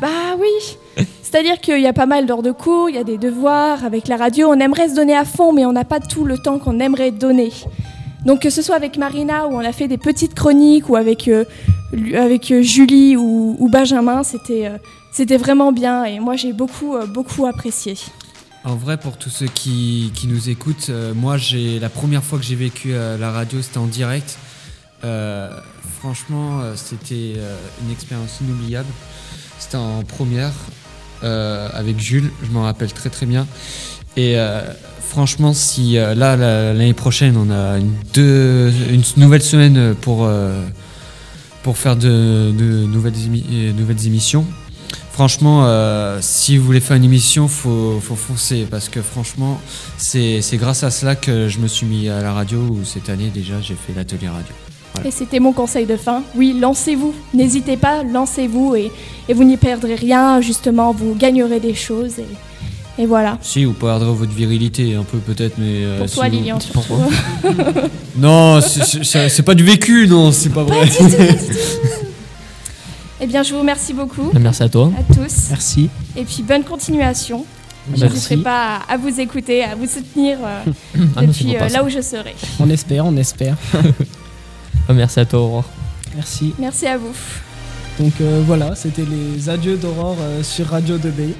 Bah 0.00 0.34
oui, 0.38 1.04
C'est-à-dire 1.22 1.60
qu'il 1.60 1.80
y 1.80 1.86
a 1.86 1.92
pas 1.92 2.06
mal 2.06 2.26
d'heures 2.26 2.42
de 2.42 2.50
cours, 2.50 2.88
il 2.88 2.96
y 2.96 2.98
a 2.98 3.04
des 3.04 3.18
devoirs 3.18 3.84
avec 3.84 4.08
la 4.08 4.16
radio. 4.16 4.48
On 4.48 4.58
aimerait 4.58 4.88
se 4.88 4.94
donner 4.94 5.16
à 5.16 5.24
fond, 5.24 5.52
mais 5.52 5.66
on 5.66 5.72
n'a 5.72 5.84
pas 5.84 6.00
tout 6.00 6.24
le 6.24 6.36
temps 6.36 6.58
qu'on 6.58 6.80
aimerait 6.80 7.12
donner. 7.12 7.52
Donc 8.24 8.40
que 8.42 8.50
ce 8.50 8.62
soit 8.62 8.76
avec 8.76 8.96
Marina 8.96 9.46
où 9.46 9.52
on 9.52 9.60
a 9.60 9.72
fait 9.72 9.88
des 9.88 9.98
petites 9.98 10.34
chroniques 10.34 10.88
ou 10.88 10.96
avec, 10.96 11.28
euh, 11.28 11.44
avec 12.14 12.50
euh, 12.50 12.62
Julie 12.62 13.16
ou, 13.16 13.56
ou 13.58 13.68
Benjamin, 13.68 14.22
c'était 14.22 14.66
euh, 14.66 15.38
vraiment 15.38 15.72
bien 15.72 16.04
et 16.04 16.18
moi 16.18 16.36
j'ai 16.36 16.52
beaucoup 16.52 16.96
euh, 16.96 17.06
beaucoup 17.06 17.46
apprécié. 17.46 17.94
En 18.64 18.74
vrai, 18.76 18.96
pour 18.98 19.16
tous 19.16 19.30
ceux 19.30 19.46
qui, 19.46 20.10
qui 20.14 20.26
nous 20.26 20.50
écoutent, 20.50 20.88
euh, 20.90 21.14
moi, 21.14 21.36
j'ai 21.38 21.78
la 21.78 21.88
première 21.88 22.22
fois 22.22 22.38
que 22.38 22.44
j'ai 22.44 22.54
vécu 22.56 22.92
euh, 22.92 23.16
la 23.16 23.30
radio, 23.30 23.62
c'était 23.62 23.78
en 23.78 23.86
direct. 23.86 24.36
Euh, 25.04 25.48
franchement, 26.00 26.60
c'était 26.74 27.34
une 27.84 27.90
expérience 27.92 28.40
inoubliable. 28.40 28.88
C'était 29.58 29.76
en 29.76 30.02
première 30.02 30.52
avec 31.22 31.98
Jules, 31.98 32.30
je 32.44 32.50
m'en 32.50 32.62
rappelle 32.62 32.92
très 32.92 33.10
très 33.10 33.26
bien. 33.26 33.46
Et 34.16 34.36
franchement, 35.00 35.52
si 35.52 35.94
là, 35.94 36.14
la- 36.14 36.72
l'année 36.72 36.94
prochaine, 36.94 37.36
on 37.36 37.50
a 37.50 37.78
une, 37.78 37.92
deux, 38.14 38.72
une 38.90 39.02
nouvelle 39.16 39.42
semaine 39.42 39.94
pour, 39.96 40.30
pour 41.64 41.76
faire 41.78 41.96
de, 41.96 42.52
de 42.56 42.84
nouvelles, 42.86 43.14
nouvelles 43.76 44.06
émissions. 44.06 44.44
Franchement, 45.22 45.64
euh, 45.66 46.18
si 46.20 46.56
vous 46.58 46.64
voulez 46.64 46.78
faire 46.78 46.96
une 46.96 47.02
émission, 47.02 47.48
faut, 47.48 47.98
faut 48.00 48.14
foncer 48.14 48.68
parce 48.70 48.88
que 48.88 49.02
franchement, 49.02 49.60
c'est 49.96 50.42
c'est 50.42 50.58
grâce 50.58 50.84
à 50.84 50.92
cela 50.92 51.16
que 51.16 51.48
je 51.48 51.58
me 51.58 51.66
suis 51.66 51.86
mis 51.86 52.08
à 52.08 52.22
la 52.22 52.32
radio 52.32 52.58
où 52.60 52.84
cette 52.84 53.08
année 53.08 53.28
déjà 53.34 53.54
j'ai 53.60 53.74
fait 53.74 53.92
l'atelier 53.96 54.28
radio. 54.28 54.52
Voilà. 54.94 55.08
Et 55.08 55.10
c'était 55.10 55.40
mon 55.40 55.52
conseil 55.52 55.86
de 55.86 55.96
fin. 55.96 56.22
Oui, 56.36 56.56
lancez-vous. 56.60 57.12
N'hésitez 57.34 57.76
pas, 57.76 58.04
lancez-vous 58.04 58.76
et, 58.76 58.92
et 59.28 59.34
vous 59.34 59.42
n'y 59.42 59.56
perdrez 59.56 59.96
rien. 59.96 60.40
Justement, 60.40 60.92
vous 60.92 61.16
gagnerez 61.16 61.58
des 61.58 61.74
choses 61.74 62.20
et, 62.20 63.02
et 63.02 63.06
voilà. 63.06 63.38
Si, 63.42 63.64
vous 63.64 63.72
perdrez 63.72 64.12
votre 64.12 64.32
virilité 64.32 64.94
un 64.94 65.02
peu 65.02 65.18
peut-être, 65.18 65.58
mais. 65.58 65.82
euh, 65.82 65.98
Pour 65.98 66.08
si 66.08 66.14
toi, 66.14 66.28
vous- 66.28 66.30
Lilian, 66.36 66.60
surtout. 66.60 66.94
Non, 68.16 68.60
c'est 68.60 69.42
pas 69.44 69.54
du 69.54 69.64
vécu, 69.64 70.06
non, 70.06 70.30
c'est 70.30 70.50
pas 70.50 70.62
vrai. 70.62 70.88
Eh 73.20 73.26
bien, 73.26 73.42
je 73.42 73.52
vous 73.52 73.60
remercie 73.60 73.94
beaucoup. 73.94 74.30
Merci 74.38 74.62
à 74.62 74.68
toi. 74.68 74.92
À 74.98 75.14
tous. 75.14 75.48
Merci. 75.50 75.90
Et 76.16 76.24
puis, 76.24 76.42
bonne 76.42 76.62
continuation. 76.62 77.44
Je 77.94 78.04
n'hésiterai 78.04 78.36
pas 78.38 78.80
à, 78.88 78.96
vous 78.96 79.18
écouter, 79.18 79.64
à 79.64 79.74
vous 79.74 79.86
soutenir 79.86 80.38
euh, 80.44 80.62
Ah 81.16 81.22
depuis 81.26 81.56
euh, 81.56 81.68
là 81.68 81.82
où 81.82 81.88
je 81.88 82.00
serai. 82.00 82.34
On 82.60 82.68
espère, 82.68 83.06
on 83.06 83.16
espère. 83.16 83.56
Merci 84.90 85.20
à 85.20 85.24
toi, 85.24 85.40
Aurore. 85.40 85.64
Merci. 86.14 86.54
Merci 86.58 86.86
à 86.86 86.98
vous. 86.98 87.12
Donc 87.98 88.12
euh, 88.20 88.42
voilà, 88.46 88.74
c'était 88.74 89.04
les 89.04 89.48
adieux 89.48 89.76
d'Aurore 89.76 90.16
euh, 90.20 90.42
sur 90.42 90.66
Radio 90.66 90.98
2B. 90.98 91.32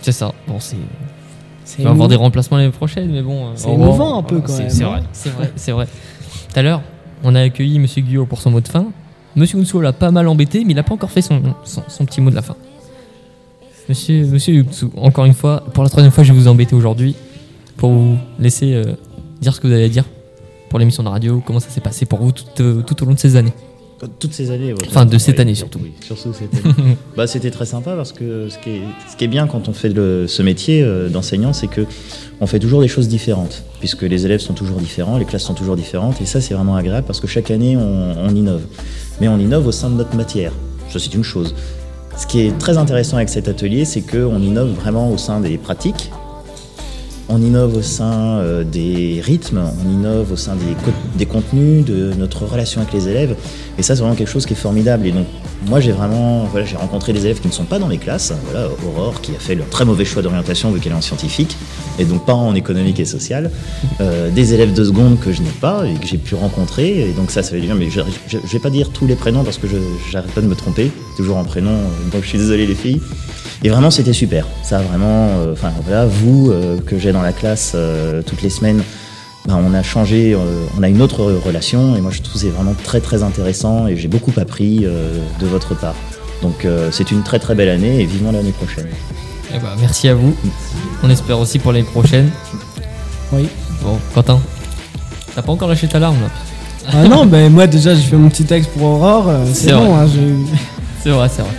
C'est 0.00 0.12
ça. 0.12 0.32
Bon, 0.46 0.58
c'est. 0.60 0.76
Il 1.78 1.84
va 1.84 1.90
y 1.90 1.92
avoir 1.92 2.08
des 2.08 2.16
remplacements 2.16 2.56
l'année 2.56 2.70
prochaine, 2.70 3.10
mais 3.10 3.20
bon. 3.22 3.48
euh, 3.48 3.50
C'est 3.56 3.70
émouvant 3.70 4.18
un 4.18 4.22
peu, 4.22 4.40
quand 4.40 4.56
même, 4.56 4.70
C'est 4.70 4.84
vrai, 4.84 5.02
c'est 5.12 5.30
vrai, 5.30 5.52
c'est 5.56 5.72
vrai. 5.72 5.86
Tout 5.86 6.58
à 6.58 6.62
l'heure, 6.62 6.80
on 7.24 7.34
a 7.34 7.42
accueilli 7.42 7.78
Monsieur 7.78 8.00
Guyot 8.02 8.24
pour 8.24 8.40
son 8.40 8.50
mot 8.50 8.60
de 8.60 8.68
fin. 8.68 8.86
Monsieur 9.38 9.58
Unso 9.58 9.80
l'a 9.80 9.92
pas 9.92 10.10
mal 10.10 10.26
embêté, 10.28 10.64
mais 10.64 10.72
il 10.72 10.78
a 10.78 10.82
pas 10.82 10.94
encore 10.94 11.10
fait 11.10 11.22
son, 11.22 11.40
petit 12.04 12.20
mot 12.20 12.30
de 12.30 12.34
la 12.34 12.42
fin. 12.42 12.56
Monsieur, 13.88 14.26
Monsieur 14.26 14.66
encore 14.96 15.24
une 15.24 15.34
fois, 15.34 15.64
pour 15.72 15.82
la 15.84 15.88
troisième 15.88 16.12
fois, 16.12 16.24
je 16.24 16.32
vais 16.32 16.38
vous 16.38 16.48
embêter 16.48 16.74
aujourd'hui 16.74 17.14
pour 17.76 17.90
vous 17.90 18.18
laisser 18.38 18.74
euh, 18.74 18.84
dire 19.40 19.54
ce 19.54 19.60
que 19.60 19.68
vous 19.68 19.72
à 19.72 19.88
dire 19.88 20.04
pour 20.68 20.78
l'émission 20.78 21.02
de 21.02 21.08
radio, 21.08 21.42
comment 21.46 21.60
ça 21.60 21.70
s'est 21.70 21.80
passé 21.80 22.04
pour 22.04 22.18
vous 22.18 22.32
tout, 22.32 22.44
euh, 22.60 22.82
tout 22.82 23.02
au 23.02 23.06
long 23.06 23.14
de 23.14 23.18
ces 23.18 23.36
années. 23.36 23.52
Toutes 24.20 24.32
ces 24.32 24.50
années. 24.52 24.72
Enfin, 24.86 25.06
de 25.06 25.18
cette 25.18 25.36
Oui, 25.36 25.40
année 25.42 25.54
surtout. 25.54 25.80
oui, 25.82 25.92
surtout 26.00 26.32
cette 26.32 26.54
année. 26.64 26.96
bah, 27.16 27.26
c'était 27.26 27.50
très 27.50 27.66
sympa 27.66 27.94
parce 27.96 28.12
que 28.12 28.48
ce 28.48 28.56
qui 28.58 28.70
est, 28.70 28.82
ce 29.10 29.16
qui 29.16 29.24
est 29.24 29.28
bien 29.28 29.46
quand 29.48 29.68
on 29.68 29.72
fait 29.72 29.88
le- 29.88 30.26
ce 30.28 30.42
métier 30.42 30.82
euh, 30.82 31.08
d'enseignant, 31.08 31.52
c'est 31.52 31.66
que 31.66 31.82
on 32.40 32.46
fait 32.46 32.60
toujours 32.60 32.80
des 32.80 32.86
choses 32.88 33.08
différentes, 33.08 33.64
puisque 33.80 34.02
les 34.02 34.24
élèves 34.24 34.38
sont 34.40 34.54
toujours 34.54 34.78
différents, 34.78 35.18
les 35.18 35.24
classes 35.24 35.42
sont 35.42 35.54
toujours 35.54 35.74
différentes, 35.74 36.20
et 36.20 36.26
ça 36.26 36.40
c'est 36.40 36.54
vraiment 36.54 36.76
agréable 36.76 37.06
parce 37.06 37.18
que 37.20 37.26
chaque 37.26 37.50
année 37.50 37.76
on, 37.76 38.14
on 38.18 38.28
innove. 38.34 38.62
Mais 39.20 39.26
on 39.28 39.38
innove 39.38 39.66
au 39.66 39.72
sein 39.72 39.90
de 39.90 39.96
notre 39.96 40.14
matière. 40.14 40.52
Ça 40.90 40.98
c'est 41.00 41.12
une 41.14 41.24
chose. 41.24 41.54
Ce 42.16 42.26
qui 42.26 42.40
est 42.42 42.56
très 42.58 42.78
intéressant 42.78 43.16
avec 43.16 43.28
cet 43.28 43.48
atelier, 43.48 43.84
c'est 43.84 44.00
qu'on 44.02 44.40
innove 44.40 44.70
vraiment 44.74 45.10
au 45.10 45.18
sein 45.18 45.40
des 45.40 45.58
pratiques, 45.58 46.10
on 47.28 47.42
innove 47.42 47.76
au 47.76 47.82
sein 47.82 48.38
euh, 48.38 48.64
des 48.64 49.20
rythmes, 49.22 49.60
on 49.84 49.92
innove 49.92 50.32
au 50.32 50.36
sein 50.36 50.54
des, 50.56 50.72
co- 50.84 50.90
des 51.16 51.26
contenus, 51.26 51.84
de 51.84 52.12
notre 52.18 52.44
relation 52.46 52.80
avec 52.80 52.94
les 52.94 53.08
élèves. 53.08 53.36
Et 53.78 53.82
ça, 53.82 53.94
c'est 53.94 54.00
vraiment 54.00 54.16
quelque 54.16 54.30
chose 54.30 54.46
qui 54.46 54.54
est 54.54 54.56
formidable. 54.56 55.06
Et 55.06 55.12
donc, 55.12 55.26
moi, 55.66 55.78
j'ai 55.80 55.92
vraiment, 55.92 56.44
voilà, 56.50 56.64
j'ai 56.66 56.76
rencontré 56.76 57.12
des 57.12 57.20
élèves 57.26 57.40
qui 57.40 57.46
ne 57.48 57.52
sont 57.52 57.64
pas 57.64 57.78
dans 57.78 57.86
mes 57.86 57.98
classes. 57.98 58.32
Voilà, 58.50 58.68
Aurore, 58.86 59.20
qui 59.20 59.32
a 59.32 59.38
fait 59.38 59.54
le 59.54 59.62
très 59.70 59.84
mauvais 59.84 60.04
choix 60.04 60.22
d'orientation 60.22 60.70
vu 60.72 60.80
qu'elle 60.80 60.92
est 60.92 60.96
en 60.96 61.00
scientifique, 61.00 61.56
et 61.98 62.04
donc 62.04 62.24
pas 62.24 62.34
en 62.34 62.54
économique 62.54 62.98
et 62.98 63.04
social. 63.04 63.50
Euh, 64.00 64.30
des 64.30 64.54
élèves 64.54 64.72
de 64.72 64.84
seconde 64.84 65.20
que 65.20 65.32
je 65.32 65.42
n'ai 65.42 65.48
pas 65.60 65.84
et 65.86 65.94
que 65.94 66.06
j'ai 66.06 66.18
pu 66.18 66.34
rencontrer. 66.34 67.08
Et 67.08 67.12
donc 67.12 67.30
ça, 67.30 67.42
ça 67.42 67.54
du 67.54 67.60
bien. 67.60 67.74
Mais 67.74 67.90
je, 67.90 68.00
je 68.28 68.38
vais 68.38 68.58
pas 68.58 68.70
dire 68.70 68.90
tous 68.90 69.06
les 69.06 69.14
prénoms 69.16 69.44
parce 69.44 69.58
que 69.58 69.68
je 69.68 69.76
j'arrête 70.10 70.30
pas 70.32 70.40
de 70.40 70.46
me 70.48 70.54
tromper, 70.56 70.90
toujours 71.18 71.36
en 71.36 71.44
prénom. 71.44 71.70
euh, 71.72 72.10
Donc 72.12 72.22
je 72.22 72.28
suis 72.28 72.38
désolé 72.38 72.66
les 72.66 72.74
filles. 72.74 73.00
Et 73.64 73.68
vraiment, 73.70 73.90
c'était 73.90 74.12
super. 74.12 74.46
Ça, 74.62 74.78
vraiment, 74.78 75.28
euh, 75.38 75.52
enfin 75.52 75.72
voilà, 75.84 76.06
vous 76.06 76.50
euh, 76.50 76.78
que 76.86 76.96
j'ai 76.98 77.10
dans 77.12 77.22
la 77.22 77.32
classe 77.32 77.72
euh, 77.74 78.22
toutes 78.24 78.40
les 78.42 78.50
semaines, 78.50 78.82
ben, 79.46 79.58
on 79.62 79.74
a 79.74 79.82
changé, 79.82 80.32
euh, 80.34 80.38
on 80.78 80.82
a 80.84 80.88
une 80.88 81.02
autre 81.02 81.24
relation. 81.44 81.96
Et 81.96 82.00
moi, 82.00 82.12
je 82.14 82.22
trouve 82.22 82.40
c'est 82.40 82.50
vraiment 82.50 82.74
très 82.84 83.00
très 83.00 83.22
intéressant 83.24 83.86
et 83.88 83.96
j'ai 83.96 84.06
beaucoup 84.08 84.32
appris 84.38 84.84
euh, 84.86 85.18
de 85.40 85.46
votre 85.46 85.74
part. 85.74 85.96
Donc 86.40 86.64
euh, 86.64 86.90
c'est 86.92 87.10
une 87.10 87.24
très 87.24 87.40
très 87.40 87.56
belle 87.56 87.68
année 87.68 88.00
et 88.00 88.04
vivement 88.06 88.30
l'année 88.30 88.52
prochaine. 88.52 88.86
Eh 89.52 89.58
ben, 89.58 89.70
merci 89.80 90.08
à 90.08 90.14
vous. 90.14 90.34
On 91.02 91.10
espère 91.10 91.38
aussi 91.40 91.58
pour 91.58 91.72
l'année 91.72 91.84
prochaine. 91.84 92.30
Oui. 93.32 93.48
Bon, 93.82 93.98
Quentin, 94.14 94.38
t'as 95.34 95.42
pas 95.42 95.50
encore 95.52 95.68
lâché 95.68 95.88
ta 95.88 95.98
larme 95.98 96.16
là? 96.20 96.28
Ah 96.90 97.06
non, 97.08 97.26
ben 97.26 97.52
moi 97.52 97.66
déjà 97.66 97.94
j'ai 97.94 98.00
fait 98.02 98.16
mon 98.16 98.28
petit 98.30 98.44
texte 98.44 98.70
pour 98.70 98.84
Aurore, 98.84 99.28
euh, 99.28 99.44
c'est 99.52 99.72
bon. 99.72 99.94
hein, 99.96 100.06
j'ai- 100.06 100.34
C'est 101.02 101.10
vrai, 101.10 101.28
c'est 101.28 101.42
vrai. 101.42 101.52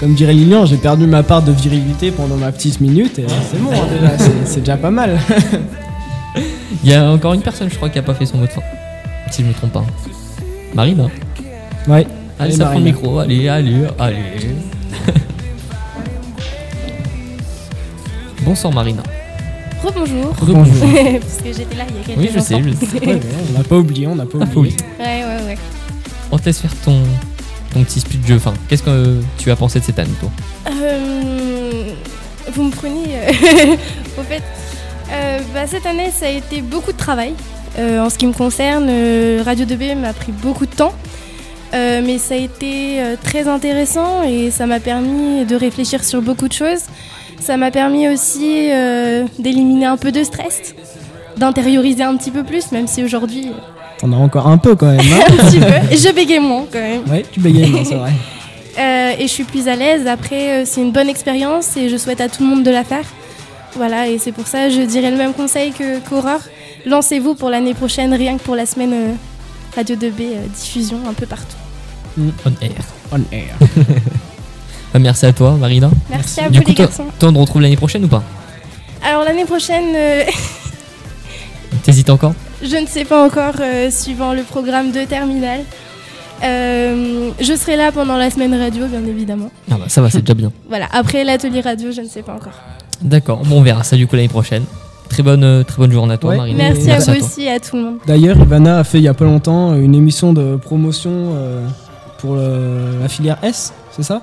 Comme 0.00 0.14
dirait 0.14 0.32
Lilian, 0.32 0.64
j'ai 0.66 0.76
perdu 0.76 1.06
ma 1.06 1.22
part 1.22 1.42
de 1.42 1.50
virilité 1.52 2.10
pendant 2.12 2.36
ma 2.36 2.52
petite 2.52 2.80
minute 2.80 3.18
et 3.18 3.26
c'est 3.50 3.58
bon 3.60 3.70
hein, 3.72 3.86
déjà, 3.92 4.16
c'est- 4.18 4.32
c'est 4.46 4.60
déjà 4.60 4.76
pas 4.76 4.90
mal. 4.90 5.18
Il 6.84 6.90
y 6.90 6.94
a 6.94 7.10
encore 7.10 7.32
une 7.34 7.40
personne, 7.42 7.68
je 7.68 7.74
crois, 7.76 7.88
qui 7.88 7.98
a 7.98 8.02
pas 8.02 8.14
fait 8.14 8.26
son 8.26 8.36
mot 8.38 8.46
de 8.46 8.50
fin. 8.50 8.60
Si 9.30 9.42
je 9.42 9.48
me 9.48 9.52
trompe 9.52 9.72
pas. 9.72 9.84
Marine 10.74 11.00
hein 11.00 11.10
Ouais. 11.88 11.94
Allez, 11.96 12.06
Allez, 12.38 12.52
ça 12.52 12.66
prend 12.66 12.74
le 12.74 12.80
Marine. 12.80 12.94
micro. 12.94 13.18
Allez, 13.18 13.48
allez, 13.48 13.74
allez. 13.98 14.16
Bonsoir 18.44 18.72
Marina. 18.72 19.02
Rebonjour. 19.82 20.34
Rebonjour. 20.40 20.74
Parce 21.20 21.36
que 21.38 21.52
j'étais 21.52 21.74
là 21.76 21.84
il 21.88 21.96
y 21.96 22.00
a 22.00 22.04
quelques 22.06 22.18
Oui, 22.18 22.30
je 22.34 22.38
sais, 22.40 22.62
je 22.62 22.86
sais. 22.86 23.00
Ouais, 23.06 23.14
ouais, 23.14 23.20
on 23.50 23.58
n'a 23.58 23.64
pas 23.64 23.76
oublié, 23.76 24.06
on 24.06 24.14
n'a 24.14 24.26
pas 24.26 24.38
oublié. 24.38 24.76
Ouais, 24.98 25.24
ouais, 25.24 25.44
ouais. 25.46 25.58
On 26.30 26.38
te 26.38 26.44
laisse 26.46 26.60
faire 26.60 26.74
ton, 26.84 27.00
ton 27.72 27.84
petit 27.84 28.00
speech 28.00 28.20
de 28.22 28.26
jeu. 28.28 28.36
Enfin, 28.36 28.54
qu'est-ce 28.68 28.82
que 28.82 29.20
tu 29.36 29.50
as 29.50 29.56
pensé 29.56 29.80
de 29.80 29.84
cette 29.84 29.98
année, 29.98 30.10
toi 30.20 30.30
Euh, 30.70 31.92
vous 32.52 32.62
me 32.64 32.70
prenez 32.70 33.04
euh, 33.14 33.76
au 34.18 34.22
fait. 34.22 34.42
euh, 35.12 35.38
bah, 35.54 35.66
cette 35.66 35.86
année, 35.86 36.10
ça 36.10 36.26
a 36.26 36.30
été 36.30 36.60
beaucoup 36.62 36.92
de 36.92 36.96
travail. 36.98 37.34
En 37.78 38.10
ce 38.10 38.18
qui 38.18 38.26
me 38.26 38.32
concerne, 38.32 38.90
Radio 39.44 39.64
2B 39.64 39.94
m'a 39.94 40.12
pris 40.12 40.32
beaucoup 40.32 40.66
de 40.66 40.74
temps. 40.74 40.92
Mais 41.72 42.18
ça 42.18 42.34
a 42.34 42.38
été 42.38 43.00
très 43.22 43.46
intéressant 43.46 44.24
et 44.24 44.50
ça 44.50 44.66
m'a 44.66 44.80
permis 44.80 45.44
de 45.44 45.54
réfléchir 45.54 46.02
sur 46.02 46.20
beaucoup 46.20 46.48
de 46.48 46.52
choses. 46.52 46.80
Ça 47.38 47.56
m'a 47.56 47.70
permis 47.70 48.08
aussi 48.08 48.68
d'éliminer 49.38 49.86
un 49.86 49.96
peu 49.96 50.10
de 50.10 50.24
stress, 50.24 50.74
d'intérioriser 51.36 52.02
un 52.02 52.16
petit 52.16 52.32
peu 52.32 52.42
plus, 52.42 52.72
même 52.72 52.88
si 52.88 53.04
aujourd'hui, 53.04 53.52
On 54.02 54.12
a 54.12 54.16
encore 54.16 54.46
un 54.46 54.58
peu 54.58 54.74
quand 54.76 54.86
même. 54.86 55.00
hein. 55.00 55.20
un 55.28 55.44
petit 55.48 55.58
peu, 55.58 55.96
je 55.96 56.12
bégaye 56.14 56.38
moins 56.40 56.64
quand 56.72 56.78
même. 56.80 57.02
Ouais, 57.10 57.24
tu 57.30 57.40
bégayes, 57.40 57.70
non, 57.70 57.84
c'est 57.84 57.94
vrai. 57.96 58.12
Euh, 58.78 59.10
et 59.18 59.22
je 59.22 59.32
suis 59.32 59.42
plus 59.42 59.66
à 59.66 59.74
l'aise. 59.74 60.06
Après, 60.06 60.60
euh, 60.60 60.62
c'est 60.64 60.80
une 60.80 60.92
bonne 60.92 61.08
expérience 61.08 61.76
et 61.76 61.88
je 61.88 61.96
souhaite 61.96 62.20
à 62.20 62.28
tout 62.28 62.44
le 62.44 62.48
monde 62.50 62.62
de 62.62 62.70
la 62.70 62.84
faire. 62.84 63.02
Voilà, 63.74 64.06
et 64.06 64.18
c'est 64.18 64.30
pour 64.30 64.46
ça 64.46 64.70
je 64.70 64.82
dirais 64.82 65.10
le 65.10 65.16
même 65.16 65.32
conseil 65.34 65.72
que 65.72 65.98
qu'Aurore. 66.08 66.42
Lancez-vous 66.86 67.34
pour 67.34 67.50
l'année 67.50 67.74
prochaine, 67.74 68.14
rien 68.14 68.38
que 68.38 68.42
pour 68.44 68.54
la 68.54 68.66
semaine 68.66 68.92
euh, 68.92 69.12
Radio 69.74 69.96
2B 69.96 70.20
euh, 70.20 70.46
diffusion 70.56 70.98
un 71.10 71.12
peu 71.12 71.26
partout. 71.26 71.56
On 72.20 72.50
air. 72.64 72.70
On 73.10 73.18
air. 73.34 73.56
Bah, 74.92 75.00
merci 75.00 75.26
à 75.26 75.32
toi, 75.32 75.56
Marina. 75.58 75.90
Merci 76.08 76.40
à 76.40 76.48
du 76.48 76.58
vous, 76.58 76.62
coup, 76.64 76.70
les 76.70 76.74
toi, 76.76 76.86
garçons. 76.86 77.04
toi, 77.18 77.28
on 77.30 77.32
te 77.32 77.38
retrouve 77.38 77.62
l'année 77.62 77.76
prochaine 77.76 78.04
ou 78.04 78.08
pas? 78.08 78.22
Alors 79.04 79.24
l'année 79.24 79.44
prochaine, 79.44 79.92
euh, 79.96 80.22
T'hésites 81.82 82.10
encore? 82.10 82.32
Je 82.62 82.76
ne 82.76 82.86
sais 82.86 83.04
pas 83.04 83.24
encore, 83.24 83.54
euh, 83.60 83.90
suivant 83.90 84.32
le 84.34 84.42
programme 84.42 84.90
de 84.92 85.04
Terminal. 85.04 85.60
Euh, 86.44 87.30
je 87.40 87.54
serai 87.56 87.76
là 87.76 87.90
pendant 87.90 88.16
la 88.16 88.30
semaine 88.30 88.54
radio, 88.54 88.86
bien 88.86 89.04
évidemment. 89.04 89.50
Ah 89.70 89.74
bah 89.78 89.84
ça 89.88 90.00
va, 90.02 90.10
c'est 90.10 90.20
déjà 90.20 90.34
bien. 90.34 90.52
Voilà, 90.68 90.86
après 90.92 91.24
l'atelier 91.24 91.60
radio, 91.60 91.90
je 91.90 92.00
ne 92.02 92.06
sais 92.08 92.22
pas 92.22 92.34
encore. 92.34 92.52
D'accord, 93.02 93.42
bon, 93.44 93.58
on 93.58 93.62
verra 93.62 93.82
ça 93.82 93.96
du 93.96 94.06
coup 94.06 94.14
l'année 94.16 94.28
prochaine. 94.28 94.64
Très 95.08 95.22
bonne, 95.22 95.42
euh, 95.42 95.62
très 95.64 95.78
bonne 95.78 95.90
journée 95.90 96.14
à 96.14 96.18
toi, 96.18 96.30
Ouais. 96.32 96.36
Marina. 96.36 96.64
Merci, 96.70 96.90
à 96.90 96.98
vous 96.98 97.04
toi. 97.06 97.14
aussi 97.16 97.42
et 97.44 97.50
à 97.50 97.58
tout 97.58 97.76
le 97.76 97.82
monde. 97.82 97.96
D'ailleurs, 98.06 98.36
Ivana 98.38 98.78
a 98.78 98.84
fait 98.84 98.98
il 98.98 99.04
y 99.04 99.08
a 99.08 99.14
pas 99.14 99.24
longtemps 99.24 99.74
une 99.74 99.94
émission 99.94 100.32
de 100.32 100.56
promotion 100.56 101.10
euh, 101.34 101.66
pour 102.18 102.34
le- 102.36 102.98
la 103.00 103.08
filière 103.08 103.38
S, 103.42 103.72
c'est 103.96 104.02
ça? 104.02 104.20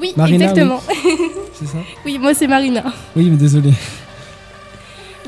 Oui, 0.00 0.12
Marina, 0.16 0.46
exactement. 0.50 0.80
C'est 1.54 1.66
ça? 1.66 1.78
Oui, 2.04 2.18
moi 2.18 2.34
c'est 2.34 2.48
Marina. 2.48 2.82
Oui, 3.14 3.28
mais 3.30 3.36
désolé. 3.36 3.72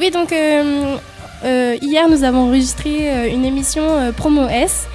Oui, 0.00 0.10
donc 0.10 0.32
euh, 0.32 0.96
euh, 1.44 1.76
hier 1.80 2.08
nous 2.08 2.24
avons 2.24 2.48
enregistré 2.48 3.10
euh, 3.10 3.28
une 3.32 3.44
émission 3.44 3.82
euh, 3.82 4.12
Promo 4.12 4.48
S, 4.48 4.86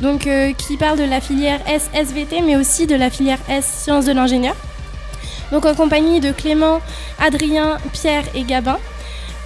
donc 0.00 0.28
qui 0.58 0.76
parle 0.76 0.98
de 0.98 1.04
la 1.04 1.22
filière 1.22 1.58
S 1.66 1.88
SVT, 1.94 2.42
mais 2.42 2.56
aussi 2.56 2.86
de 2.86 2.94
la 2.94 3.08
filière 3.08 3.38
S 3.48 3.64
Sciences 3.64 4.04
de 4.04 4.12
l'ingénieur. 4.12 4.54
Donc 5.52 5.64
en 5.64 5.74
compagnie 5.74 6.20
de 6.20 6.32
Clément, 6.32 6.80
Adrien, 7.18 7.78
Pierre 7.94 8.24
et 8.34 8.42
Gabin. 8.42 8.78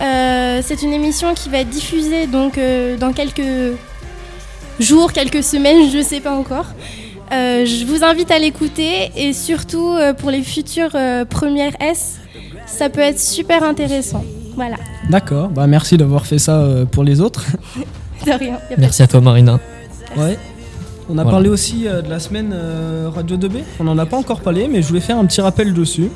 C'est 0.00 0.82
une 0.82 0.92
émission 0.92 1.34
qui 1.34 1.50
va 1.50 1.58
être 1.58 1.68
diffusée 1.68 2.26
donc 2.26 2.58
dans 2.98 3.12
quelques 3.12 3.76
jours, 4.80 5.12
quelques 5.12 5.44
semaines, 5.44 5.88
je 5.88 5.98
ne 5.98 6.02
sais 6.02 6.20
pas 6.20 6.32
encore. 6.32 6.66
Je 7.30 7.84
vous 7.84 8.02
invite 8.02 8.32
à 8.32 8.40
l'écouter 8.40 9.12
et 9.14 9.32
surtout 9.32 9.96
pour 10.18 10.32
les 10.32 10.42
futures 10.42 10.96
premières 11.28 11.80
S, 11.80 12.16
ça 12.66 12.88
peut 12.88 13.02
être 13.02 13.20
super 13.20 13.62
intéressant. 13.62 14.24
Voilà. 14.56 14.78
D'accord, 15.10 15.48
bah 15.48 15.66
merci 15.66 15.96
d'avoir 15.96 16.24
fait 16.24 16.38
ça 16.38 16.60
euh, 16.60 16.84
pour 16.84 17.02
les 17.04 17.20
autres. 17.20 17.44
De 18.26 18.30
rien. 18.32 18.58
Merci 18.78 19.02
à 19.02 19.06
toi, 19.06 19.20
Marina. 19.20 19.58
Ouais. 20.16 20.38
On 21.08 21.12
a 21.18 21.22
Voilà. 21.22 21.30
parlé 21.30 21.48
aussi 21.48 21.88
euh, 21.88 22.02
de 22.02 22.08
la 22.10 22.20
semaine 22.20 22.52
euh, 22.54 23.10
Radio 23.12 23.36
2B. 23.36 23.62
On 23.80 23.84
n'en 23.84 23.98
a 23.98 24.06
pas 24.06 24.16
encore 24.16 24.40
parlé, 24.40 24.68
mais 24.68 24.82
je 24.82 24.88
voulais 24.88 25.00
faire 25.00 25.18
un 25.18 25.24
petit 25.26 25.40
rappel 25.40 25.74
dessus. 25.74 26.10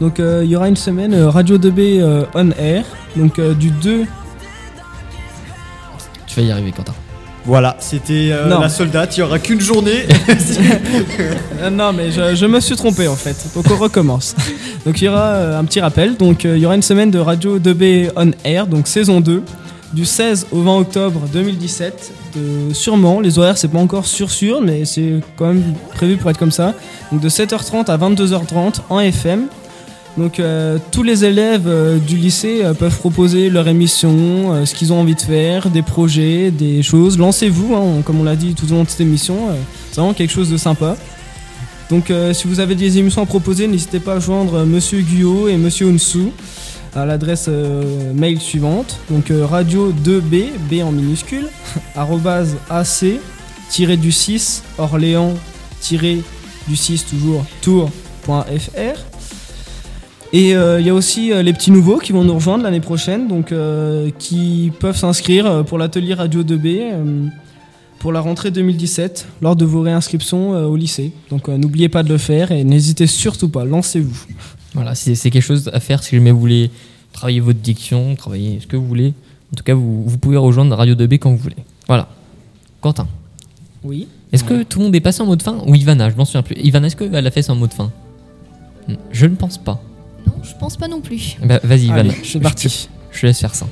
Donc 0.00 0.20
euh, 0.20 0.42
il 0.44 0.50
y 0.50 0.56
aura 0.56 0.68
une 0.68 0.76
semaine 0.76 1.14
Radio 1.14 1.56
2B 1.58 2.00
euh, 2.00 2.24
on 2.34 2.50
air. 2.52 2.84
Donc 3.16 3.38
euh, 3.38 3.54
du 3.54 3.70
2. 3.70 4.04
Tu 6.26 6.40
vas 6.40 6.46
y 6.46 6.50
arriver, 6.50 6.72
Quentin. 6.72 6.92
Voilà, 7.48 7.76
c'était 7.78 8.28
euh, 8.30 8.46
la 8.46 8.68
seule 8.68 8.90
date, 8.90 9.16
il 9.16 9.20
n'y 9.20 9.26
aura 9.26 9.38
qu'une 9.38 9.60
journée. 9.60 10.06
Euh, 11.60 11.70
non, 11.70 11.92
mais 11.92 12.12
je, 12.12 12.36
je 12.36 12.46
me 12.46 12.60
suis 12.60 12.76
trompé 12.76 13.08
en 13.08 13.16
fait. 13.16 13.36
Donc 13.56 13.64
on 13.68 13.76
recommence. 13.76 14.36
Donc 14.86 15.00
il 15.00 15.06
y 15.06 15.08
aura 15.08 15.24
euh, 15.32 15.58
un 15.58 15.64
petit 15.64 15.80
rappel. 15.80 16.16
Donc 16.16 16.44
il 16.44 16.58
y 16.58 16.66
aura 16.66 16.76
une 16.76 16.82
semaine 16.82 17.10
de 17.10 17.18
Radio 17.18 17.58
2B 17.58 18.12
on 18.14 18.30
air, 18.44 18.68
donc 18.68 18.86
saison 18.86 19.20
2, 19.20 19.42
du 19.92 20.04
16 20.04 20.46
au 20.52 20.62
20 20.62 20.76
octobre 20.76 21.20
2017. 21.32 22.12
De, 22.36 22.74
sûrement, 22.74 23.20
les 23.20 23.40
horaires 23.40 23.58
c'est 23.58 23.68
pas 23.68 23.78
encore 23.80 24.06
sûr 24.06 24.30
sûr, 24.30 24.60
mais 24.60 24.84
c'est 24.84 25.14
quand 25.36 25.46
même 25.48 25.74
prévu 25.94 26.16
pour 26.16 26.30
être 26.30 26.38
comme 26.38 26.52
ça. 26.52 26.74
Donc 27.10 27.20
de 27.20 27.28
7h30 27.28 27.86
à 27.90 27.96
22h30 27.96 28.82
en 28.88 29.00
FM. 29.00 29.46
Donc 30.18 30.40
euh, 30.40 30.78
tous 30.90 31.04
les 31.04 31.24
élèves 31.24 31.68
euh, 31.68 31.98
du 31.98 32.16
lycée 32.16 32.62
euh, 32.64 32.74
peuvent 32.74 32.98
proposer 32.98 33.50
leur 33.50 33.68
émission, 33.68 34.66
ce 34.66 34.74
qu'ils 34.74 34.92
ont 34.92 35.00
envie 35.00 35.14
de 35.14 35.20
faire, 35.20 35.70
des 35.70 35.82
projets, 35.82 36.50
des 36.50 36.82
choses. 36.82 37.16
Lancez-vous, 37.18 37.76
hein, 37.76 38.02
comme 38.04 38.20
on 38.20 38.24
l'a 38.24 38.34
dit 38.34 38.54
tout 38.54 38.66
au 38.72 38.74
long 38.74 38.82
de 38.82 38.88
cette 38.88 39.00
émission. 39.00 39.36
c'est 39.90 40.00
vraiment 40.00 40.14
quelque 40.14 40.32
chose 40.32 40.50
de 40.50 40.56
sympa. 40.56 40.96
Donc 41.88 42.12
si 42.32 42.46
vous 42.46 42.60
avez 42.60 42.74
des 42.74 42.98
émissions 42.98 43.22
à 43.22 43.26
proposer, 43.26 43.66
n'hésitez 43.66 44.00
pas 44.00 44.14
à 44.14 44.20
joindre 44.20 44.66
Monsieur 44.66 45.00
Guyot 45.00 45.48
et 45.48 45.56
Monsieur 45.56 45.88
Unsu 45.88 46.32
à 46.94 47.06
l'adresse 47.06 47.48
mail 48.14 48.40
suivante. 48.40 48.98
Donc 49.10 49.32
radio 49.32 49.92
2B, 49.92 50.50
B 50.70 50.82
en 50.82 50.92
minuscule, 50.92 51.48
arrobase 51.96 52.56
AC, 52.68 53.04
du 54.00 54.12
6, 54.12 54.64
Orléans, 54.76 55.32
du 55.90 56.76
6 56.76 57.06
toujours, 57.06 57.44
tour.fr. 57.62 59.07
Et 60.32 60.54
euh, 60.54 60.78
il 60.80 60.86
y 60.86 60.90
a 60.90 60.94
aussi 60.94 61.32
euh, 61.32 61.42
les 61.42 61.52
petits 61.54 61.70
nouveaux 61.70 61.98
qui 61.98 62.12
vont 62.12 62.22
nous 62.22 62.34
rejoindre 62.34 62.62
l'année 62.64 62.80
prochaine, 62.80 63.28
donc 63.28 63.50
euh, 63.50 64.10
qui 64.18 64.70
peuvent 64.78 64.96
s'inscrire 64.96 65.46
euh, 65.46 65.62
pour 65.62 65.78
l'atelier 65.78 66.12
Radio 66.14 66.42
2B 66.42 66.80
euh, 66.92 67.26
pour 67.98 68.12
la 68.12 68.20
rentrée 68.20 68.50
2017 68.50 69.26
lors 69.40 69.56
de 69.56 69.64
vos 69.64 69.80
réinscriptions 69.80 70.54
euh, 70.54 70.64
au 70.66 70.76
lycée. 70.76 71.12
Donc 71.30 71.48
euh, 71.48 71.56
n'oubliez 71.56 71.88
pas 71.88 72.02
de 72.02 72.10
le 72.10 72.18
faire 72.18 72.52
et 72.52 72.62
n'hésitez 72.62 73.06
surtout 73.06 73.48
pas, 73.48 73.64
lancez-vous. 73.64 74.26
Voilà, 74.74 74.94
c'est 74.94 75.14
c'est 75.14 75.30
quelque 75.30 75.42
chose 75.42 75.70
à 75.72 75.80
faire 75.80 76.02
si 76.02 76.14
jamais 76.16 76.30
vous 76.30 76.40
voulez 76.40 76.70
travailler 77.14 77.40
votre 77.40 77.60
diction, 77.60 78.14
travailler 78.14 78.58
ce 78.60 78.66
que 78.66 78.76
vous 78.76 78.86
voulez. 78.86 79.14
En 79.52 79.56
tout 79.56 79.64
cas, 79.64 79.72
vous, 79.72 80.04
vous 80.04 80.18
pouvez 80.18 80.36
rejoindre 80.36 80.76
Radio 80.76 80.94
2B 80.94 81.14
quand 81.18 81.30
vous 81.30 81.38
voulez. 81.38 81.56
Voilà. 81.86 82.06
Quentin. 82.82 83.08
Oui. 83.82 84.06
Est-ce 84.30 84.44
que 84.44 84.62
tout 84.62 84.78
le 84.80 84.84
monde 84.84 84.94
est 84.94 85.00
passé 85.00 85.22
en 85.22 85.26
mode 85.26 85.42
fin? 85.42 85.56
Ou 85.66 85.74
Ivana, 85.74 86.10
je 86.10 86.16
m'en 86.16 86.26
souviens 86.26 86.42
plus. 86.42 86.54
Ivana, 86.62 86.88
est-ce 86.88 86.96
qu'elle 86.96 87.26
a 87.26 87.30
fait 87.30 87.40
ça 87.40 87.54
en 87.54 87.56
mode 87.56 87.72
fin? 87.72 87.90
Hmm, 88.88 88.96
Je 89.10 89.24
ne 89.24 89.34
pense 89.36 89.56
pas. 89.56 89.80
Je 90.42 90.52
pense 90.58 90.76
pas 90.76 90.88
non 90.88 91.00
plus. 91.00 91.36
Bah, 91.44 91.60
Vas-y. 91.62 91.90
Allez, 91.90 92.10
c'est 92.22 92.24
Je- 92.24 92.38
parti. 92.38 92.88
Je, 93.10 93.20
te 93.20 93.26
laisse 93.26 93.40
faire 93.40 93.54
ça. 93.54 93.66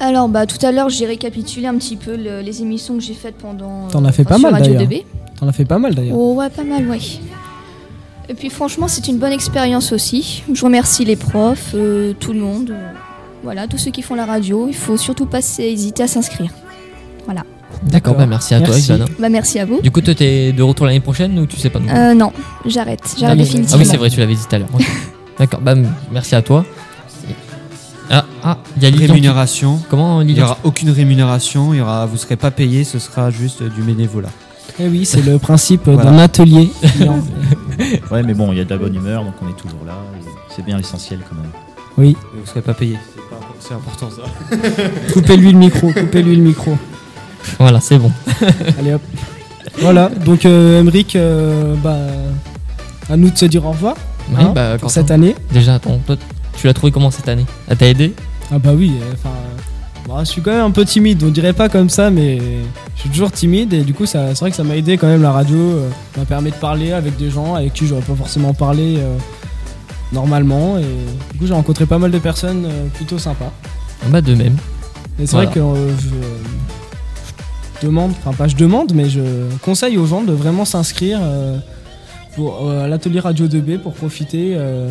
Alors, 0.00 0.28
bah, 0.28 0.44
tout 0.46 0.64
à 0.64 0.72
l'heure, 0.72 0.88
j'ai 0.90 1.06
récapitulé 1.06 1.66
un 1.66 1.74
petit 1.76 1.96
peu 1.96 2.16
le- 2.16 2.40
les 2.42 2.60
émissions 2.62 2.96
que 2.96 3.02
j'ai 3.02 3.14
faites 3.14 3.36
pendant. 3.36 3.88
T'en 3.88 4.04
as 4.04 4.12
fait 4.12 4.22
enfin, 4.22 4.34
pas 4.34 4.38
sur 4.40 4.50
mal 4.50 4.60
Radio 4.62 4.74
d'ailleurs. 4.74 4.90
2B. 4.90 5.04
T'en 5.40 5.48
as 5.48 5.52
fait 5.52 5.64
pas 5.64 5.78
mal 5.78 5.94
d'ailleurs. 5.94 6.16
Oh, 6.18 6.34
ouais, 6.34 6.50
pas 6.50 6.64
mal, 6.64 6.86
ouais. 6.88 6.98
Et 8.28 8.34
puis, 8.34 8.50
franchement, 8.50 8.88
c'est 8.88 9.06
une 9.08 9.18
bonne 9.18 9.32
expérience 9.32 9.92
aussi. 9.92 10.42
Je 10.52 10.64
remercie 10.64 11.04
les 11.04 11.16
profs, 11.16 11.72
euh, 11.74 12.12
tout 12.18 12.32
le 12.32 12.40
monde. 12.40 12.70
euh, 12.70 12.90
voilà, 13.44 13.68
tous 13.68 13.78
ceux 13.78 13.90
qui 13.92 14.02
font 14.02 14.16
la 14.16 14.26
radio. 14.26 14.66
Il 14.68 14.74
faut 14.74 14.96
surtout 14.96 15.26
pas 15.26 15.38
hésiter 15.58 16.02
à 16.02 16.08
s'inscrire. 16.08 16.50
Voilà. 17.24 17.42
D'accord, 17.84 18.14
bah 18.16 18.26
merci 18.26 18.54
à 18.54 18.60
toi. 18.60 18.76
Ivana. 18.76 19.04
Bah, 19.18 19.28
merci 19.28 19.58
à 19.60 19.64
vous. 19.66 19.80
Du 19.80 19.90
coup, 19.90 20.00
toi, 20.00 20.14
t'es 20.14 20.52
de 20.52 20.62
retour 20.62 20.86
l'année 20.86 21.00
prochaine 21.00 21.38
ou 21.38 21.46
tu 21.46 21.56
sais 21.56 21.70
pas 21.70 21.78
non 21.78 21.88
Euh, 21.94 22.14
non, 22.14 22.32
j'arrête. 22.64 23.00
Ah 23.04 23.14
J'arrête 23.18 23.38
oui, 23.38 23.44
définitivement. 23.44 23.76
Ah 23.76 23.78
oui, 23.82 23.86
c'est 23.88 23.96
vrai, 23.96 24.10
tu 24.10 24.18
l'avais 24.20 24.34
dit 24.34 24.40
tout 24.48 24.54
à 24.54 24.58
l'heure. 24.58 24.68
Ok. 24.74 24.84
D'accord, 25.38 25.60
bah 25.60 25.74
merci 26.10 26.34
à 26.34 26.42
toi. 26.42 26.64
Ah, 28.08 28.24
ah, 28.44 28.58
il 28.76 28.82
y 28.84 28.86
a 28.86 28.90
Lilian 28.90 29.06
qui- 29.06 29.12
Rémunération. 29.12 29.80
Comment 29.90 30.20
Il 30.22 30.32
n'y 30.34 30.40
aura 30.40 30.58
aucune 30.64 30.90
rémunération, 30.90 31.74
il 31.74 31.78
y 31.78 31.80
aura, 31.80 32.06
vous 32.06 32.14
ne 32.14 32.18
serez 32.18 32.36
pas 32.36 32.50
payé, 32.52 32.84
ce 32.84 32.98
sera 33.00 33.30
juste 33.30 33.62
du 33.64 33.82
bénévolat. 33.82 34.28
Eh 34.78 34.86
oui, 34.88 35.04
c'est 35.04 35.22
le 35.22 35.38
principe 35.38 35.82
Voilà. 35.88 36.10
d'un 36.10 36.18
atelier. 36.18 36.70
Ouais, 38.10 38.22
mais 38.22 38.32
bon, 38.32 38.52
il 38.52 38.58
y 38.58 38.60
a 38.60 38.64
de 38.64 38.70
la 38.70 38.78
bonne 38.78 38.94
humeur, 38.94 39.22
donc 39.24 39.34
on 39.42 39.48
est 39.50 39.56
toujours 39.56 39.84
là. 39.86 39.94
C'est 40.54 40.64
bien 40.64 40.76
l'essentiel 40.78 41.20
quand 41.28 41.34
même. 41.36 41.50
oui. 41.98 42.16
Vous 42.34 42.40
ne 42.40 42.46
serez 42.46 42.62
pas 42.62 42.72
payé. 42.72 42.96
C'est 43.60 43.74
important 43.74 44.08
ça. 44.10 44.22
Coupez-lui 45.12 45.52
le 45.52 45.58
micro, 45.58 45.92
coupez-lui 45.92 46.36
le 46.36 46.42
micro. 46.42 46.76
Voilà, 47.58 47.80
c'est 47.80 47.98
bon. 47.98 48.10
Allez 48.78 48.94
hop. 48.94 49.02
Voilà, 49.80 50.08
donc 50.08 50.46
euh, 50.46 50.80
Emeric, 50.80 51.16
euh, 51.16 51.74
bah, 51.82 51.96
à 53.10 53.16
nous 53.16 53.28
de 53.30 53.36
se 53.36 53.44
dire 53.46 53.66
au 53.66 53.70
revoir 53.72 53.96
Ouais, 54.30 54.42
hein, 54.42 54.52
bah, 54.54 54.76
pour 54.78 54.90
cette 54.90 55.10
année. 55.10 55.34
Déjà, 55.52 55.74
attends, 55.74 55.98
toi, 56.06 56.16
tu 56.56 56.66
l'as 56.66 56.74
trouvé 56.74 56.90
comment 56.92 57.10
cette 57.10 57.28
année? 57.28 57.46
Elle 57.68 57.76
t'a 57.76 57.86
aidé? 57.88 58.14
Ah 58.52 58.58
bah 58.58 58.70
oui, 58.76 58.92
euh, 59.00 59.12
enfin, 59.14 59.34
bah, 60.08 60.20
je 60.20 60.24
suis 60.30 60.40
quand 60.42 60.52
même 60.52 60.64
un 60.64 60.70
peu 60.70 60.84
timide, 60.84 61.22
on 61.24 61.28
dirait 61.30 61.52
pas 61.52 61.68
comme 61.68 61.90
ça, 61.90 62.10
mais 62.10 62.38
je 62.94 63.00
suis 63.00 63.10
toujours 63.10 63.30
timide 63.32 63.72
et 63.72 63.82
du 63.82 63.92
coup, 63.94 64.06
c'est 64.06 64.18
vrai 64.34 64.50
que 64.50 64.56
ça 64.56 64.64
m'a 64.64 64.76
aidé 64.76 64.96
quand 64.98 65.06
même 65.08 65.22
la 65.22 65.32
radio, 65.32 65.56
euh, 65.56 65.88
ça 66.14 66.20
m'a 66.20 66.26
permis 66.26 66.50
de 66.50 66.56
parler 66.56 66.92
avec 66.92 67.16
des 67.16 67.30
gens 67.30 67.54
avec 67.54 67.72
qui 67.74 67.86
j'aurais 67.86 68.02
pas 68.02 68.14
forcément 68.14 68.54
parlé 68.54 68.96
euh, 68.98 69.16
normalement 70.12 70.78
et 70.78 70.82
du 71.32 71.38
coup, 71.38 71.46
j'ai 71.46 71.54
rencontré 71.54 71.86
pas 71.86 71.98
mal 71.98 72.10
de 72.10 72.18
personnes 72.18 72.64
euh, 72.66 72.86
plutôt 72.94 73.18
sympas. 73.18 73.52
Ah 74.04 74.06
Bah, 74.10 74.20
de 74.20 74.34
même. 74.34 74.56
Et 75.18 75.26
c'est 75.26 75.32
Voilà. 75.32 75.46
vrai 75.50 75.54
que 75.54 75.60
euh, 75.60 75.88
je, 75.98 76.08
je 77.80 77.86
demande, 77.86 78.12
enfin 78.18 78.32
pas 78.32 78.48
je 78.48 78.56
demande, 78.56 78.92
mais 78.94 79.08
je 79.08 79.20
conseille 79.62 79.98
aux 79.98 80.06
gens 80.06 80.22
de 80.22 80.32
vraiment 80.32 80.64
s'inscrire 80.64 81.18
euh, 81.22 81.58
pour 82.36 82.68
euh, 82.68 82.86
l'atelier 82.86 83.18
Radio 83.20 83.46
2B 83.48 83.78
pour 83.78 83.94
profiter 83.94 84.52
euh, 84.54 84.88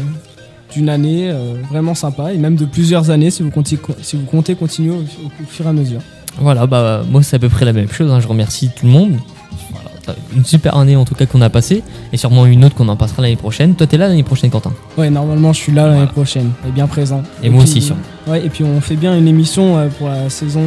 d'une 0.73 0.89
année 0.89 1.29
euh, 1.29 1.53
vraiment 1.69 1.93
sympa 1.93 2.33
et 2.33 2.37
même 2.37 2.55
de 2.55 2.65
plusieurs 2.65 3.11
années 3.11 3.29
si 3.29 3.43
vous 3.43 3.51
comptez, 3.51 3.77
si 4.01 4.15
vous 4.17 4.25
comptez 4.25 4.55
continuer 4.55 4.91
au, 4.91 5.01
au 5.03 5.45
fur 5.47 5.65
et 5.65 5.69
à 5.69 5.73
mesure. 5.73 6.01
Voilà, 6.39 6.67
bah 6.67 7.03
moi 7.09 7.23
c'est 7.23 7.37
à 7.37 7.39
peu 7.39 7.47
près 7.47 7.63
la 7.63 7.71
même 7.71 7.89
chose. 7.89 8.11
hein. 8.11 8.19
Je 8.19 8.27
remercie 8.27 8.69
tout 8.75 8.85
le 8.87 8.91
monde. 8.91 9.13
Voilà, 9.71 10.19
une 10.35 10.43
super 10.43 10.75
année 10.75 10.95
en 10.97 11.05
tout 11.05 11.15
cas 11.15 11.25
qu'on 11.25 11.41
a 11.41 11.49
passée 11.49 11.81
et 12.11 12.17
sûrement 12.17 12.45
une 12.45 12.65
autre 12.65 12.75
qu'on 12.75 12.89
en 12.89 12.97
passera 12.97 13.21
l'année 13.21 13.35
prochaine. 13.37 13.75
Toi 13.75 13.87
t'es 13.87 13.97
là 13.97 14.07
l'année 14.09 14.23
prochaine, 14.23 14.49
Quentin? 14.49 14.73
Ouais, 14.97 15.09
normalement 15.09 15.53
je 15.53 15.59
suis 15.59 15.71
là 15.71 15.87
l'année 15.87 16.07
prochaine 16.07 16.51
et 16.67 16.71
bien 16.71 16.87
présent. 16.87 17.23
Et 17.43 17.49
moi 17.49 17.63
puis, 17.63 17.71
aussi, 17.71 17.81
sûrement. 17.81 18.01
Ouais, 18.27 18.43
et 18.45 18.49
puis 18.49 18.63
on 18.63 18.81
fait 18.81 18.95
bien 18.97 19.17
une 19.17 19.27
émission 19.27 19.87
pour 19.97 20.09
la 20.09 20.29
saison, 20.29 20.61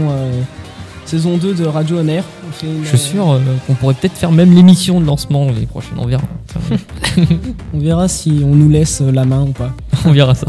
saison 1.09 1.39
2 1.39 1.55
de 1.55 1.65
Radio 1.65 1.99
On 2.01 2.07
Air. 2.09 2.25
On 2.49 2.53
fait 2.53 2.67
une, 2.67 2.85
Je 2.85 2.89
suis 2.89 2.99
sûr 2.99 3.31
euh, 3.31 3.41
qu'on 3.67 3.75
pourrait 3.75 3.95
peut-être 3.95 4.17
faire 4.17 4.31
même 4.31 4.55
l'émission 4.55 5.01
de 5.01 5.07
lancement 5.07 5.47
l'année 5.47 5.67
prochaine. 5.67 5.95
On 5.99 6.07
verra. 6.07 6.23
On 7.75 7.79
verra 7.79 8.09
si 8.09 8.43
on 8.45 8.55
nous 8.55 8.69
laisse 8.69 9.01
euh, 9.01 9.11
la 9.11 9.25
main 9.25 9.43
ou 9.43 9.53
pas. 9.53 9.73
on 10.05 10.13
verra 10.13 10.35
ça. 10.35 10.47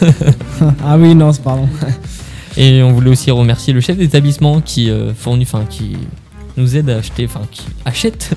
ah 0.84 0.98
oui, 0.98 1.14
non, 1.14 1.32
c'est 1.32 1.42
pardon. 1.42 1.68
Et 2.56 2.82
on 2.82 2.92
voulait 2.92 3.10
aussi 3.10 3.30
remercier 3.30 3.72
le 3.72 3.80
chef 3.80 3.96
d'établissement 3.96 4.60
qui 4.60 4.90
euh, 4.90 5.14
fournit, 5.14 5.44
enfin 5.44 5.64
qui 5.68 5.96
nous 6.56 6.76
aide 6.76 6.90
à 6.90 6.96
acheter, 6.96 7.24
enfin 7.26 7.42
qui 7.50 7.62
achète 7.84 8.32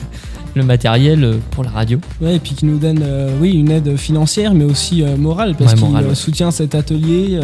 le 0.56 0.64
matériel 0.64 1.38
pour 1.52 1.64
la 1.64 1.72
radio. 1.72 2.00
Ouais, 2.22 2.36
et 2.36 2.40
puis 2.40 2.54
qui 2.54 2.66
nous 2.66 2.78
donne 2.78 3.02
euh, 3.02 3.36
oui, 3.42 3.52
une 3.54 3.72
aide 3.72 3.96
financière, 3.98 4.54
mais 4.54 4.66
aussi 4.66 5.02
euh, 5.02 5.18
morale, 5.18 5.56
parce 5.58 5.74
Ouais, 5.74 5.80
qu'il 5.80 6.08
ouais. 6.08 6.16
soutient 6.16 6.52
cet 6.52 6.76
atelier, 6.76 7.40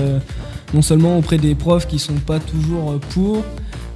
non 0.74 0.82
seulement 0.82 1.18
auprès 1.18 1.38
des 1.38 1.56
profs 1.56 1.88
qui 1.88 2.00
sont 2.00 2.14
pas 2.16 2.40
toujours 2.40 2.92
euh, 2.92 3.00
pour, 3.14 3.44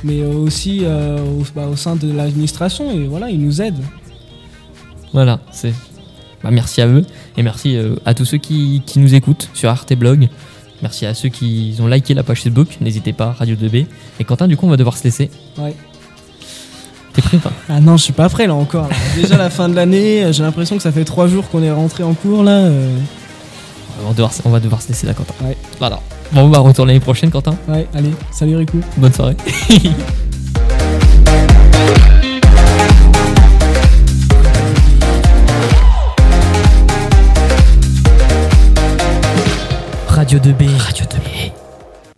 mais 0.04 0.22
euh, 0.22 0.32
aussi 0.34 0.80
euh, 0.84 1.20
au, 1.20 1.44
bah, 1.56 1.68
au 1.72 1.76
sein 1.76 1.96
de 1.96 2.12
l'administration, 2.12 2.92
et 2.92 3.06
voilà, 3.08 3.30
il 3.30 3.40
nous 3.42 3.62
aide. 3.62 3.76
Voilà, 5.14 5.40
c'est. 5.52 5.74
Bah, 6.44 6.50
merci 6.52 6.82
à 6.82 6.88
eux 6.88 7.06
et 7.38 7.44
merci 7.44 7.76
euh, 7.78 7.96
à 8.06 8.14
tous 8.16 8.26
ceux 8.26 8.38
qui, 8.40 8.82
qui 8.86 8.98
nous 9.00 9.14
écoutent 9.14 9.50
sur 9.54 9.70
Arte 9.70 9.94
Blog. 9.94 10.28
Merci 10.82 11.06
à 11.06 11.14
ceux 11.14 11.30
qui 11.30 11.76
ont 11.80 11.86
liké 11.86 12.16
la 12.16 12.24
page 12.24 12.42
Facebook. 12.42 12.78
N'hésitez 12.82 13.14
pas, 13.14 13.34
Radio 13.38 13.56
2B. 13.56 13.86
Et 14.20 14.24
Quentin, 14.24 14.48
du 14.48 14.58
coup, 14.58 14.66
on 14.66 14.70
va 14.72 14.78
devoir 14.78 14.98
se 14.98 15.04
laisser. 15.04 15.30
Ouais. 15.60 15.76
T'es 17.14 17.22
prêt 17.22 17.38
ou 17.38 17.40
pas? 17.42 17.52
Ah 17.70 17.80
non, 17.80 17.98
je 17.98 18.04
suis 18.06 18.14
pas 18.14 18.28
prêt 18.30 18.48
là 18.48 18.56
encore. 18.56 18.88
là. 18.88 18.96
Déjà 19.16 19.38
la 19.38 19.52
fin 19.52 19.70
de 19.70 19.76
l'année, 19.76 20.34
j'ai 20.34 20.42
l'impression 20.42 20.78
que 20.78 20.82
ça 20.82 20.92
fait 20.92 21.06
trois 21.06 21.28
jours 21.28 21.48
qu'on 21.50 21.62
est 21.62 21.72
rentré 21.72 22.02
en 22.04 22.16
cours 22.16 22.42
là. 22.44 22.58
euh. 22.66 22.98
On 24.04 24.10
va, 24.10 24.14
devoir, 24.14 24.32
on 24.46 24.50
va 24.50 24.60
devoir 24.60 24.82
se 24.82 24.90
laisser 24.90 25.08
là, 25.08 25.14
Quentin. 25.14 25.34
Ouais. 25.44 25.58
Voilà. 25.80 26.00
Bon, 26.32 26.42
on 26.42 26.50
va 26.50 26.60
retourner 26.60 26.94
l'année 26.94 27.04
prochaine, 27.04 27.30
Quentin. 27.30 27.56
Ouais, 27.68 27.88
allez, 27.94 28.12
salut 28.32 28.56
Riku. 28.56 28.82
Bonne 28.98 29.14
soirée. 29.14 29.36
Radio 40.08 40.38
2B. 40.40 40.78
Radio 40.78 41.06
2B. 41.06 41.21